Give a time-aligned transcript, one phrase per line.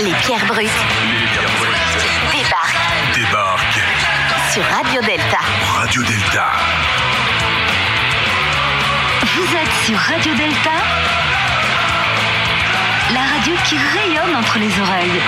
[0.00, 0.68] Les pierres brutes
[1.10, 4.52] Les pierres brutes débarquent débarquent.
[4.52, 5.38] sur Radio Delta.
[5.78, 6.44] Radio Delta.
[9.34, 10.70] Vous êtes sur Radio Delta,
[13.12, 15.20] la radio qui rayonne entre les oreilles.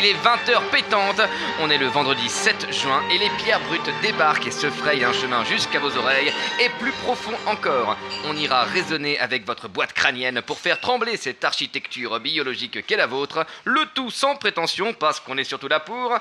[0.00, 1.20] Il est 20h pétante,
[1.60, 5.12] on est le vendredi 7 juin et les pierres brutes débarquent et se frayent un
[5.12, 7.98] chemin jusqu'à vos oreilles et plus profond encore.
[8.24, 13.06] On ira raisonner avec votre boîte crânienne pour faire trembler cette architecture biologique qu'est la
[13.06, 16.18] vôtre, le tout sans prétention parce qu'on est surtout là pour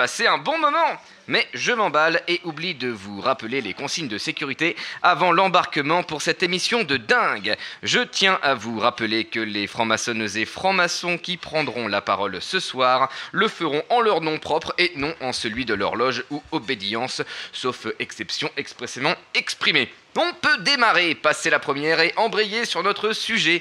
[0.00, 0.98] passer un bon moment.
[1.26, 6.22] Mais je m'emballe et oublie de vous rappeler les consignes de sécurité avant l'embarquement pour
[6.22, 7.54] cette émission de dingue.
[7.82, 12.60] Je tiens à vous rappeler que les francs-maçonneuses et francs-maçons qui prendront la parole ce
[12.60, 16.42] soir le feront en leur nom propre et non en celui de leur loge ou
[16.50, 17.20] obédience,
[17.52, 19.92] sauf exception expressément exprimée.
[20.16, 23.60] On peut démarrer, passer la première et embrayer sur notre sujet.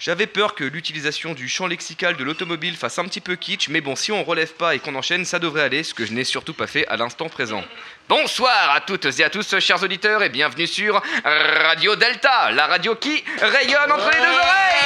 [0.00, 3.80] J'avais peur que l'utilisation du champ lexical de l'automobile fasse un petit peu kitsch, mais
[3.80, 6.22] bon, si on relève pas et qu'on enchaîne, ça devrait aller, ce que je n'ai
[6.22, 7.64] surtout pas fait à l'instant présent.
[8.08, 12.94] Bonsoir à toutes et à tous, chers auditeurs, et bienvenue sur Radio Delta, la radio
[12.94, 14.84] qui rayonne entre les deux oreilles.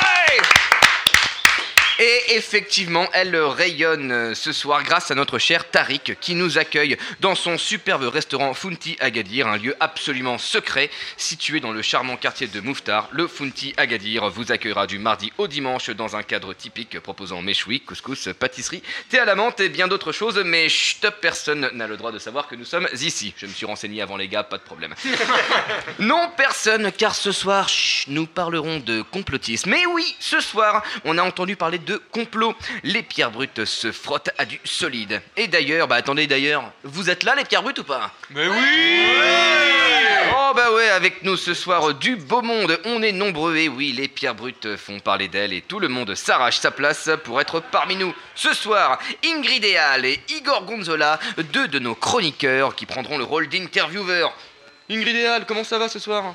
[0.00, 0.63] Ouais
[1.98, 6.96] et effectivement, elle rayonne euh, ce soir grâce à notre cher Tariq qui nous accueille
[7.20, 12.48] dans son superbe restaurant Funti Agadir, un lieu absolument secret situé dans le charmant quartier
[12.48, 13.08] de Mouftar.
[13.12, 17.80] Le Funti Agadir vous accueillera du mardi au dimanche dans un cadre typique proposant méchoui,
[17.80, 21.96] couscous, pâtisserie, thé à la menthe et bien d'autres choses, mais chut, personne n'a le
[21.96, 23.34] droit de savoir que nous sommes ici.
[23.36, 24.94] Je me suis renseigné avant les gars, pas de problème.
[25.98, 29.70] Non, personne, car ce soir, chut, nous parlerons de complotisme.
[29.70, 32.54] Mais oui, ce soir, on a entendu parler de complot.
[32.82, 35.22] Les pierres brutes se frottent à du solide.
[35.36, 38.12] Et d'ailleurs, bah attendez, d'ailleurs, vous êtes là, les pierres brutes ou pas?
[38.30, 39.04] Mais oui
[40.36, 43.92] Oh bah ouais, avec nous ce soir du beau monde, on est nombreux et oui,
[43.92, 47.60] les pierres brutes font parler d'elles et tout le monde s'arrache sa place pour être
[47.60, 48.14] parmi nous.
[48.34, 51.18] Ce soir, Ingrid Eal et Igor Gonzola,
[51.52, 54.34] deux de nos chroniqueurs qui prendront le rôle d'intervieweurs.
[54.90, 56.34] Ingrid Eal, comment ça va ce soir?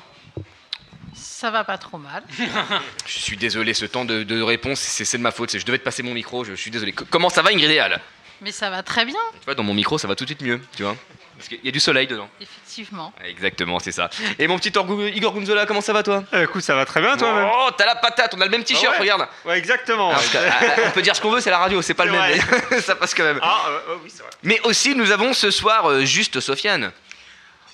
[1.40, 2.22] Ça va pas trop mal.
[3.06, 5.56] Je suis désolé, ce temps de, de réponse, c'est c'est de ma faute.
[5.56, 6.92] Je devais te passer mon micro, je, je suis désolé.
[6.98, 7.98] C- Comment ça va, Ingrid Eal
[8.42, 10.42] Mais ça va très bien, Tu vois, dans mon micro, ça va tout de suite
[10.42, 10.94] mieux, tu vois
[11.38, 12.28] Parce qu'il y a du soleil dedans.
[12.42, 13.14] effectivement.
[13.24, 14.10] Exactement, c'est ça.
[14.38, 14.68] Et mon petit
[15.16, 16.24] Igor Gonzola, comment ça va, toi?
[16.34, 17.48] Eh, Écoute, ça va très bien toi-même.
[17.50, 20.12] Oh, t'as la patate, on a le même t-shirt, Ah ouais regarde Ouais, exactement.
[20.14, 22.12] Ah, ah, ah, on peut dire ce qu'on veut, c'est la radio, c'est pas le
[22.12, 22.38] même.
[22.70, 23.40] mais ça passe quand même.
[23.40, 24.30] Ah, euh, euh, oui, c'est vrai.
[24.42, 26.92] Mais aussi, nous avons ce soir euh, juste Sofiane.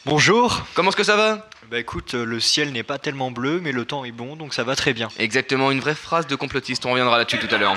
[0.04, 0.62] Bonjour.
[0.74, 1.48] Comment est-ce que ça va?
[1.70, 4.54] Bah écoute, euh, le ciel n'est pas tellement bleu, mais le temps est bon, donc
[4.54, 5.08] ça va très bien.
[5.18, 7.74] Exactement, une vraie phrase de complotiste, on reviendra là-dessus tout à l'heure.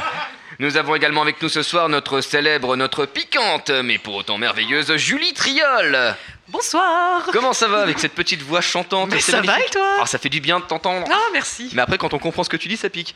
[0.60, 4.96] Nous avons également avec nous ce soir notre célèbre, notre piquante, mais pour autant merveilleuse,
[4.98, 6.16] Julie Triol.
[6.50, 10.06] Bonsoir Comment ça va avec cette petite voix chantante Mais ça va et toi Ah,
[10.06, 11.08] ça fait du bien de t'entendre.
[11.12, 11.72] Ah, merci.
[11.74, 13.16] Mais après, quand on comprend ce que tu dis, ça pique.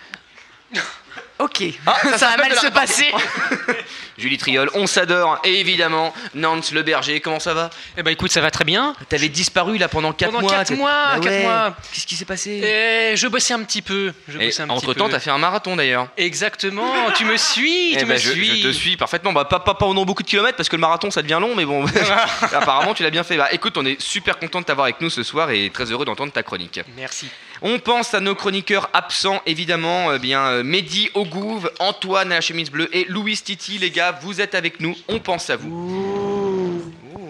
[1.44, 3.06] Ok, Ah, ça, va mal se passer.
[4.18, 5.40] Julie Triol, on s'adore.
[5.44, 7.70] Et évidemment, Nance Le Berger, comment ça va?
[7.98, 8.96] Eh ben écoute, ça va très bien.
[9.10, 10.52] T'avais disparu là pendant 4 Pendant mois.
[10.52, 11.42] quatre t'es- mois, Bah ouais.
[11.44, 11.76] mois.
[11.92, 12.52] Qu'est-ce qui s'est passé?
[12.64, 14.14] Et je bossais un petit peu.
[14.28, 15.12] Je Et bossais un petit entre temps, peu.
[15.14, 16.08] t'as fait un marathon d'ailleurs.
[16.16, 18.62] Exactement, tu me suis, Eh tu ben, me je, suis.
[18.62, 19.34] je te suis parfaitement.
[19.34, 21.66] Bah, pas, pas pendant beaucoup de kilomètres parce que le marathon ça devient long, mais
[21.66, 21.84] bon,
[22.54, 23.36] apparemment tu l'as bien fait.
[23.38, 26.06] Bah, écoute, on est super content de t'avoir avec nous ce soir et très heureux
[26.06, 26.80] d'entendre ta chronique.
[26.96, 27.28] Merci.
[27.66, 32.42] On pense à nos chroniqueurs absents, évidemment, euh, bien euh, Mehdi Ogouv, Antoine à la
[32.42, 36.43] chemise bleue et Louis Titi, les gars, vous êtes avec nous, on pense à vous.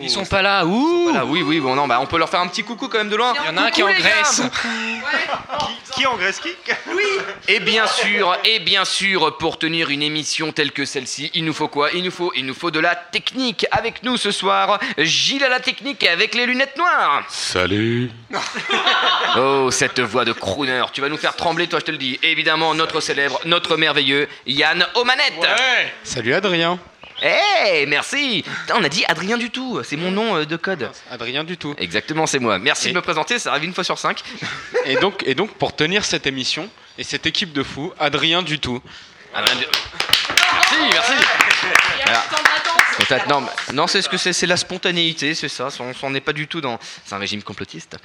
[0.02, 0.66] Ils sont pas là.
[0.66, 1.04] Ouh.
[1.04, 3.10] Voilà, oui, oui, bon, non, bah, on peut leur faire un petit coucou quand même
[3.10, 3.34] de loin.
[3.44, 3.94] Il y en a un qui est en.
[3.94, 4.42] Grèce.
[5.96, 6.50] Qui en Grèce qui
[7.48, 11.54] Et bien sûr, et bien sûr, pour tenir une émission telle que celle-ci, il nous
[11.54, 11.92] faut quoi?
[11.94, 13.66] Il nous faut, il nous faut de la technique.
[13.72, 17.24] Avec nous ce soir, Gilles à la technique et avec les lunettes noires.
[17.30, 18.12] Salut.
[19.36, 22.20] Oh, cette voix de crooner, tu vas nous faire trembler, toi, je te le dis.
[22.22, 25.40] Et évidemment, notre célèbre, notre merveilleux Yann aux manettes.
[25.42, 25.92] Ouais.
[26.04, 26.78] Salut Adrien.
[27.26, 28.44] Eh, merci
[28.74, 30.90] On a dit Adrien du tout, c'est mon nom euh, de code.
[31.10, 31.74] Adrien du tout.
[31.78, 32.60] Exactement, c'est moi.
[32.60, 34.22] Merci Et- de me présenter, ça arrive une fois sur cinq.
[34.86, 38.60] Et donc, et donc pour tenir cette émission et cette équipe de fous, Adrien du
[38.60, 38.82] tout.
[39.34, 39.66] Adrien du-
[40.54, 41.14] Merci, merci
[42.06, 42.24] Alors,
[43.30, 43.44] non,
[43.74, 45.70] non, c'est ce que c'est, c'est la spontanéité, c'est ça.
[45.80, 46.80] On s'en est pas du tout dans.
[47.06, 47.98] C'est un régime complotiste.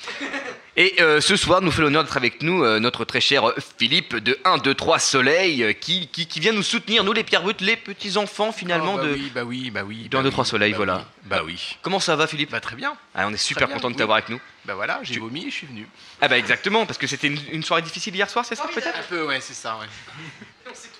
[0.76, 4.14] Et euh, ce soir, nous fait l'honneur d'être avec nous euh, notre très cher Philippe
[4.14, 7.43] de 1, 2, 3 Soleil, euh, qui, qui, qui vient nous soutenir, nous les pierres
[7.43, 9.12] brutes, les petits enfants finalement Oh, bah de.
[9.12, 10.08] oui, bah oui, bah oui.
[10.08, 10.96] de un, bah deux, trois oui, soleils, bah voilà.
[10.99, 11.76] oui, Bah oui.
[11.82, 12.52] Comment ça va, Philippe?
[12.52, 12.94] Bah très bien.
[13.12, 13.99] Ah, On est super bien, content de oui.
[13.99, 14.40] t'avoir avec nous.
[14.67, 15.88] Bah voilà, j'ai vomi et je suis venu.
[16.20, 18.99] Ah, bah exactement, parce que c'était une, une soirée difficile hier soir, c'est ça peut-être?
[19.00, 19.87] Un peu, ouais, c'est ça, ouais.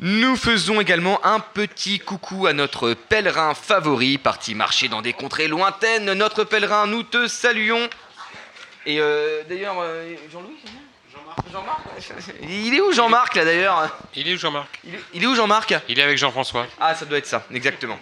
[0.00, 5.46] Nous faisons également un petit coucou à notre pèlerin favori, parti marcher dans des contrées
[5.46, 6.12] lointaines.
[6.14, 7.88] Notre pèlerin, nous te saluons.
[8.86, 10.56] Et euh, d'ailleurs, euh, Jean-Louis
[11.12, 11.80] Jean-Marc Jean-Marc
[12.42, 13.96] Il est où Jean-Marc là d'ailleurs?
[14.16, 14.80] Il est où Jean-Marc?
[14.84, 15.74] Il est, il est où Jean-Marc?
[15.88, 16.66] Il est avec Jean-François.
[16.80, 17.98] Ah, ça doit être ça, exactement.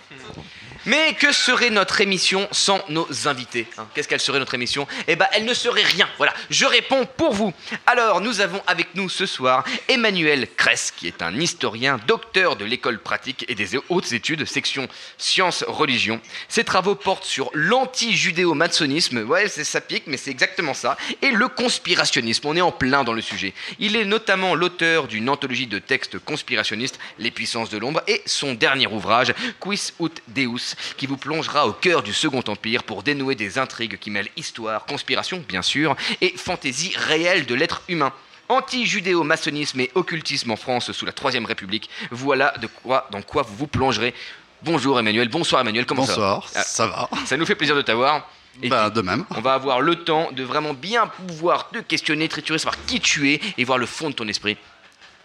[0.86, 3.86] Mais que serait notre émission sans nos invités hein?
[3.94, 4.86] Qu'est-ce qu'elle serait notre émission?
[5.06, 6.08] Eh ben, elle ne serait rien.
[6.16, 7.52] Voilà, je réponds pour vous.
[7.86, 12.64] Alors, nous avons avec nous ce soir Emmanuel Kress, qui est un historien, docteur de
[12.64, 14.88] l'école pratique et des hautes études, section
[15.18, 16.20] sciences religion.
[16.48, 19.24] Ses travaux portent sur l'anti-judéo-maçonnisme.
[19.24, 20.96] Ouais, c'est ça pique, mais c'est exactement ça.
[21.20, 22.46] Et le conspirationnisme.
[22.46, 23.54] On est en plein dans le sujet.
[23.78, 28.54] Il est notamment l'auteur d'une anthologie de textes conspirationnistes, Les puissances de l'ombre, et son
[28.54, 33.34] dernier ouvrage, Quis ut Deus, qui vous plongera au cœur du Second Empire pour dénouer
[33.34, 38.12] des intrigues qui mêlent histoire, conspiration, bien sûr, et fantaisie réelle de l'être humain.
[38.48, 43.54] Anti-judéo-maçonnisme et occultisme en France sous la Troisième République, voilà de quoi, dans quoi vous
[43.56, 44.14] vous plongerez.
[44.62, 47.74] Bonjour Emmanuel, bonsoir Emmanuel, comment Bonsoir, ça va ça va Ah, Ça nous fait plaisir
[47.76, 48.28] de t'avoir.
[48.62, 49.24] Et Bah, de même.
[49.30, 53.32] on va avoir le temps de vraiment bien pouvoir te questionner, triturer, savoir qui tu
[53.32, 54.56] es et voir le fond de ton esprit.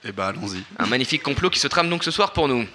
[0.05, 0.63] Eh ben, allons-y.
[0.79, 2.65] Un magnifique complot qui se trame donc ce soir pour nous.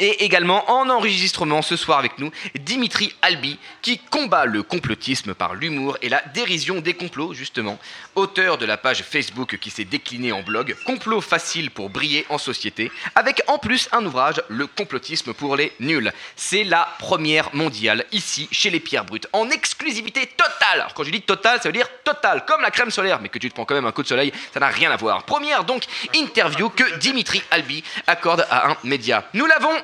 [0.00, 2.30] Et également en enregistrement ce soir avec nous,
[2.60, 7.78] Dimitri Albi, qui combat le complotisme par l'humour et la dérision des complots, justement.
[8.14, 12.38] Auteur de la page Facebook qui s'est déclinée en blog, Complot facile pour briller en
[12.38, 16.12] société, avec en plus un ouvrage, Le complotisme pour les nuls.
[16.36, 20.80] C'est la première mondiale, ici, chez les Pierres Brutes, en exclusivité totale.
[20.80, 23.38] Alors quand je dis totale, ça veut dire totale, comme la crème solaire, mais que
[23.38, 25.24] tu te prends quand même un coup de soleil, ça n'a rien à voir.
[25.24, 25.84] Première donc
[26.14, 29.28] interview que Dimitri Albi accorde à un média.
[29.34, 29.74] Nous l'avons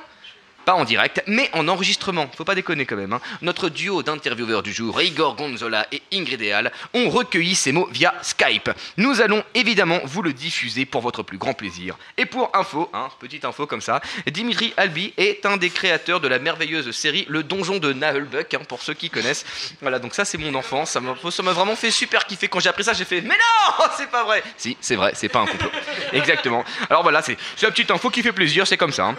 [0.65, 2.29] pas en direct, mais en enregistrement.
[2.35, 3.13] Faut pas déconner quand même.
[3.13, 3.21] hein.
[3.41, 8.13] Notre duo d'intervieweurs du jour, Igor Gonzola et Ingrid Eal, ont recueilli ces mots via
[8.21, 8.69] Skype.
[8.97, 11.97] Nous allons évidemment vous le diffuser pour votre plus grand plaisir.
[12.17, 16.27] Et pour info, hein, petite info comme ça, Dimitri Albi est un des créateurs de
[16.27, 19.45] la merveilleuse série Le Donjon de Nahelbuck, hein, pour ceux qui connaissent.
[19.81, 20.91] Voilà, donc ça c'est mon enfance.
[20.91, 22.47] Ça m'a ça m'a vraiment fait super kiffer.
[22.47, 25.29] Quand j'ai appris ça, j'ai fait Mais non C'est pas vrai Si, c'est vrai, c'est
[25.29, 25.69] pas un complot.
[26.13, 26.63] Exactement.
[26.89, 29.13] Alors voilà, c'est c'est la petite info qui fait plaisir, c'est comme ça.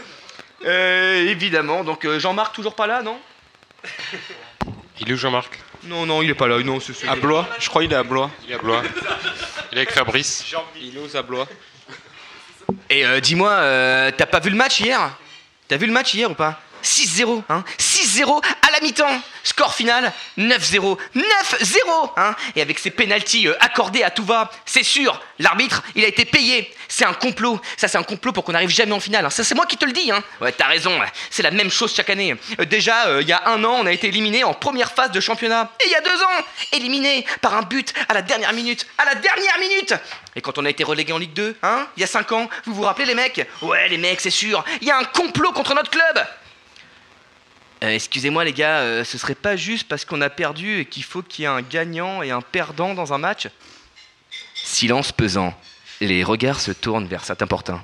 [0.64, 3.18] Euh, évidemment, donc euh, Jean-Marc toujours pas là, non?
[5.00, 5.58] Il est où Jean-Marc?
[5.84, 7.96] Non, non, il est pas là, non, c'est c'est- À Blois Je crois qu'il est
[7.96, 8.30] à Blois.
[8.46, 8.82] Il est à Blois.
[9.70, 10.44] Il est avec Fabrice.
[10.80, 11.46] Il est aux Ablois.
[12.88, 15.10] Et euh, dis-moi, euh, t'as pas vu le match hier?
[15.68, 16.60] T'as vu le match hier ou pas?
[16.82, 19.20] 6-0, hein 6-0 à la mi-temps.
[19.42, 20.98] Score final 9-0.
[21.14, 26.04] 9-0, hein Et avec ces pénalties euh, accordés à tout va, c'est sûr, l'arbitre, il
[26.04, 26.72] a été payé.
[26.88, 27.60] C'est un complot.
[27.76, 29.24] Ça, c'est un complot pour qu'on n'arrive jamais en finale.
[29.26, 29.30] hein.
[29.30, 30.92] Ça, c'est moi qui te le dis, hein Ouais, t'as raison.
[31.30, 32.34] C'est la même chose chaque année.
[32.60, 35.10] Euh, déjà, euh, il y a un an, on a été éliminé en première phase
[35.10, 35.70] de championnat.
[35.84, 38.86] Et il y a deux ans, éliminé par un but à la dernière minute.
[38.98, 39.94] À la dernière minute
[40.34, 42.48] Et quand on a été relégué en Ligue 2, hein Il y a cinq ans,
[42.64, 43.46] vous vous rappelez les mecs?
[43.62, 44.64] Ouais, les mecs, c'est sûr.
[44.80, 46.26] Il y a un complot contre notre club.
[47.82, 51.04] Euh, Excusez-moi les gars, euh, ce serait pas juste parce qu'on a perdu et qu'il
[51.04, 53.48] faut qu'il y ait un gagnant et un perdant dans un match
[54.54, 55.54] Silence pesant.
[56.00, 57.82] Les regards se tournent vers portins.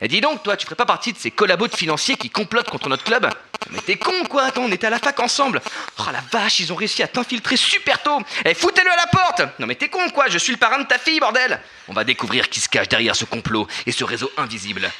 [0.00, 2.68] Et dis donc, toi, tu ferais pas partie de ces collabos de financiers qui complotent
[2.68, 3.28] contre notre club
[3.70, 5.62] Mais t'es con quoi, attends, on était à la fac ensemble
[5.98, 9.42] Oh la vache, ils ont réussi à t'infiltrer super tôt Eh, foutez-le à la porte
[9.60, 12.04] Non mais t'es con quoi, je suis le parrain de ta fille, bordel On va
[12.04, 14.90] découvrir qui se cache derrière ce complot et ce réseau invisible.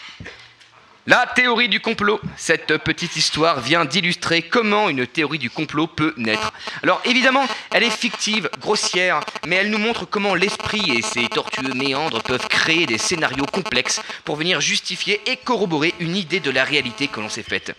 [1.06, 2.18] La théorie du complot.
[2.38, 6.54] Cette petite histoire vient d'illustrer comment une théorie du complot peut naître.
[6.82, 11.74] Alors évidemment, elle est fictive, grossière, mais elle nous montre comment l'esprit et ses tortueux
[11.74, 16.64] méandres peuvent créer des scénarios complexes pour venir justifier et corroborer une idée de la
[16.64, 17.76] réalité que l'on s'est faite.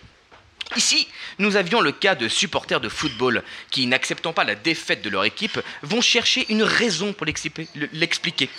[0.76, 5.10] Ici, nous avions le cas de supporters de football qui, n'acceptant pas la défaite de
[5.10, 8.50] leur équipe, vont chercher une raison pour l'expliquer-.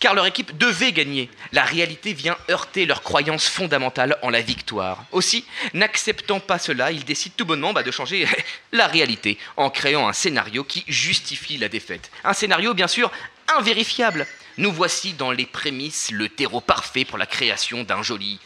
[0.00, 1.28] Car leur équipe devait gagner.
[1.52, 5.04] La réalité vient heurter leur croyance fondamentale en la victoire.
[5.10, 8.26] Aussi, n'acceptant pas cela, ils décident tout bonnement bah, de changer
[8.72, 12.10] la réalité en créant un scénario qui justifie la défaite.
[12.22, 13.10] Un scénario, bien sûr,
[13.56, 14.26] invérifiable.
[14.56, 18.38] Nous voici dans les prémices le terreau parfait pour la création d'un joli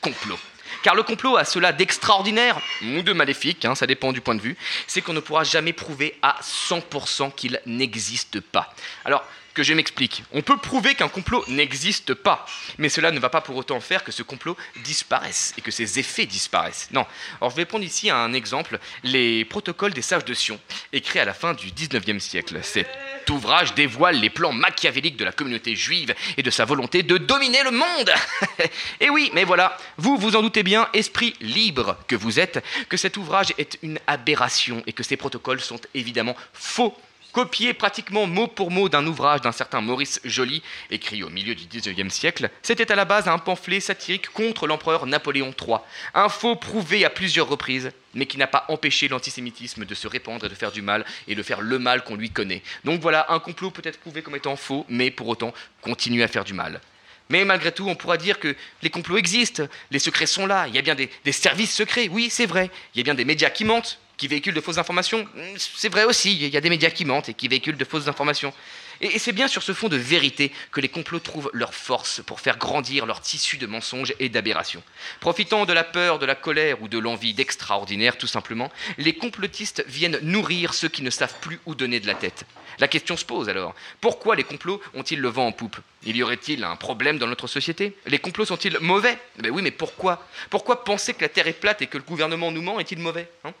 [0.00, 0.38] complot.
[0.82, 4.40] Car le complot a cela d'extraordinaire, ou de maléfique, hein, ça dépend du point de
[4.40, 8.72] vue, c'est qu'on ne pourra jamais prouver à 100% qu'il n'existe pas.
[9.04, 9.24] Alors,
[9.54, 10.24] que je m'explique.
[10.32, 12.46] On peut prouver qu'un complot n'existe pas,
[12.78, 15.98] mais cela ne va pas pour autant faire que ce complot disparaisse et que ses
[15.98, 16.88] effets disparaissent.
[16.92, 17.06] Non.
[17.40, 20.60] Alors je vais prendre ici un exemple, les protocoles des sages de Sion,
[20.92, 22.60] écrits à la fin du 19e siècle.
[22.62, 22.88] Cet
[23.30, 27.62] ouvrage dévoile les plans machiavéliques de la communauté juive et de sa volonté de dominer
[27.62, 28.10] le monde.
[29.00, 32.96] et oui, mais voilà, vous vous en doutez bien, esprit libre que vous êtes, que
[32.96, 36.96] cet ouvrage est une aberration et que ces protocoles sont évidemment faux
[37.32, 41.66] copié pratiquement mot pour mot d'un ouvrage d'un certain Maurice Joly, écrit au milieu du
[41.66, 45.78] XIXe siècle, c'était à la base un pamphlet satirique contre l'empereur Napoléon III.
[46.14, 50.46] Un faux prouvé à plusieurs reprises, mais qui n'a pas empêché l'antisémitisme de se répandre
[50.46, 52.62] et de faire du mal, et de faire le mal qu'on lui connaît.
[52.84, 56.28] Donc voilà, un complot peut être prouvé comme étant faux, mais pour autant continue à
[56.28, 56.80] faire du mal.
[57.28, 60.74] Mais malgré tout, on pourra dire que les complots existent, les secrets sont là, il
[60.74, 63.50] y a bien des services secrets, oui c'est vrai, il y a bien des médias
[63.50, 65.26] qui mentent, qui véhiculent de fausses informations.
[65.56, 68.06] C'est vrai aussi, il y a des médias qui mentent et qui véhiculent de fausses
[68.06, 68.52] informations.
[69.00, 72.38] Et, c'est bien sur ce fond de vérité que les complots trouvent leur force pour
[72.38, 74.82] faire grandir leur tissu de mensonges et d'aberrations.
[75.20, 79.82] Profitant de la peur, de la colère ou de l'envie d'extraordinaire, tout simplement, les complotistes
[79.88, 82.44] viennent nourrir ceux qui ne savent plus où donner de la tête.
[82.78, 85.78] La question se pose alors, pourquoi les complots ont-ils le vent en poupe?
[86.02, 87.96] Il y aurait-il un problème dans notre société?
[88.04, 89.16] Les complots sont-ils mauvais?
[89.38, 90.26] Ben oui, mais pourquoi?
[90.50, 93.30] Pourquoi penser que la Terre est plate et que le gouvernement nous ment est-il mauvais
[93.44, 93.54] hein?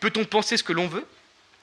[0.00, 1.06] Peut-on penser ce que l'on veut?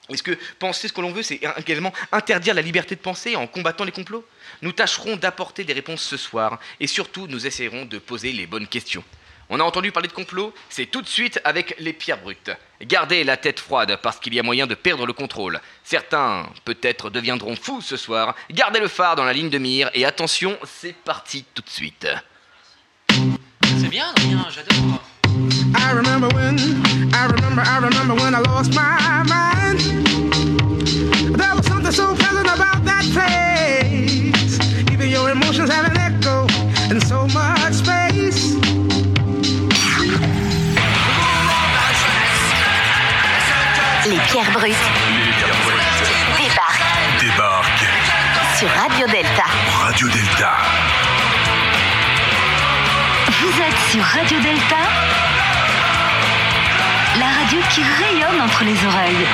[0.09, 3.47] Est-ce que penser ce que l'on veut, c'est également interdire la liberté de penser en
[3.47, 4.25] combattant les complots?
[4.61, 8.67] Nous tâcherons d'apporter des réponses ce soir et surtout nous essayerons de poser les bonnes
[8.67, 9.03] questions.
[9.51, 12.51] On a entendu parler de complot, c'est tout de suite avec les pierres brutes.
[12.81, 15.59] Gardez la tête froide parce qu'il y a moyen de perdre le contrôle.
[15.83, 18.35] Certains, peut-être, deviendront fous ce soir.
[18.51, 22.07] Gardez le phare dans la ligne de mire et attention, c'est parti tout de suite.
[23.63, 25.01] C'est bien, Adrien, j'adore.
[25.81, 26.57] I remember when,
[27.13, 29.79] I remember, I remember when I lost my mind.
[31.39, 34.59] There was something so pleasant about that place.
[34.91, 36.47] Even your emotions have an echo
[36.91, 38.55] in so much space.
[44.09, 44.73] Les pierres brutes
[45.17, 47.89] Les pierres brutes débarquent débarquent
[48.57, 49.45] sur Radio Delta.
[49.83, 50.51] Radio Delta.
[53.41, 54.83] Vous êtes sur Radio Delta,
[57.49, 59.25] radio qui rayonne entre les oreilles.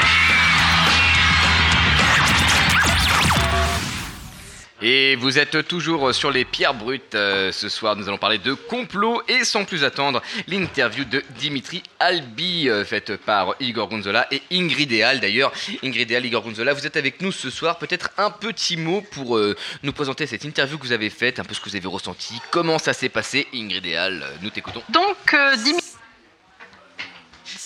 [4.81, 7.15] Et vous êtes toujours sur les pierres brutes.
[7.15, 11.83] Euh, ce soir, nous allons parler de complot et sans plus attendre, l'interview de Dimitri
[11.99, 15.19] Albi, euh, faite par Igor Gonzola et Ingrid Eal.
[15.19, 15.51] D'ailleurs,
[15.83, 17.79] Ingrid Eal, Igor Gonzola, vous êtes avec nous ce soir.
[17.79, 21.43] Peut-être un petit mot pour euh, nous présenter cette interview que vous avez faite, un
[21.43, 23.47] peu ce que vous avez ressenti, comment ça s'est passé.
[23.53, 24.83] Ingrid Eal, nous t'écoutons.
[24.89, 25.94] Donc, euh, Dimitri.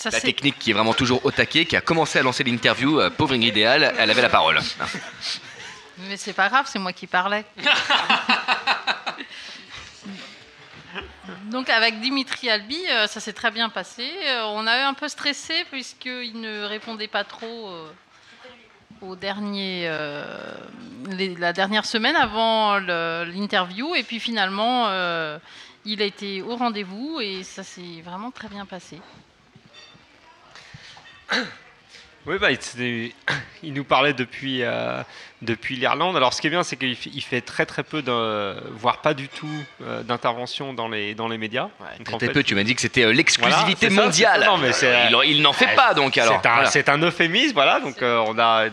[0.02, 2.98] Ça, La technique qui est vraiment toujours au taquet, qui a commencé à lancer l'interview,
[3.00, 4.58] euh, pauvre Ingrid Eal, elle avait la parole.
[6.08, 7.44] Mais c'est pas grave, c'est moi qui parlais.
[11.50, 14.08] Donc avec Dimitri Albi, euh, ça s'est très bien passé.
[14.26, 17.70] Euh, on a eu un peu stressé puisqu'il ne répondait pas trop
[19.02, 20.24] au dernier, euh,
[21.10, 23.94] les- la dernière semaine avant l'interview.
[23.94, 25.38] Et puis finalement, euh,
[25.84, 28.98] il a été au rendez-vous et ça s'est vraiment très bien passé.
[32.26, 32.48] Oui, bah,
[33.62, 35.02] il, nous parlait depuis, euh,
[35.40, 36.16] depuis l'Irlande.
[36.16, 39.28] Alors, ce qui est bien, c'est qu'il fait, très très peu, de, voire pas du
[39.28, 39.48] tout,
[39.82, 41.70] euh, d'intervention dans les, dans les médias.
[41.80, 44.40] En Très fait, peu, tu m'as dit que c'était euh, l'exclusivité Voilà, mondiale.
[44.42, 44.46] ça.
[44.46, 46.40] Non, mais Euh, il, il n'en fait pas donc alors.
[46.42, 46.70] C'est un, Voilà.
[46.70, 47.80] c'est un euphémisme, voilà.
[47.80, 48.66] Donc on a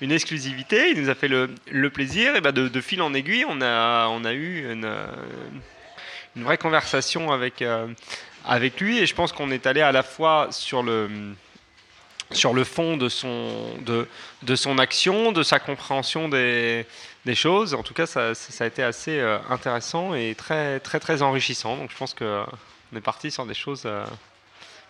[0.00, 0.90] une, exclusivité.
[0.90, 2.36] Il nous a fait le, le plaisir.
[2.36, 4.90] Et ben de, de fil en aiguille, on a, on a eu une,
[6.36, 7.62] une vraie conversation avec,
[8.46, 8.98] avec lui.
[8.98, 11.10] Et je pense qu'on est allé à la fois sur le
[12.34, 13.50] sur le fond de son,
[13.80, 14.06] de,
[14.42, 16.86] de son action, de sa compréhension des,
[17.24, 17.74] des choses.
[17.74, 21.76] En tout cas, ça, ça a été assez euh, intéressant et très, très, très enrichissant.
[21.76, 22.46] Donc, je pense qu'on
[22.96, 24.04] est parti sur des choses euh,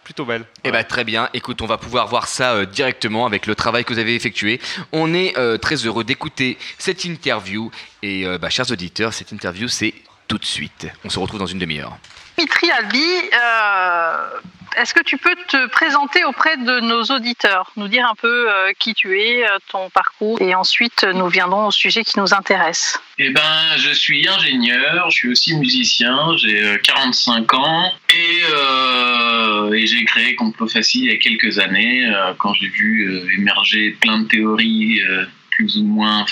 [0.02, 0.44] plutôt belles.
[0.64, 3.84] Eh ben très bien, écoute, on va pouvoir voir ça euh, directement avec le travail
[3.84, 4.60] que vous avez effectué.
[4.92, 7.70] On est très heureux d'écouter cette interview.
[8.02, 9.94] Et bah, chers auditeurs, cette interview, c'est
[10.28, 10.86] tout de suite.
[11.04, 11.96] On se retrouve dans une demi-heure.
[12.36, 12.98] Dimitri Albi,
[13.32, 14.40] euh,
[14.76, 18.72] est-ce que tu peux te présenter auprès de nos auditeurs, nous dire un peu euh,
[18.78, 23.00] qui tu es, euh, ton parcours, et ensuite nous viendrons au sujet qui nous intéresse.
[23.18, 23.42] Eh ben,
[23.76, 30.68] je suis ingénieur, je suis aussi musicien, j'ai euh, 45 ans et, j'ai créé Complot
[30.94, 35.02] il y a quelques années quand j'ai vu émerger plein de théories
[35.50, 36.24] plus ou moins,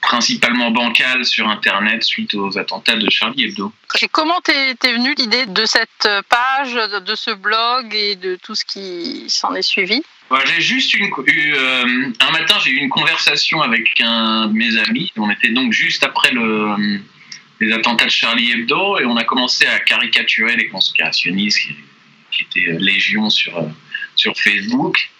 [0.00, 3.72] principalement bancale sur Internet suite aux attentats de Charlie Hebdo.
[4.00, 8.64] Et comment t'es venue l'idée de cette page, de, ce blog et de tout ce
[8.64, 10.02] qui s'en est suivi?
[10.46, 14.78] J'ai juste une, eu, euh, un matin, j'ai eu une conversation avec un de mes
[14.78, 15.12] amis.
[15.16, 17.00] On était donc juste après le,
[17.60, 21.74] les attentats de Charlie Hebdo et on a commencé à caricaturer les conspirationnistes qui,
[22.30, 23.68] qui étaient euh, légion sur, euh,
[24.16, 25.10] sur Facebook.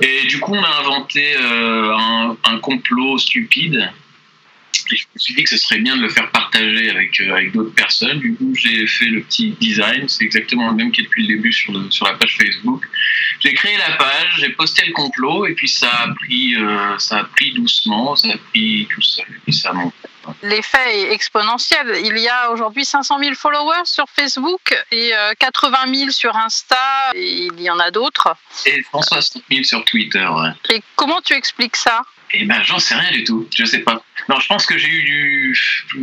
[0.00, 3.90] Et du coup, on a inventé euh, un, un complot stupide.
[4.88, 7.52] Je me suis dit que ce serait bien de le faire partager avec, euh, avec
[7.52, 8.18] d'autres personnes.
[8.20, 10.08] Du coup, j'ai fait le petit design.
[10.08, 12.84] C'est exactement le même qui est depuis le début sur, le- sur la page Facebook.
[13.40, 17.18] J'ai créé la page, j'ai posté le complot, et puis ça a pris, euh, ça
[17.18, 19.92] a pris doucement, ça a pris tout seul, et puis ça monte.
[20.42, 22.00] L'effet est exponentiel.
[22.04, 26.76] Il y a aujourd'hui 500 000 followers sur Facebook et euh, 80 000 sur Insta.
[27.14, 28.34] Et il y en a d'autres.
[28.66, 30.26] Et 160 000 sur Twitter.
[30.26, 30.74] ouais.
[30.76, 32.02] Et comment tu expliques ça?
[32.32, 33.48] Eh ben, j'en sais rien du tout.
[33.54, 34.02] Je sais pas.
[34.28, 35.58] Non, je pense que j'ai eu du,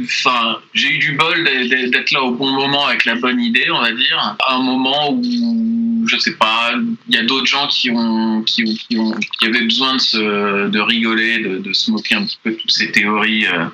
[0.06, 3.82] enfin, j'ai eu du bol d'être là au bon moment avec la bonne idée, on
[3.82, 4.18] va dire.
[4.18, 6.74] À un moment où, je sais pas,
[7.10, 10.02] il y a d'autres gens qui ont, qui ont, qui ont, qui avaient besoin de
[10.02, 13.66] se, de rigoler, de, de se moquer un petit peu de toutes ces théories euh,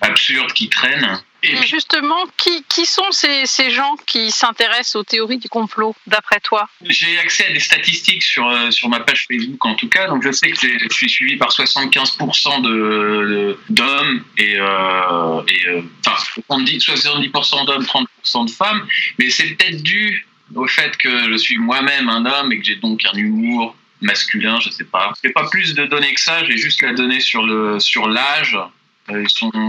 [0.00, 1.20] absurdes qui traînent.
[1.42, 5.94] Et Et justement, qui, qui sont ces, ces gens qui s'intéressent aux théories du complot,
[6.06, 6.68] d'après toi?
[6.82, 10.22] J'ai accès à des statistiques sur, euh, sur ma page Facebook en tout cas, donc
[10.24, 15.82] je sais que je suis suivi par 75% de- de- d'hommes et, euh, et euh,
[16.06, 18.86] enfin 70, 70% d'hommes, 30% de femmes,
[19.18, 22.76] mais c'est peut-être dû au fait que je suis moi-même un homme et que j'ai
[22.76, 25.12] donc un humour masculin, je sais pas.
[25.22, 28.56] J'ai pas plus de données que ça, j'ai juste la donnée sur le sur l'âge.
[29.10, 29.24] Euh,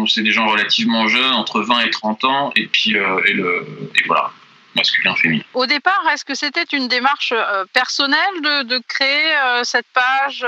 [0.08, 3.66] c'est des gens relativement jeunes, entre 20 et 30 ans, et puis euh, et le
[3.96, 4.32] et voilà,
[4.76, 5.44] masculin, féminin.
[5.54, 10.46] Au départ, est-ce que c'était une démarche euh, personnelle de, de créer cette page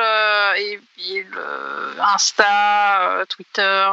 [0.57, 0.79] et,
[1.09, 3.87] et le Insta, Twitter,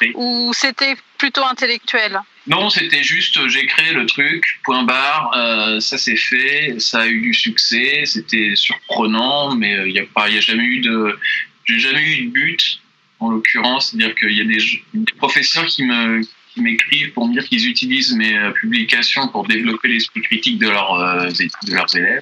[0.00, 0.12] Oui.
[0.14, 2.20] ou c'était plutôt intellectuel?
[2.48, 7.06] Non, c'était juste, j'ai créé le truc, point barre, euh, ça s'est fait, ça a
[7.06, 11.16] eu du succès, c'était surprenant, mais il n'y a, pas- y a jamais eu de.
[11.64, 12.80] J'ai jamais eu de but,
[13.22, 17.32] en l'occurrence, c'est-à-dire qu'il y a des, des professeurs qui me qui m'écrivent pour me
[17.32, 21.96] dire qu'ils utilisent mes euh, publications pour développer l'esprit critique de leurs, euh, de leurs
[21.96, 22.20] élèves.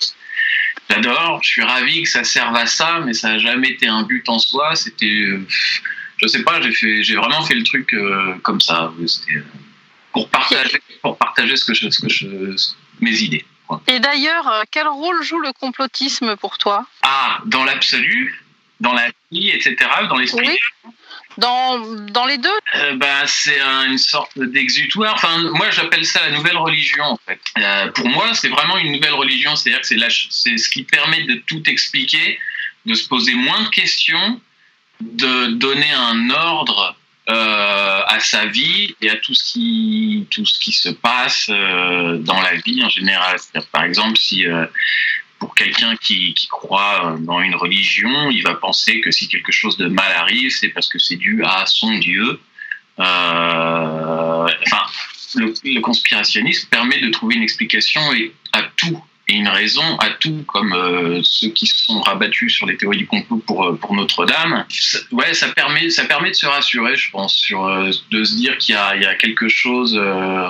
[0.88, 4.02] J'adore, je suis ravi que ça serve à ça, mais ça n'a jamais été un
[4.04, 4.74] but en soi.
[4.76, 5.44] C'était, euh,
[6.18, 7.94] je sais pas, j'ai fait, j'ai vraiment fait le truc
[8.42, 8.92] comme ça.
[9.06, 9.42] C'était
[10.12, 12.26] pour partager, pour partager ce que je, ce que je,
[13.00, 13.44] mes idées.
[13.86, 16.86] Et d'ailleurs, quel rôle joue le complotisme pour toi?
[17.02, 18.42] Ah, dans l'absolu,
[18.80, 19.76] dans la vie, etc.,
[20.08, 20.48] dans l'esprit.
[20.48, 20.58] Oui.
[21.38, 21.78] Dans,
[22.10, 25.14] dans les deux Euh, bah, c'est un- une sorte d'exutoire.
[25.14, 27.40] Enfin, moi, j'appelle ça la nouvelle religion, en fait.
[27.58, 29.54] Euh, pour moi, c'est vraiment une nouvelle religion.
[29.54, 29.86] C'est-à-dire que
[30.30, 32.38] c'est, ce qui permet de tout expliquer,
[32.84, 34.40] de se poser moins de questions,
[35.00, 36.96] de donner un ordre
[37.28, 42.40] euh, à sa vie et à tout ce qui, tout ce qui se passe dans
[42.42, 43.38] la vie en général.
[43.38, 44.44] C'est-à-dire, par exemple, si
[45.40, 49.88] pour quelqu'un qui, croit dans une religion, il va penser que si quelque chose de
[49.88, 52.38] mal arrive, c'est parce que c'est dû à son Dieu.
[52.98, 53.03] Euh,
[54.66, 54.85] enfin,
[55.37, 58.03] le, conspirationnisme permet de trouver une explication
[58.53, 62.66] à tout et une raison à tout, comme euh, ceux qui se sont rabattus sur
[62.66, 64.66] les théories du complot pour, euh, Notre-Dame.
[65.12, 68.59] Ouais, ça permet, ça permet de se rassurer, je pense, sur, euh, de se dire
[68.59, 69.96] qu'il y a, quelque chose.
[69.96, 70.48] euh,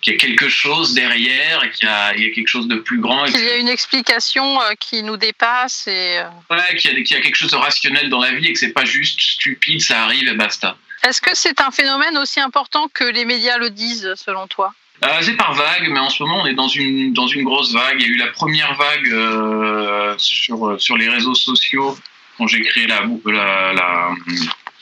[0.00, 2.76] qu'il y a quelque chose derrière, qu'il y a, il y a quelque chose de
[2.76, 3.24] plus grand.
[3.24, 7.02] Qu'il y a une explication euh, qui nous dépasse et euh, Ouais, qu'il y, a-
[7.02, 9.20] qu'il y a quelque chose de rationnel dans la vie et que c'est pas juste
[9.20, 10.76] stupide, ça arrive et basta.
[11.02, 14.72] est-ce que c'est un phénomène aussi important que les médias le disent selon toi?
[15.04, 17.72] Euh, c'est par vague, mais en ce moment on est dans une, dans une grosse
[17.72, 17.96] vague.
[18.00, 21.96] Il y a eu la première vague euh, sur, sur les réseaux sociaux
[22.36, 24.10] quand j'ai créé la, la, la,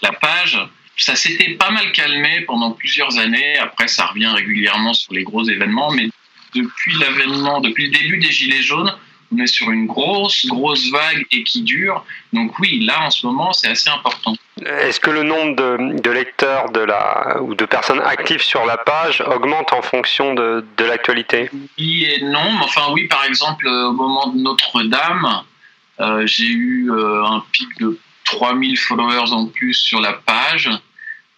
[0.02, 0.58] la page.
[0.96, 3.58] Ça s'était pas mal calmé pendant plusieurs années.
[3.58, 6.08] Après, ça revient régulièrement sur les gros événements, mais
[6.54, 8.92] depuis l'avènement, depuis le début des Gilets jaunes,
[9.32, 12.04] on est sur une grosse, grosse vague et qui dure.
[12.32, 14.34] Donc oui, là en ce moment, c'est assez important.
[14.64, 18.78] Est-ce que le nombre de, de lecteurs de la, ou de personnes actives sur la
[18.78, 21.50] page augmente en fonction de, de l'actualité?
[21.78, 25.42] Oui et non, mais enfin oui, par exemple, euh, au moment de Notre-Dame,
[26.00, 30.70] euh, j'ai eu euh, un pic de 3000 followers en plus sur la page,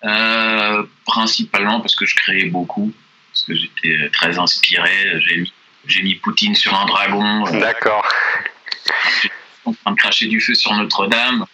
[0.05, 2.93] euh, principalement parce que je créais beaucoup,
[3.31, 5.53] parce que j'étais très inspiré, j'ai mis,
[5.87, 8.07] j'ai mis Poutine sur un dragon, euh, D'accord.
[9.65, 11.45] en train de cracher du feu sur Notre-Dame,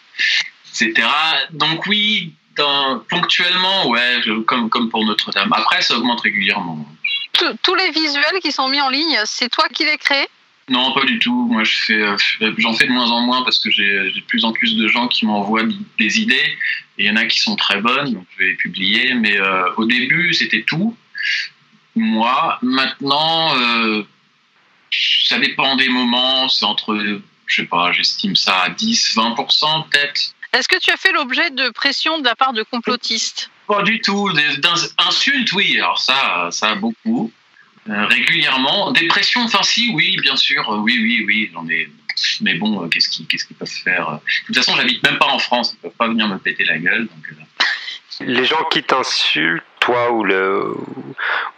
[0.71, 1.09] etc.
[1.51, 5.53] Donc oui, dans- ponctuellement, ouais, je- comme, comme pour Notre-Dame.
[5.53, 6.87] Après, ça augmente régulièrement.
[7.33, 10.29] Tous- Tous les visuels qui sont mis en ligne, c'est toi qui les crées?
[10.69, 11.47] Non, pas du tout.
[11.51, 12.17] Moi, je fais, euh,
[12.59, 15.09] j'en fais de moins en moins parce que j'ai de plus en plus de gens
[15.09, 15.65] qui m'envoient
[15.99, 16.57] des idées.
[16.97, 19.15] Et il y en a qui sont très bonnes, donc je vais les publier.
[19.15, 20.97] Mais euh, au début, c'était tout.
[21.97, 24.03] Moi, maintenant, euh,
[25.25, 26.49] ça dépend des moments.
[26.49, 26.97] C'est entre,
[27.47, 30.35] je sais pas, j'estime ça à 10, 20% peut-être.
[30.53, 33.51] Est-ce que tu as fait l'objet de pression de la part de complotistes?
[33.67, 34.33] Pas du tout.
[34.33, 35.77] Des, d'ins- insultes, oui.
[35.79, 37.33] Alors ça, ça beaucoup.
[37.89, 38.93] Euh, régulièrement.
[38.93, 40.69] Des pressions, enfin si, oui, bien sûr.
[40.71, 41.51] Euh, Oui, oui, oui.
[41.53, 41.89] J'en ai.
[42.41, 45.27] Mais bon, euh, qu'est-ce qu'ils qu'est-ce qu'ils peuvent faire De toute façon, j'habite même pas
[45.27, 45.75] en France.
[45.75, 47.07] Ils peuvent pas venir me péter la gueule.
[47.07, 47.47] Donc,
[48.21, 50.75] Les gens qui t'insultent, toi ou, le,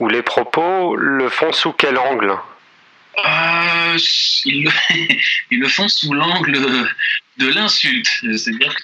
[0.01, 2.35] ou les propos, le font sous quel angle?
[3.25, 3.99] Euh,
[4.45, 4.71] ils, le,
[5.51, 6.59] ils le font sous l'angle
[7.39, 8.09] de l'insulte.
[8.23, 8.83] C'est-à-dire que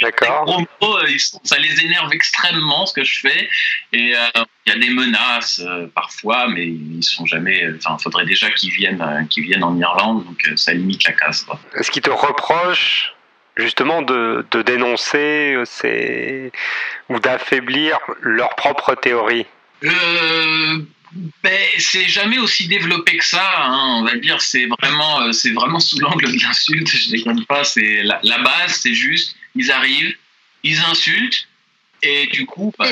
[0.00, 0.60] D'accord.
[0.82, 3.48] euh, ils sont- ça les énerve extrêmement ce que je fais.
[3.92, 4.26] Et euh,
[4.66, 7.66] il y a des menaces euh, parfois, mais ils sont jamais.
[7.76, 11.12] Enfin, il faudrait déjà qu'ils viennent, euh, qu'ils viennent en Irlande, donc ça limite la
[11.12, 11.42] casse.
[11.42, 11.58] quoi.
[11.76, 13.12] Est-ce qu'ils te reprochent
[13.56, 16.52] justement de, de dénoncer ces,
[17.08, 19.46] ou d'affaiblir leur propre théorie?
[21.42, 23.48] Ben, c'est jamais aussi développé que ça.
[23.64, 26.88] hein, on va dire, c'est vraiment, c'est vraiment sous l'angle de l'insulte.
[26.88, 27.64] Je déconne pas.
[27.64, 30.16] C'est la, la base, c'est juste, ils arrivent,
[30.62, 31.48] ils insultent,
[32.02, 32.86] et du coup, bah,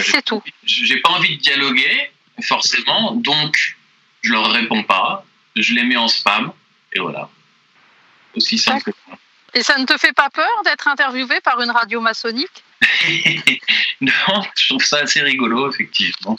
[0.65, 2.11] j'ai- pas envie de dialoguer,
[2.43, 3.77] forcément, donc
[4.23, 5.25] je leur réponds pas,
[5.57, 6.53] je les mets en spam,
[6.93, 7.29] et voilà.
[8.35, 9.17] Aussi simple que ça.
[9.57, 12.65] Et ça ne te fait pas peur d'être interviewé par une radio maçonnique?
[14.01, 16.37] Non, je trouve ça assez rigolo, effectivement.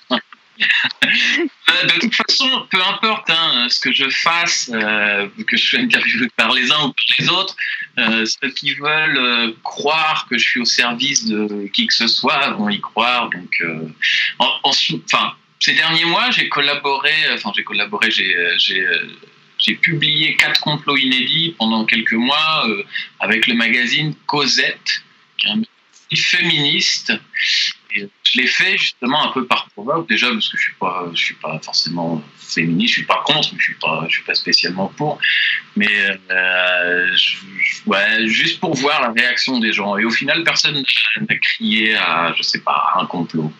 [0.62, 5.80] Euh, de toute façon, peu importe hein, ce que je fasse, euh, que je sois
[5.80, 7.56] interviewé par les uns ou par les autres,
[7.98, 12.52] euh, ceux qui veulent croire que je suis au service de qui que ce soit
[12.52, 13.30] vont y croire.
[13.30, 13.62] Donc,
[14.40, 14.72] en- en-
[15.06, 21.86] enfin, ces derniers mois, j'ai collaboré, enfin, j'ai collaboré, j'ai, publié quatre complots inédits pendant
[21.86, 22.68] quelques mois
[23.20, 25.02] avec le magazine Cosette,
[25.38, 25.68] qui est un magazine
[26.18, 27.14] féministe.
[27.96, 31.06] Et je l'ai fait justement un peu par provoque, déjà parce que je suis pas,
[31.14, 34.24] je suis pas forcément féministe, je suis pas contre, mais je suis pas, je suis
[34.24, 35.18] pas spécialement pour.
[35.78, 35.88] Mais
[36.30, 39.98] euh, je- je- ouais, juste pour voir la réaction des gens.
[39.98, 43.52] Et au final, personne n'a crié à, je sais pas, à un complot.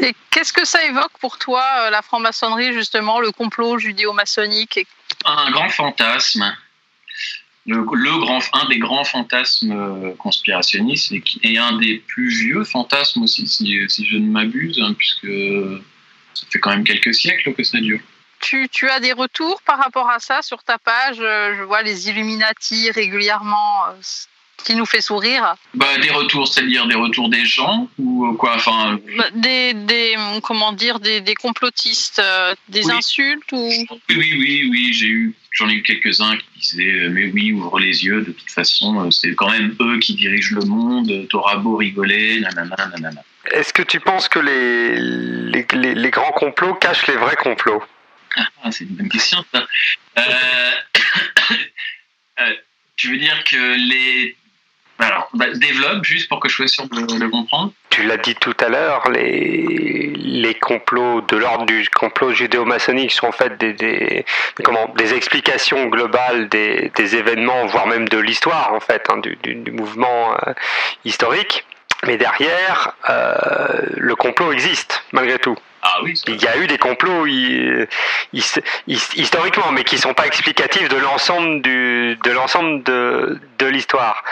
[0.00, 4.86] Et qu'est-ce que ça évoque pour toi, euh, la franc-maçonnerie, justement, le complot judéo-maçonnique et-
[5.24, 6.56] un grand fantasme,
[7.68, 13.46] le, grand, un des grands fantasmes euh, conspirationnistes et, un des plus vieux fantasmes aussi,
[13.46, 15.28] si, je ne m'abuse, hein, puisque
[16.34, 18.00] ça fait quand même quelques siècles que ça dure.
[18.40, 21.18] tu, as des retours par rapport à ça sur ta page?
[21.20, 23.92] Euh, Je vois les Illuminati régulièrement, euh,
[24.64, 25.54] qui nous fait sourire.
[25.74, 30.16] Bah, des retours, c'est-à-dire des retours des gens ou euh, quoi Enfin, Bah, Des, des,
[30.42, 32.92] comment dire, des, des complotistes, euh, des Oui.
[32.92, 33.68] insultes ou...
[33.68, 37.52] oui, oui, oui, oui, j'ai eu, j'en ai eu quelques-uns qui disaient, euh, mais oui,
[37.52, 38.22] ouvre les yeux.
[38.22, 41.26] De toute façon, c'est quand même eux qui dirigent le monde.
[41.30, 43.22] T'auras beau rigoler, nanana, nanana.
[43.52, 47.82] Est-ce que tu penses que les, les, les- les grands complots cachent les vrais complots?
[48.62, 49.66] Ah, c'est une bonne question, ça.
[50.18, 50.20] Euh,
[52.40, 52.52] euh,
[52.96, 53.56] tu veux dire que
[53.88, 54.36] les.
[55.00, 57.72] Alors, bah, développe juste pour que je sois sûr de le comprendre.
[57.90, 63.26] Tu l'as dit tout à l'heure, les, les complots de l'ordre du complot judéo-maçonnique sont
[63.28, 64.24] en fait des, des,
[64.64, 69.36] comment, des explications globales des, des événements, voire même de l'histoire en fait, hein, du,
[69.42, 70.52] du- du mouvement euh,
[71.04, 71.64] historique.
[72.06, 75.56] Mais derrière, euh, le complot existe malgré tout.
[75.82, 76.14] Ah oui.
[76.26, 77.86] Il y a eu des complots hi-
[78.32, 83.66] his- historiquement, mais qui ne sont pas explicatifs de l'ensemble du, de l'ensemble de, de
[83.66, 84.22] l'histoire.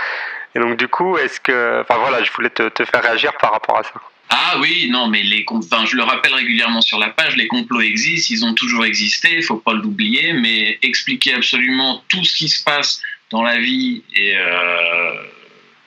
[0.57, 3.79] Et donc du coup, est-ce que, enfin voilà, je voulais te, faire réagir par rapport
[3.79, 3.93] à ça.
[4.31, 7.83] Ah oui, non, mais les, enfin, je le rappelle régulièrement sur la page, les complots
[7.83, 12.49] existent, ils ont toujours existé, il faut pas l'oublier, mais expliquer absolument tout ce qui
[12.49, 15.15] se passe dans la vie et euh,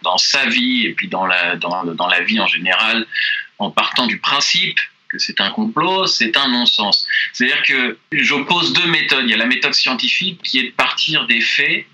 [0.04, 3.08] dans sa vie et puis dans la, dans, dans la vie en général,
[3.58, 4.78] en partant du principe
[5.10, 7.08] que c'est un complot, c'est un non-sens.
[7.34, 9.24] C'est-à-dire que j'oppose deux méthodes.
[9.24, 11.88] Il y a la méthode scientifique qui est de partir des faits,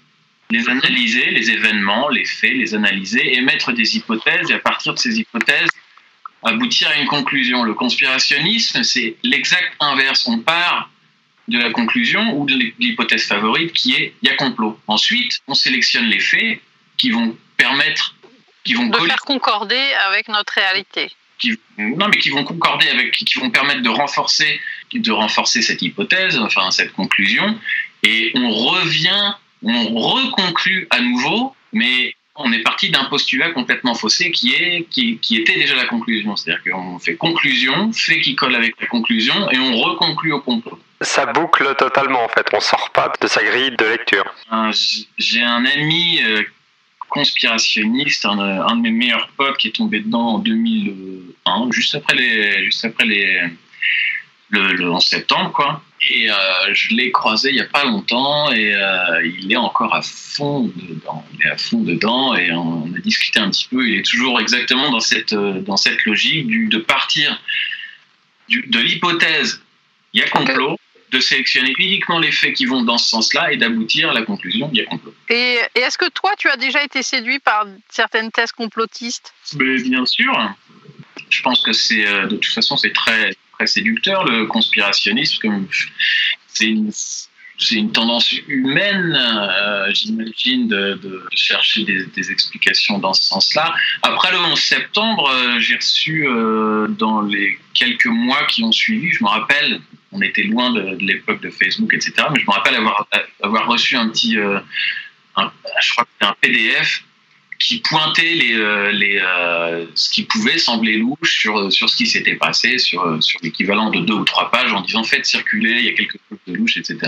[0.49, 4.99] les analyser, les événements, les faits, les analyser, émettre des hypothèses et à partir de
[4.99, 5.69] ces hypothèses,
[6.43, 7.63] aboutir à une conclusion.
[7.63, 10.27] Le conspirationnisme, c'est l'exact inverse.
[10.27, 10.89] On part
[11.47, 14.79] de la conclusion ou de l'hypothèse favorite qui est il y a complot.
[14.87, 16.61] Ensuite, on sélectionne les faits
[16.97, 18.15] qui vont permettre,
[18.63, 21.11] qui vont de faire concorder avec notre réalité.
[21.37, 24.59] qui, non, mais qui vont concorder avec, qui vont permettre de renforcer,
[24.93, 27.59] de renforcer cette hypothèse, enfin cette conclusion,
[28.03, 29.33] et on revient,
[29.73, 35.17] on reconclut à nouveau, mais on est parti d'un postulat complètement faussé qui, est, qui,
[35.19, 36.35] qui était déjà la conclusion.
[36.35, 40.79] C'est-à-dire qu'on fait conclusion, fait qui colle avec la conclusion, et on reconclut au complot.
[41.01, 44.25] Ça boucle totalement en fait, on sort pas de sa grille de lecture.
[45.17, 46.43] J'ai un ami euh,
[47.09, 52.15] conspirationniste, un, un de mes meilleurs potes qui est tombé dedans en 2001, juste après
[52.15, 53.41] les, juste après les,
[54.49, 55.81] le, le 11 septembre, quoi.
[56.07, 56.35] Et euh,
[56.73, 60.71] je l'ai croisé il y a pas longtemps et euh, il est encore à fond
[60.75, 61.25] dedans.
[61.33, 63.87] Il est à fond dedans et on a discuté un petit peu.
[63.87, 67.41] Il est toujours exactement dans cette, euh, dans cette logique du, de partir
[68.49, 69.61] du, de l'hypothèse
[70.13, 70.77] il y a complot,
[71.11, 74.69] de sélectionner uniquement les faits qui vont dans ce sens-là et d'aboutir à la conclusion
[74.73, 75.13] il y a complot.
[75.29, 79.33] Et, et est-ce que toi, tu as déjà été séduit par certaines thèses complotistes?
[79.57, 80.55] Mais bien sûr,
[81.29, 85.67] je pense que c'est de toute façon c'est très très séducteur le conspirationnisme
[87.57, 93.73] c'est une tendance humaine, euh, j'imagine, de, chercher des, explications dans ce sens-là.
[94.01, 99.11] Après le 11 septembre, euh, j'ai reçu euh, dans les quelques mois qui ont suivi,
[99.11, 99.79] je me rappelle,
[100.11, 104.09] on était loin de, l'époque de Facebook, etc., mais je me rappelle avoir, reçu un
[104.09, 107.03] petit, je crois que c'était un PDF
[107.59, 112.07] qui pointait les, euh, les, euh, ce qui pouvait sembler louche sur, sur ce qui
[112.07, 115.71] s'était passé, sur, euh, sur l'équivalent de deux ou trois pages, en disant faites circuler,
[115.79, 116.99] il y a quelque chose de louche, etc.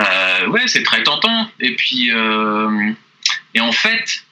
[0.00, 1.48] Euh, ouais, c'est très tentant.
[1.60, 2.10] Et puis,
[3.54, 4.24] et en fait,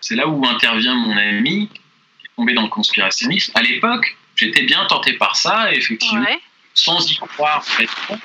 [0.00, 3.52] c'est là où intervient mon ami, qui est tombé dans le conspirationnisme.
[3.54, 6.26] À l'époque, j'étais bien tenté par ça, et effectivement,
[6.74, 8.20] sans y croire, mettons,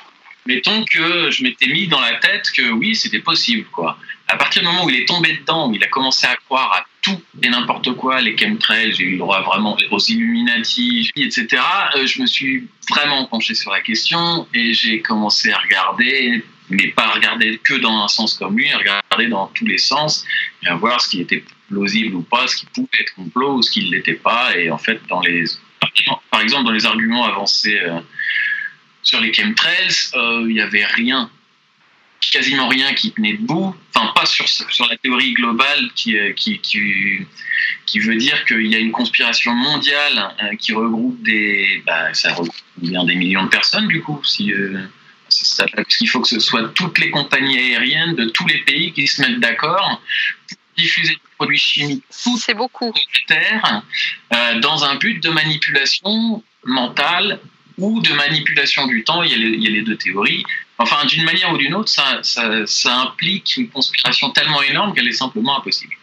[0.46, 3.98] mettons que je m'étais mis dans la tête que oui, c'était possible, quoi.
[4.30, 6.74] À partir du moment où il est tombé dedans, où il a commencé à croire
[6.74, 11.48] à tout et n'importe quoi, les chemtrails, j'ai eu le droit vraiment aux Illuminati, etc.,
[11.96, 16.88] euh, je me suis vraiment penché sur la question et j'ai commencé à regarder, mais
[16.90, 20.26] pas à regarder que dans un sens comme lui, à regarder dans tous les sens
[20.64, 23.62] et à voir ce qui était plausible ou pas, ce qui pouvait être complot ou
[23.62, 24.58] ce qui ne l'était pas.
[24.58, 25.46] Et en fait, dans les,
[26.32, 28.00] par exemple, dans les arguments avancés euh,
[29.04, 31.30] sur les chemtrails, euh, il n'y avait rien
[32.32, 36.60] quasiment rien qui tenait debout, enfin pas sur, sur la théorie globale qui, euh, qui,
[36.60, 37.20] qui,
[37.86, 41.82] qui veut dire qu'il y a une conspiration mondiale euh, qui regroupe des...
[41.86, 44.82] Bah, ça regroupe bien des millions de personnes du coup, si, euh,
[45.30, 48.94] ça, parce qu'il faut que ce soit toutes les compagnies aériennes de tous les pays
[48.94, 50.02] qui se mettent d'accord
[50.48, 52.94] pour diffuser des produits chimiques c'est beaucoup
[53.28, 53.84] terre
[54.34, 57.40] euh, dans un but de manipulation mentale
[57.78, 59.24] ou de manipulation du temps.
[59.24, 60.44] Il y a les, il y a les deux théories.
[60.80, 65.08] Enfin, d'une manière ou d'une autre, ça, ça, ça implique une conspiration tellement énorme qu'elle
[65.08, 65.96] est simplement impossible.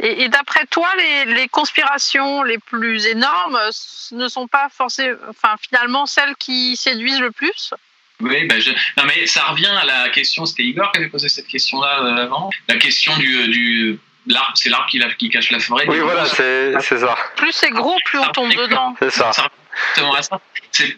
[0.00, 3.70] Et, et d'après toi, les, les conspirations les plus énormes euh,
[4.12, 7.72] ne sont pas forcément, enfin finalement celles qui séduisent le plus?
[8.20, 8.70] Oui, ben je...
[8.96, 12.24] non, mais ça revient à la question, c'était Igor qui avait posé cette question-là euh,
[12.24, 13.48] avant, la question du...
[13.48, 13.98] du...
[14.26, 15.86] L'arbre, c'est l'arbre qui, la- qui cache la forêt.
[15.88, 17.16] Oui, voilà, c'est c'est ça.
[17.36, 18.94] Plus c'est gros, plus on tombe dedans.
[18.98, 19.30] C'est ça.
[19.30, 20.40] Exactement à ça.
[20.72, 20.94] C'est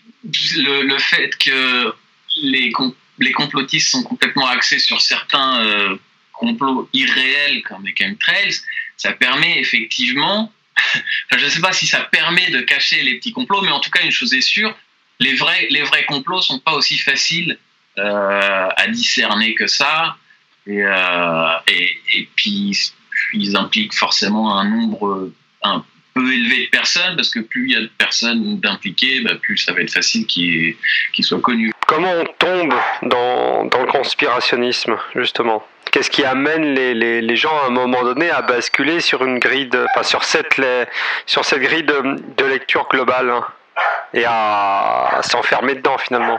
[0.56, 1.94] le, le fait que
[2.42, 2.72] les,
[3.22, 5.96] les complotistes sont complètement axés sur certains euh,
[6.32, 8.54] complots irréels comme les chemtrails,
[8.96, 13.32] ça permet effectivement, enfin, je ne sais pas si ça permet de cacher les petits
[13.32, 14.76] complots, mais en tout cas, une chose est sûre,
[15.20, 17.58] les vrais, les vrais complots sont pas aussi faciles
[17.98, 20.16] euh, à discerner que ça.
[20.66, 22.92] Et, euh, et, et puis,
[23.32, 25.32] ils impliquent forcément un nombre
[25.62, 29.34] un peu élevé de personnes, parce que plus il y a de personnes d'impliquées, bah,
[29.40, 30.76] plus ça va être facile qu'ils
[31.12, 31.72] qu'ils soient connus.
[31.86, 35.66] Comment on tombe dans, le conspirationnisme, justement?
[35.90, 40.02] Qu'est-ce qui amène les, gens à un moment donné à basculer sur une grille enfin,
[40.02, 40.60] sur cette,
[41.26, 43.44] sur cette grille de, lecture globale hein,
[44.14, 46.38] et à s'enfermer dedans finalement?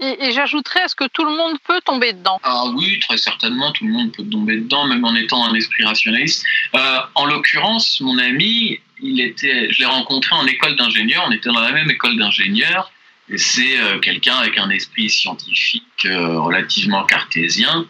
[0.00, 3.84] Et, j'ajouterais, est-ce que tout le monde peut tomber dedans Ah oui, très certainement, tout
[3.84, 6.44] le monde peut tomber dedans, même en étant un esprit rationaliste.
[6.74, 11.48] Euh, en l'occurrence, mon ami, il était, je l'ai rencontré en école d'ingénieur, on était
[11.48, 12.92] dans la même école d'ingénieur,
[13.28, 17.86] et c'est euh, quelqu'un avec un esprit scientifique euh, relativement cartésien.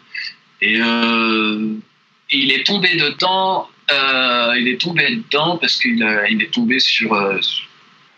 [0.61, 0.79] Et,
[2.31, 7.15] il est tombé dedans, il est tombé dedans parce qu'il est tombé sur,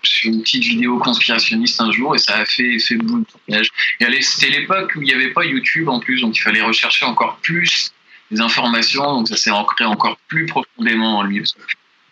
[0.03, 4.59] sur une petite vidéo conspirationniste un jour et ça a fait effet boule de C'était
[4.59, 7.91] l'époque où il n'y avait pas YouTube en plus, donc il fallait rechercher encore plus
[8.31, 11.43] les informations, donc ça s'est ancré encore plus profondément en lui.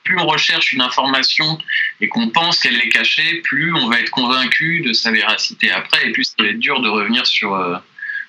[0.04, 1.58] Plus on recherche une information
[2.02, 6.08] et qu'on pense qu'elle est cachée, plus on va être convaincu de sa véracité après,
[6.08, 7.78] et plus ça va être dur de revenir sur, euh,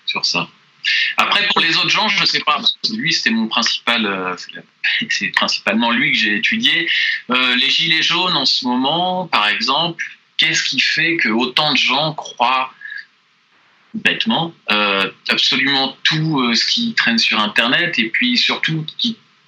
[0.07, 0.49] sur ça.
[1.17, 4.37] Après, pour les autres gens, je ne sais pas, lui, c'était mon principal, euh,
[5.09, 6.89] c'est principalement lui que j'ai étudié.
[7.31, 10.05] Euh, les gilets jaunes, en ce moment, par exemple,
[10.37, 12.73] qu'est-ce qui fait que autant de gens croient
[13.93, 18.87] bêtement euh, absolument tout ce qui traîne sur Internet et puis surtout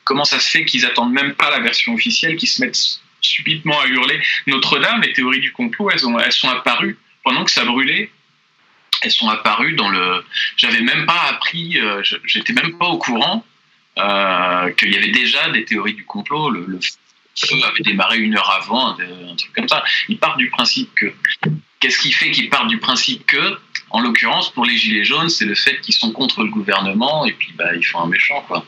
[0.02, 3.80] comment ça se fait qu'ils attendent même pas la version officielle, qu'ils se mettent subitement
[3.80, 7.64] à hurler Notre-Dame, les théories du complot, elles, ont, elles sont apparues pendant que ça
[7.64, 8.10] brûlait.
[9.02, 10.24] Elles sont apparues dans le.
[10.56, 13.44] J'avais même pas appris, euh, j'étais même pas au courant
[13.98, 16.50] euh, qu'il y avait déjà des théories du complot.
[16.50, 19.84] Le, le feu avait démarré une heure avant, un, un truc comme ça.
[20.08, 21.12] Ils partent du principe que.
[21.80, 23.58] Qu'est-ce qui fait qu'ils partent du principe que,
[23.90, 27.32] en l'occurrence, pour les Gilets jaunes, c'est le fait qu'ils sont contre le gouvernement et
[27.32, 28.64] puis bah, ils font un méchant, quoi.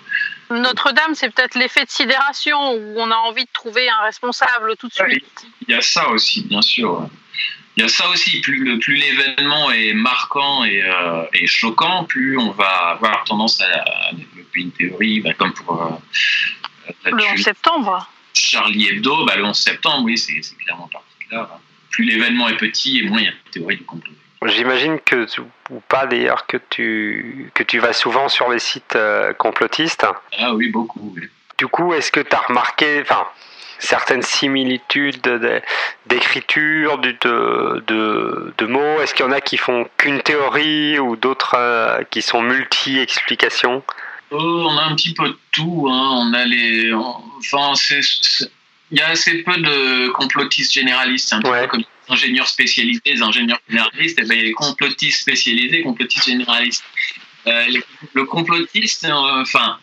[0.51, 4.89] Notre-Dame, c'est peut-être l'effet de sidération où on a envie de trouver un responsable tout
[4.89, 5.47] de suite.
[5.69, 7.09] Il y a ça aussi, bien sûr.
[7.77, 8.41] Il y a ça aussi.
[8.41, 13.61] Plus, le- plus l'événement est marquant et, euh, et choquant, plus on va avoir tendance
[13.61, 15.89] à, à développer une théorie, bah, comme pour euh,
[17.07, 18.09] Le 11 tuerie septembre.
[18.35, 21.51] Charlie Hebdo, bah, le 11 septembre, oui, c'est c'est clairement parti de là.
[21.53, 21.59] hein.
[21.91, 24.13] Plus l'événement est petit et moins il y a de théorie du complot.
[24.47, 28.95] J'imagine que, tu- ou pas d'ailleurs, que tu, que tu vas souvent sur les sites
[28.95, 30.07] euh, complotistes.
[30.39, 31.15] Ah oui, beaucoup.
[31.17, 31.23] oui.
[31.57, 33.27] Du coup, est-ce que tu as remarqué enfin,
[33.85, 35.61] certaines similitudes de-
[36.07, 37.13] d'écriture, de,
[37.87, 42.03] de, de mots Est-ce qu'il y en a qui font qu'une théorie ou d'autres euh,
[42.11, 43.83] qui sont multi-explications?
[44.31, 45.87] Oh, on a un petit peu de tout.
[45.91, 46.11] hein.
[46.13, 46.93] On a les.
[46.93, 47.73] Enfin,
[48.91, 51.33] Il y a assez peu de complotistes généralistes.
[51.33, 54.19] Un petit peu comme les ingénieurs spécialisés, les ingénieurs généralistes.
[54.19, 56.85] Et ben, il y a les complotistes spécialisés, complotistes généralistes.
[57.47, 57.67] Euh,
[58.15, 59.79] le complotiste, euh, enfin,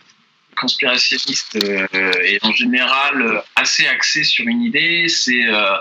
[0.62, 1.88] conspirationniste euh,
[2.24, 5.08] est en général euh, assez axé sur une idée.
[5.10, 5.46] C'est.
[5.48, 5.76] euh,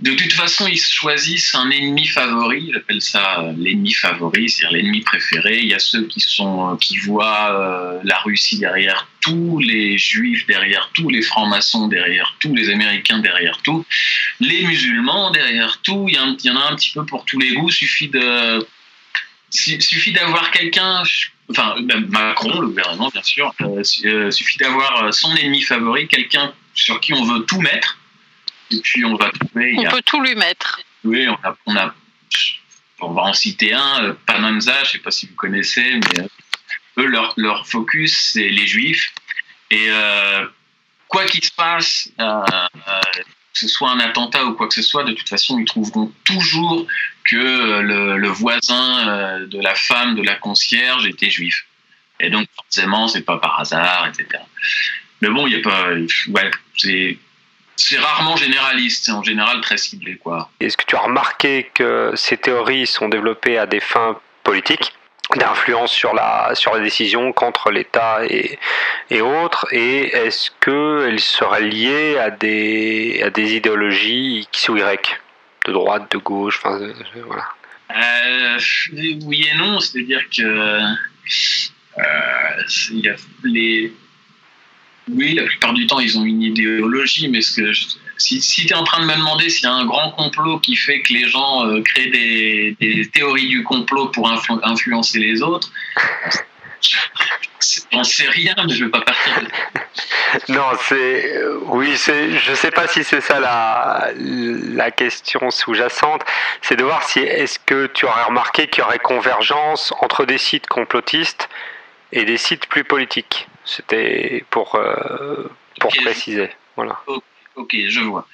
[0.00, 2.70] de toute façon, ils choisissent un ennemi favori.
[2.72, 5.58] J'appelle ça euh, l'ennemi favori, c'est-à-dire l'ennemi préféré.
[5.58, 9.98] Il y a ceux qui sont, euh, qui voient euh, la Russie derrière tous les
[9.98, 13.84] juifs, derrière tous les francs-maçons, derrière tous les Américains, derrière tout,
[14.38, 16.06] les musulmans derrière tout.
[16.08, 17.70] Il y, il y en a un petit peu pour tous les goûts.
[17.70, 18.64] Suffit de,
[19.50, 21.02] su- suffit d'avoir quelqu'un.
[21.50, 23.54] Enfin, même Macron, le gouvernement, bien sûr.
[23.62, 27.98] euh, euh, suffit d'avoir euh, son ennemi favori, quelqu'un sur qui on veut tout mettre.
[28.70, 29.74] Et puis on va trouver.
[29.78, 30.80] On a- peut tout lui mettre.
[31.04, 31.94] oui, on a, on a-
[33.00, 36.26] on va en citer un, euh, Pananza, je ne sais pas si vous connaissez, mais
[36.98, 39.12] eux, leur, leur focus, c'est les juifs.
[39.70, 40.46] Et euh,
[41.06, 42.42] quoi qu'il se passe, euh,
[43.58, 46.12] que ce soit un attentat ou quoi que ce soit, de toute façon, ils trouveront
[46.24, 46.86] toujours
[47.24, 51.66] que euh, le, voisin euh, de la femme de la concierge était juif.
[52.20, 54.42] Et donc, forcément, c'est pas par hasard, etc.
[55.20, 55.88] Mais bon, il n'y a pas.
[57.76, 60.50] C'est rarement généraliste, c'est en général très ciblé, quoi.
[60.60, 64.92] Est-ce que tu as remarqué que ces théories sont développées à des fins politiques?
[65.36, 68.58] D'influence sur la sur les décisions contre l'État et,
[69.10, 75.20] et autres et est-ce qu'elles seraient liées à des à des idéologies X ou Y
[75.66, 76.92] de droite de gauche enfin euh,
[77.26, 77.44] voilà.
[77.90, 78.58] Euh,
[79.24, 80.80] oui et non, c'est-à-dire que euh,
[81.26, 81.70] c'est-
[82.92, 83.14] il y a
[83.44, 83.92] les,
[85.10, 87.86] oui, la plupart du temps, ils ont une idéologie, mais ce que je-
[88.18, 90.58] si, si tu es en train de me demander s'il y a un grand complot
[90.58, 95.18] qui fait que les gens euh, créent des, des théories du complot pour influ- influencer
[95.18, 95.70] les autres,
[97.92, 99.48] j'en sais rien, mais je ne vais pas partir de
[100.52, 106.22] Non, c'est oui, je sais pas si c'est ça la la question sous-jacente,
[106.62, 110.38] c'est de voir si est-ce que tu aurais remarqué qu'il y aurait convergence entre des
[110.38, 111.48] sites complotistes
[112.12, 113.48] et des sites plus politiques.
[113.64, 115.50] C'était pour euh,
[115.80, 116.50] pour préciser.
[116.76, 116.98] Voilà.
[117.58, 118.26] Ok, je vois.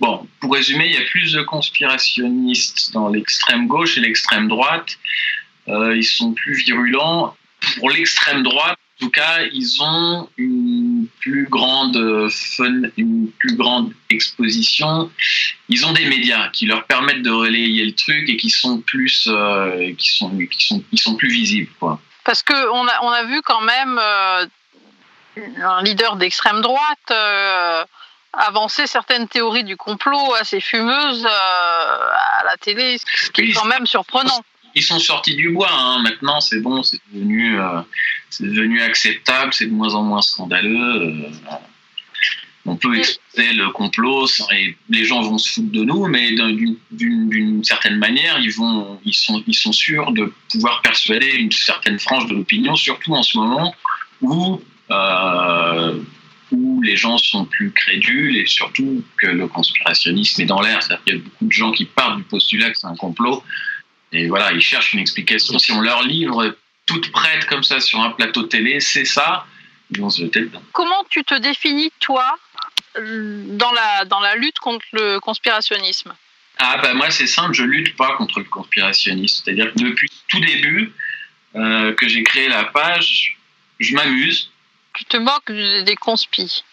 [0.00, 4.98] Bon, pour résumer, il y a plus de conspirationnistes dans l'extrême gauche et l'extrême droite.
[5.68, 7.36] Euh, ils sont plus virulents.
[7.78, 11.96] Pour l'extrême droite, en tout cas, ils ont une plus grande
[12.96, 15.10] une plus grande exposition.
[15.68, 19.26] Ils ont des médias qui leur permettent de relayer le truc et qui sont plus,
[19.26, 21.70] euh, qui sont, qui sont, ils sont plus visibles.
[22.24, 24.46] Parce qu'on a, on a vu quand même euh,
[25.62, 27.12] un leader d'extrême droite
[28.38, 31.28] avancer certaines théories du complot assez fumeuses euh,
[32.40, 34.42] à la télé, ce qui est quand même surprenant.
[34.74, 35.70] ils sont sortis du bois.
[35.72, 36.02] hein.
[36.02, 37.80] Maintenant, c'est bon, c'est devenu, euh,
[38.30, 41.02] c'est devenu acceptable, c'est de moins en moins scandaleux.
[41.02, 41.30] euh,
[42.68, 46.52] on peut exposer le complot et les gens vont se foutre de nous, mais d'un-
[46.90, 52.00] d'une- certaine manière, ils, vont, ils, sont, ils sont sûrs de pouvoir persuader une certaine
[52.00, 53.72] frange de l'opinion, surtout en ce moment
[54.20, 56.00] où, euh,
[56.52, 60.82] où les gens sont plus crédules et surtout que le conspirationnisme est dans l'air.
[60.82, 63.42] C'est-à-dire qu'il y a beaucoup de gens qui partent du postulat que c'est un complot
[64.12, 65.58] et voilà, ils cherchent une explication.
[65.58, 69.46] Si on leur livre toute prête comme ça sur un plateau télé, c'est ça,
[69.90, 70.62] ils vont se jeter dedans.
[70.72, 72.38] Comment tu te définis, toi,
[72.96, 76.14] dans la, dans la lutte contre le conspirationnisme?
[76.58, 79.42] Ah bah moi c'est simple, je lutte pas contre le conspirationnisme.
[79.44, 80.92] C'est-à-dire que depuis tout début
[81.54, 83.36] euh, que j'ai créé la page,
[83.78, 84.50] je m'amuse
[84.96, 86.64] tu te moques des conspis.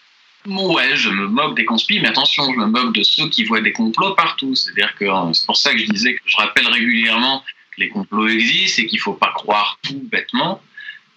[0.46, 3.62] Ouais, je me moque des conspires, mais attention, je me moque de ceux qui voient
[3.62, 4.54] des complots partout.
[4.54, 7.42] C'est-à-dire que euh, c'est pour ça que je disais que je rappelle régulièrement
[7.74, 10.60] que les complots existent et qu'il faut pas croire tout bêtement.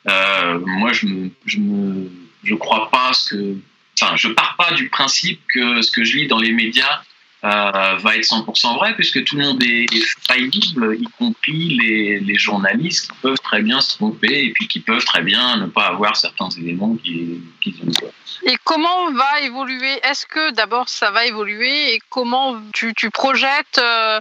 [0.08, 2.10] Euh, moi, je me, je me,
[2.44, 3.58] je crois pas ce que,
[4.02, 7.02] enfin, je pars pas du principe que ce que je lis dans les médias
[7.44, 12.20] euh, va être 100% vrai, puisque tout le monde est, est faillible, y compris les,
[12.20, 15.68] les journalistes qui peuvent très bien se tromper et puis qui peuvent très bien ne
[15.68, 18.10] pas avoir certains éléments qui, qui quoi.
[18.44, 23.78] Et comment va évoluer Est-ce que d'abord ça va évoluer et comment tu, tu projettes
[23.78, 24.20] euh,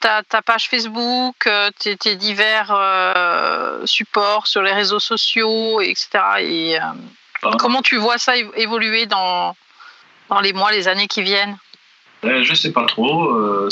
[0.00, 6.08] ta, ta page Facebook, euh, tes, tes divers euh, supports sur les réseaux sociaux, etc.
[6.40, 9.56] Et euh, comment tu vois ça évoluer dans,
[10.28, 11.56] dans les mois, les années qui viennent?
[12.24, 13.30] Euh, je sais pas trop.
[13.30, 13.68] euh,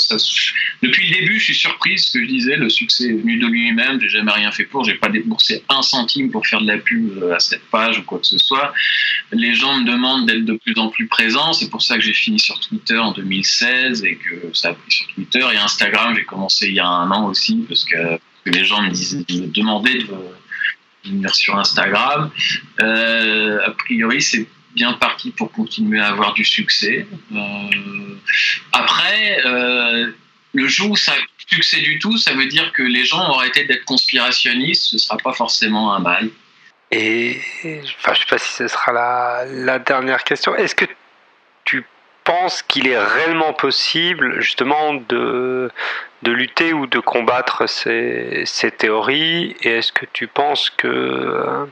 [0.81, 2.05] depuis le début, je suis surprise.
[2.05, 3.99] Ce que je disais, le succès est venu de lui-même.
[3.99, 4.83] J'ai jamais rien fait pour.
[4.83, 8.03] J'ai pas déboursé un centime pour faire de la pub euh, à cette page ou
[8.03, 8.73] quoi que ce soit.
[9.31, 11.53] Les gens me demandent d'être de plus en plus présent.
[11.53, 14.91] C'est pour ça que j'ai fini sur Twitter en 2016 et que ça a pris
[14.91, 16.13] sur Twitter et Instagram.
[16.15, 20.13] J'ai commencé il y a un an aussi parce que, les gens me demandaient de,
[21.03, 22.29] venir sur Instagram.
[22.77, 27.07] A priori, c'est bien parti pour continuer à avoir du succès.
[27.33, 27.39] Euh,
[28.71, 30.11] après, euh,
[30.53, 31.15] le jour où ça a
[31.47, 35.17] succès du tout, ça veut dire que les gens ont arrêté d'être conspirationnistes, ce sera
[35.17, 36.29] pas forcément un mal.
[36.91, 37.39] Et
[37.99, 40.55] enfin, je sais pas si ce sera la, la dernière question.
[40.55, 40.85] Est-ce que
[41.63, 41.85] tu
[42.23, 45.71] penses qu'il est réellement possible justement de,
[46.23, 49.55] de lutter ou de combattre ces, ces théories?
[49.61, 51.67] Et est-ce que tu penses que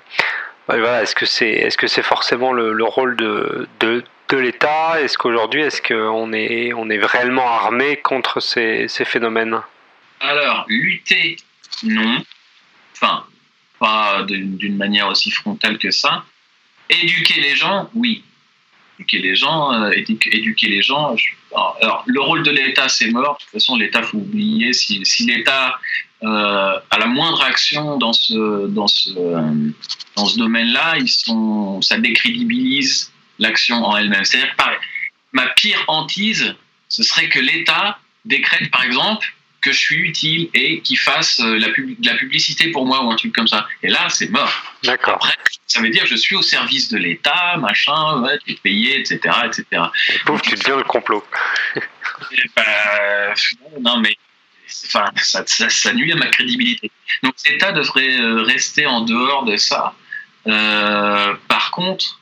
[0.70, 5.02] est-ce que c'est est-ce que c'est forcément le, le rôle de, de, de l'État?
[5.02, 9.60] Est-ce qu'aujourd'hui est-ce qu'on est on est réellement armé contre ces, ces phénomènes?
[10.20, 11.36] Alors, lutter,
[11.84, 12.24] non.
[12.94, 13.26] Enfin,
[13.80, 16.24] pas d'une manière aussi frontale que ça.
[16.90, 18.24] Éduquer les gens, oui.
[19.00, 21.16] Éduquer les gens, euh, édu- éduquer les gens.
[21.82, 23.38] alors, le rôle de l'État, c'est mort.
[23.38, 24.72] De toute façon, l'État, faut oublier.
[24.72, 25.78] Si, si l'État
[26.24, 29.10] euh, a la moindre action dans ce, dans ce,
[30.16, 34.24] dans ce domaine-là, ils sont, ça décrédibilise l'action en elle-même.
[34.24, 34.64] C'est-à-dire que
[35.34, 36.56] ma pire hantise,
[36.90, 39.28] ce serait que l'État décrète, par exemple,
[39.62, 43.12] que je suis utile et qu'il fasse euh, la, pub- la publicité pour moi ou
[43.12, 43.66] un truc comme ça.
[43.82, 44.52] Et là, c'est mort.
[44.84, 45.16] D'accord.
[45.16, 45.36] Après,
[45.68, 49.00] ça veut dire que je suis au service de l'État, machin, ouais, tu es payé,
[49.00, 49.84] etc., etc.
[50.26, 51.26] Pauvre, tu deviens le complot.
[51.78, 53.34] Et bah,
[53.80, 54.18] non, mais
[54.86, 56.92] enfin, ça, nuit à ma crédibilité.
[57.24, 59.94] Donc l'État devrait euh, rester en dehors de ça.
[60.48, 62.20] Euh, par contre,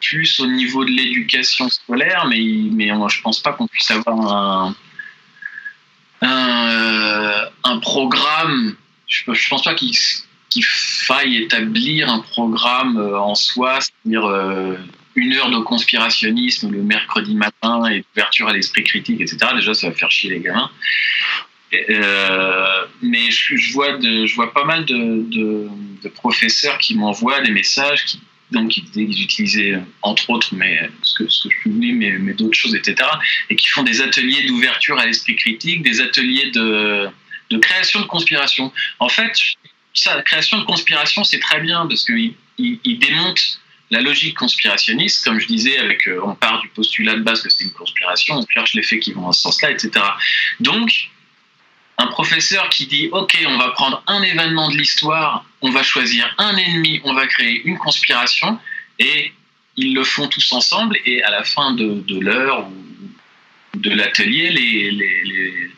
[0.00, 2.40] plus au niveau de l'éducation scolaire, mais,
[2.72, 4.74] mais on- je pense pas qu'on puisse avoir un,
[6.22, 7.44] euh,
[7.80, 8.74] programme.
[9.06, 9.94] Je, je pense pas qu'il
[10.64, 14.26] faille établir un programme en soi, c'est-à-dire
[15.14, 19.38] une heure de conspirationnisme le mercredi matin et d'ouverture à l'esprit critique, etc.
[19.54, 20.70] Déjà, ça va faire chier les gamins.
[21.74, 25.68] Euh, mais je, vois je vois pas mal de,
[26.14, 31.28] professeurs qui m'envoient des messages qui donc ils, utilisaient euh, entre autres mais ce que,
[31.28, 33.06] ce que je publie mais, mais d'autres choses etc
[33.50, 37.10] et qui font des ateliers d'ouverture à l'esprit critique des ateliers de,
[37.60, 39.38] création de conspiration en fait
[39.92, 43.60] ça, création de conspiration c'est très bien parce qu'ils ils, ils démontent
[43.90, 47.50] la logique conspirationniste, comme je disais, avec, euh, on part du postulat de base que
[47.50, 49.90] c'est une conspiration, on cherche les faits qui vont dans ce sens-là, etc.
[50.60, 51.10] Donc,
[51.98, 56.32] un professeur qui dit ok on va prendre un événement de l'histoire on va choisir
[56.38, 58.58] un ennemi on va créer une conspiration
[59.00, 59.32] et
[59.76, 64.50] ils le font tous ensemble et à la fin de, de l'heure ou de l'atelier
[64.50, 65.70] les,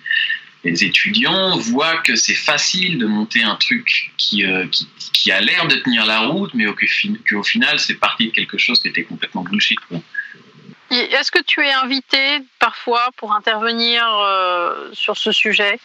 [0.65, 5.41] les étudiants voient que c'est facile de monter un truc qui, euh, qui, qui a
[5.41, 8.89] l'air de tenir la route mais au, qu'au final c'est parti de quelque chose qui
[8.89, 9.79] était complètement bullshit
[10.91, 15.79] Est-ce que tu es invité parfois pour intervenir euh, sur ce sujet?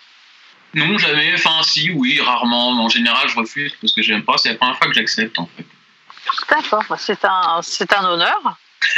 [0.75, 1.33] Non, jamais.
[1.33, 2.71] Enfin, si, oui, rarement.
[2.83, 4.37] En général, je refuse parce que j'aime pas.
[4.37, 5.65] C'est la première fois que j'accepte, en fait.
[6.49, 8.57] D'accord, bah, c'est un, c'est un honneur.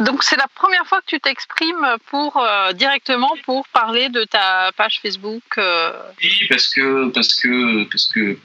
[0.00, 4.70] Donc c'est la première fois que tu t'exprimes pour euh, directement pour parler de ta
[4.76, 5.42] page Facebook.
[5.58, 5.92] euh,
[6.22, 8.38] Oui, parce que, parce que, parce que,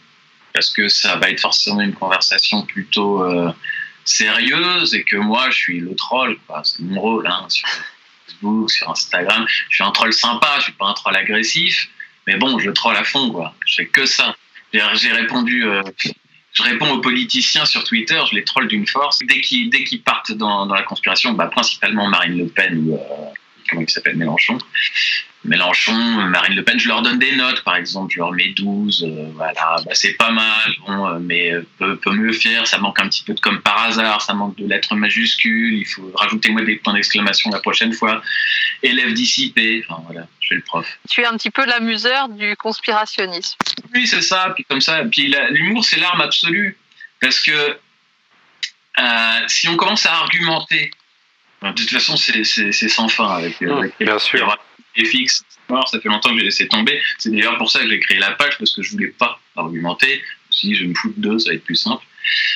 [0.54, 3.52] parce que ça va être forcément une conversation plutôt euh,
[4.06, 6.38] sérieuse et que moi, je suis le troll.
[6.64, 7.68] C'est mon rôle, hein, sur
[8.28, 9.46] Facebook, sur Instagram.
[9.48, 11.90] Je suis un troll sympa, je suis pas un troll agressif,
[12.28, 13.54] mais bon, je troll à fond, quoi.
[13.66, 14.36] Je fais que ça.
[14.72, 15.66] J'ai répondu.
[16.54, 19.20] Je réponds aux politiciens sur Twitter, je les troll d'une force.
[19.20, 22.98] Dès qu'ils partent dans, dans la conspiration, bah, principalement Marine Le Pen ou euh,
[23.70, 24.58] comment il s'appelle Mélenchon,
[25.46, 29.04] Mélenchon, Marine Le Pen, je leur donne des notes, par exemple, je leur mets 12,
[29.08, 32.78] euh, voilà, bah, c'est pas mal, bon, euh, mais euh, peut, peut mieux faire, ça
[32.78, 36.12] manque un petit peu de comme par hasard, ça manque de lettres majuscules, il faut
[36.14, 38.22] rajouter moi des points d'exclamation la prochaine fois,
[38.84, 40.86] élève dissipé, enfin voilà, je fais le prof.
[41.10, 43.58] Tu es un petit peu l'amuseur du conspirationnisme.
[43.96, 46.78] Oui, c'est ça, puis comme ça, puis l'humour, c'est l'arme absolue,
[47.22, 47.78] parce que
[49.00, 50.92] euh, si on commence à argumenter,
[51.62, 54.58] de toute façon, c'est sans fin avec, Mmh, avec bien sûr.
[55.70, 57.02] Alors, ça fait longtemps que j'ai laissé tomber.
[57.18, 60.22] C'est d'ailleurs pour ça que j'ai créé la page, parce que je voulais pas argumenter.
[60.50, 62.04] Si je me fous de deux, ça va être plus simple.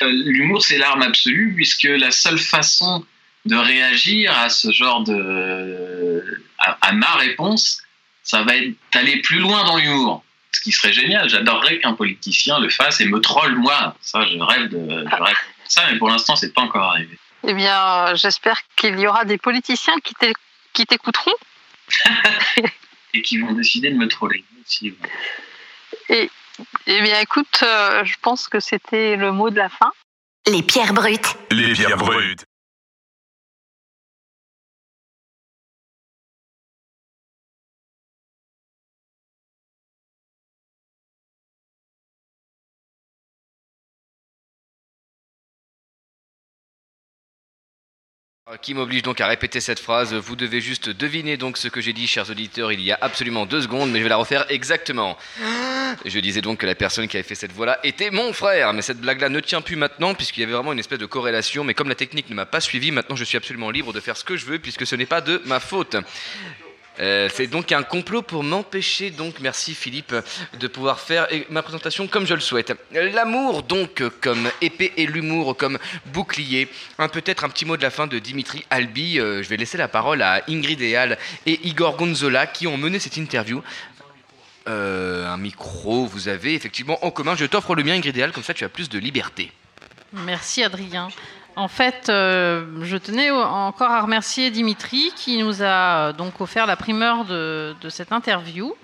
[0.02, 3.04] Euh, L'humour, c'est l'arme absolue, puisque la seule façon
[3.44, 6.42] de réagir à ce genre de.
[6.58, 7.82] à, ma réponse,
[8.22, 10.24] ça va être d'aller plus loin dans l'humour.
[10.50, 11.28] Ce qui serait génial.
[11.28, 13.96] J'adorerais qu'un politicien le fasse et me troll moi.
[14.00, 17.18] Ça, je rêve de, je rêve de ça, mais pour l'instant, c'est pas encore arrivé.
[17.46, 21.34] Eh bien, euh, j'espère qu'il y aura des politiciens qui t'écouteront.
[23.14, 24.44] Et qui vont décider de me troller.
[24.66, 24.94] Si,
[26.08, 26.30] Et
[26.86, 29.92] eh bien, écoute, euh, je pense que c'était le mot de la fin.
[30.46, 31.36] Les pierres brutes.
[31.50, 32.44] Les pierres brutes.
[48.60, 50.12] Qui m'oblige donc à répéter cette phrase.
[50.12, 53.46] Vous devez juste deviner donc ce que j'ai dit, chers auditeurs, il y a absolument
[53.46, 55.16] deux secondes, mais je vais la refaire exactement.
[56.04, 58.82] Je disais donc que la personne qui avait fait cette voix-là était mon frère, mais
[58.82, 61.64] cette blague-là ne tient plus maintenant puisqu'il y avait vraiment une espèce de corrélation.
[61.64, 64.16] Mais comme la technique ne m'a pas suivi, maintenant je suis absolument libre de faire
[64.16, 65.96] ce que je veux puisque ce n'est pas de ma faute.
[67.00, 70.14] Euh, c'est donc un complot pour m'empêcher, donc, merci Philippe,
[70.58, 72.72] de pouvoir faire ma présentation comme je le souhaite.
[72.92, 76.68] L'amour, donc, comme épée et l'humour comme bouclier.
[76.98, 79.20] Un Peut-être un petit mot de la fin de Dimitri Albi.
[79.20, 82.98] Euh, je vais laisser la parole à Ingrid Eal et Igor Gonzola qui ont mené
[82.98, 83.62] cette interview.
[84.66, 87.36] Euh, un micro, vous avez effectivement en commun.
[87.36, 89.52] Je t'offre le mien, Ingrid Eal, comme ça tu as plus de liberté.
[90.12, 91.08] Merci Adrien.
[91.56, 96.66] En fait, euh, je tenais encore à remercier Dimitri qui nous a euh, donc offert
[96.66, 98.74] la primeur de, cette interview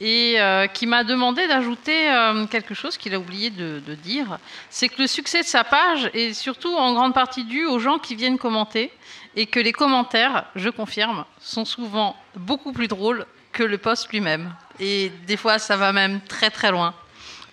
[0.00, 2.10] et euh, qui m'a demandé d'ajouter
[2.50, 4.38] quelque chose qu'il a oublié de, de dire.
[4.70, 7.98] C'est que le succès de sa page est surtout en grande partie dû aux gens
[7.98, 8.90] qui viennent commenter
[9.36, 14.52] et que les commentaires, je confirme, sont souvent beaucoup plus drôles que le post lui-même.
[14.80, 16.92] Et des fois, ça va même très très loin.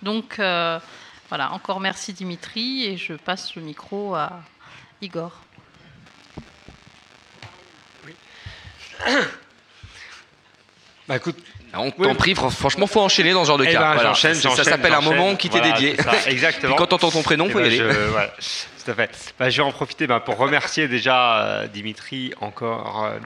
[0.02, 4.42] Donc voilà, encore merci Dimitri et je passe le micro à
[5.00, 5.32] Igor.
[11.06, 11.36] Bah écoute,
[11.74, 13.78] on t'en prie, fran- franchement, faut enchaîner dans ce genre de Eh cas.
[13.78, 14.08] ben, Voilà.
[14.08, 15.96] j'enchaîne, Ça- s'appelle un moment qui t'est Voilà, dédié.
[16.02, 16.72] ça, exactement.
[16.72, 17.76] Puis quand t'entends ton prénom, Eh faut y ben, aller.
[17.76, 18.28] je- voilà,
[18.82, 19.34] tout à fait.
[19.38, 23.18] Bah, je vais en profiter bah, pour remercier déjà euh, Dimitri encore, euh,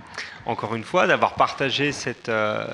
[0.44, 2.66] encore une fois d'avoir partagé cette, euh,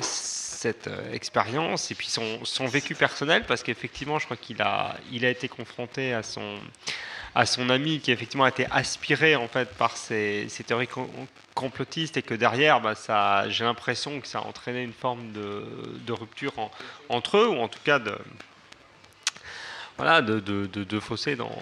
[0.00, 4.94] cette euh, expérience et puis son, son vécu personnel parce qu'effectivement, je crois qu'il a,
[5.10, 6.56] il a été confronté à son
[7.34, 11.08] à son ami qui effectivement a été aspiré en fait par ces, théories com-
[11.54, 15.64] complotistes et que derrière bah, ça j'ai l'impression que ça a entraîné une forme de,
[16.12, 16.70] rupture en-
[17.08, 18.16] entre eux ou en tout cas de
[19.98, 21.54] voilà, de, de, de, fossé dans,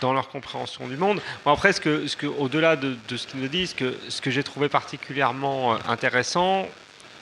[0.00, 1.20] dans leur compréhension du monde.
[1.44, 4.30] Bon, après, ce que, ce que, au-delà de, ce qu'il nous ce que, ce que
[4.30, 6.66] j'ai trouvé particulièrement euh, intéressant,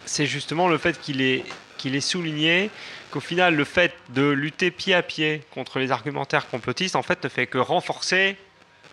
[0.06, 1.44] c'est justement le fait qu'il ait,
[1.80, 2.70] qu'il ait souligné
[3.10, 7.24] qu'au final, le fait de lutter pied à pied contre les argumentaires complotistes, en fait,
[7.24, 8.36] ne fait que renforcer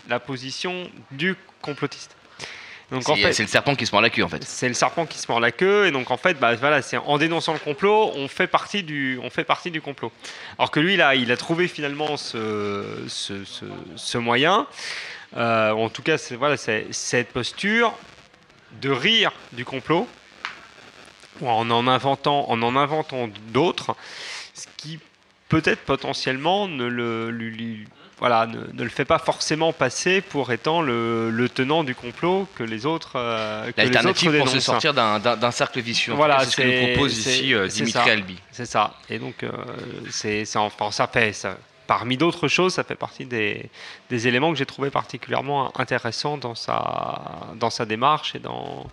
[0.09, 2.15] la position du complotiste.
[2.89, 4.41] Donc, en C'est fait, c'est le serpent qui se mord la queue, en fait.
[4.45, 6.95] c'est le serpent qui se mord la queue et donc en fait bah, voilà c'est
[6.95, 10.09] en dénonçant le complot on fait partie du on fait partie du complot
[10.57, 13.65] alors que lui là il a trouvé finalement ce, ce, ce-
[13.97, 14.67] ce moyen
[15.35, 17.93] euh, en tout cas c'est voilà c'est cette posture
[18.81, 20.07] de rire du complot
[21.41, 23.95] en en inventant en en inventant d'autres
[24.53, 24.99] ce qui
[25.49, 27.87] peut-être potentiellement ne le lui- lui-
[28.19, 32.47] voilà, ne, ne le fait pas forcément passer pour étant le, le tenant du complot
[32.55, 36.13] que les autres euh, que les autres L'alternative pour se sortir d'un- cercle vicieux.
[36.13, 38.11] Voilà, cas, c'est ce que nous propose ici euh, c'est Dimitri ça.
[38.11, 38.35] Albi.
[38.51, 38.95] C'est ça.
[39.11, 39.51] Et donc, euh,
[40.09, 41.57] c'est c'est enfin, ça fait ça.
[41.85, 43.69] Parmi d'autres choses, ça fait partie des,
[44.09, 47.21] des éléments que j'ai trouvé particulièrement intéressants dans sa,
[47.55, 48.85] dans sa démarche et dans,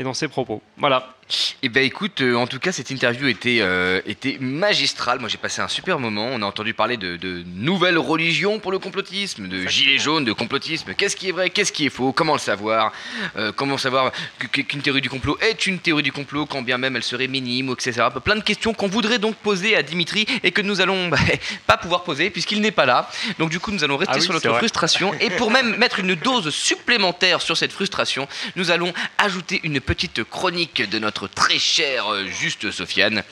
[0.00, 0.62] et dans ses propos.
[0.78, 1.14] Voilà.
[1.62, 5.20] Eh ben écoute, euh, en tout cas, cette interview était, euh, était magistrale.
[5.20, 6.28] Moi, j'ai passé un super moment.
[6.32, 10.32] On a entendu parler de, de nouvelles religions pour le complotisme, de gilets jaunes, de
[10.32, 10.94] complotisme.
[10.94, 12.92] Qu'est-ce qui est vrai, qu'est-ce qui est faux, comment le savoir
[13.36, 14.12] Euh, Comment savoir
[14.52, 17.70] qu'une théorie du complot est une théorie du complot, quand bien même elle serait minime,
[17.72, 18.06] etc.
[18.24, 21.18] Plein de questions qu'on voudrait donc poser à Dimitri et que nous allons bah,
[21.66, 23.10] pas pouvoir poser puisqu'il n'est pas là.
[23.38, 25.12] Donc du coup, nous allons rester Ah oui, sur notre frustration.
[25.20, 28.26] Et pour même mettre une dose supplémentaire sur cette frustration,
[28.56, 33.24] nous allons ajouter une petite chronique de notre très cher euh, Juste Sofiane.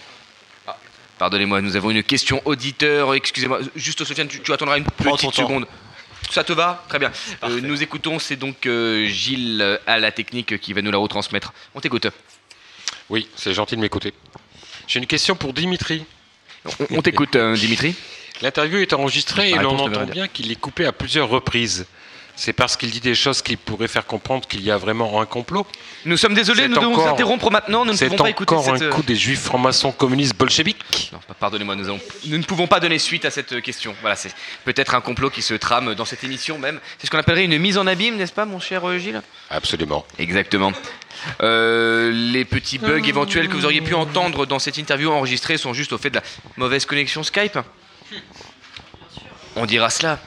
[0.66, 0.76] Ah,
[1.16, 3.14] Pardonnez-moi, nous avons une question auditeur.
[3.14, 5.68] Excusez-moi, Juste Sofiane, tu, tu attendras une Prends petite seconde.
[6.32, 7.12] Ça te va Très bien.
[7.44, 10.98] Euh, nous écoutons, c'est donc euh, Gilles euh, à la technique qui va nous la
[10.98, 11.52] retransmettre.
[11.76, 12.08] On t'écoute.
[13.08, 14.12] Oui, c'est gentil de m'écouter.
[14.88, 16.04] J'ai une question pour Dimitri.
[16.64, 17.94] On, on t'écoute, euh, Dimitri.
[18.42, 21.86] L'interview est enregistrée et La l'on entend bien qu'il est coupé à plusieurs reprises.
[22.40, 25.26] C'est parce qu'il dit des choses qui pourraient faire comprendre qu'il y a vraiment un
[25.26, 25.66] complot
[26.04, 27.84] Nous sommes désolés, C'est nous devons encore- interrompre maintenant.
[27.84, 28.82] Nous ne C'est pouvons pas écouter encore cette.
[28.86, 32.78] un coup des juifs francs-maçons communistes bolcheviques Non, pardonnez-moi, nous, avons- nous ne pouvons pas
[32.78, 33.92] donner suite à cette question.
[34.02, 34.32] Voilà, c'est
[34.64, 36.78] peut-être un complot qui se trame dans cette émission même.
[36.98, 39.20] C'est ce qu'on appellerait une mise en abîme, n'est-ce pas, mon cher euh, Gilles?
[39.50, 40.06] Absolument.
[40.20, 40.70] Exactement.
[41.42, 45.74] Euh, les petits bugs éventuels que vous auriez pu entendre dans cette interview enregistrée sont
[45.74, 46.22] juste au fait de la
[46.56, 47.58] mauvaise connexion Skype?
[49.56, 50.20] On dira cela.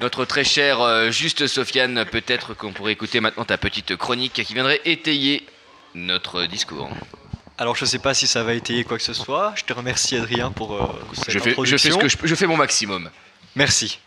[0.00, 4.54] Notre très cher euh, Juste Sofiane, peut-être qu'on pourrait écouter maintenant ta petite chronique qui
[4.54, 5.44] viendrait étayer
[5.94, 6.88] notre discours.
[7.58, 9.52] Alors je sais pas si ça va étayer quoi que ce soit.
[9.56, 12.34] Je te remercie Adrien pour euh, cette Je fais, je fais ce que je, je
[12.36, 13.10] fais mon maximum.
[13.56, 13.98] Merci.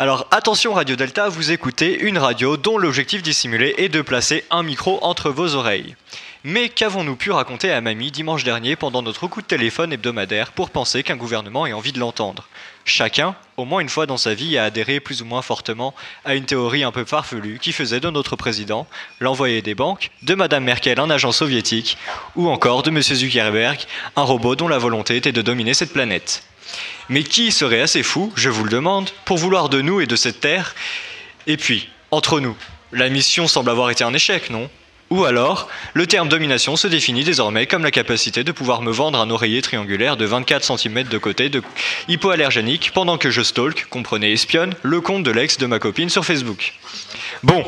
[0.00, 4.64] Alors attention Radio Delta, vous écoutez une radio dont l'objectif dissimulé est de placer un
[4.64, 5.94] micro entre vos oreilles.
[6.42, 10.70] Mais qu'avons-nous pu raconter à Mamie dimanche dernier pendant notre coup de téléphone hebdomadaire pour
[10.70, 12.48] penser qu'un gouvernement ait envie de l'entendre?
[12.86, 16.34] Chacun, au moins une fois dans sa vie, a adhéré plus ou moins fortement à
[16.34, 18.86] une théorie un peu farfelue qui faisait de notre président
[19.20, 21.98] l'envoyé des banques, de Madame Merkel un agent soviétique,
[22.36, 23.80] ou encore de Monsieur Zuckerberg
[24.16, 26.42] un robot dont la volonté était de dominer cette planète.
[27.10, 30.16] Mais qui serait assez fou, je vous le demande, pour vouloir de nous et de
[30.16, 30.74] cette terre?
[31.46, 32.56] Et puis, entre nous,
[32.92, 34.70] la mission semble avoir été un échec, non?
[35.10, 39.18] Ou alors, le terme domination se définit désormais comme la capacité de pouvoir me vendre
[39.18, 41.50] un oreiller triangulaire de 24 cm de côté
[42.06, 46.24] hypoallergénique pendant que je stalk, comprenez espionne, le compte de l'ex de ma copine sur
[46.24, 46.74] Facebook.
[47.42, 47.64] Bon,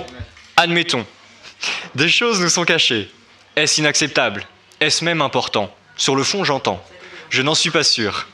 [0.57, 1.05] admettons.
[1.97, 3.11] Des choses nous sont cachées.
[3.57, 4.47] Est-ce inacceptable?
[4.79, 5.75] Est-ce même important?
[5.97, 6.83] Sur le fond, j'entends.
[7.29, 8.29] Je n'en suis pas sûr.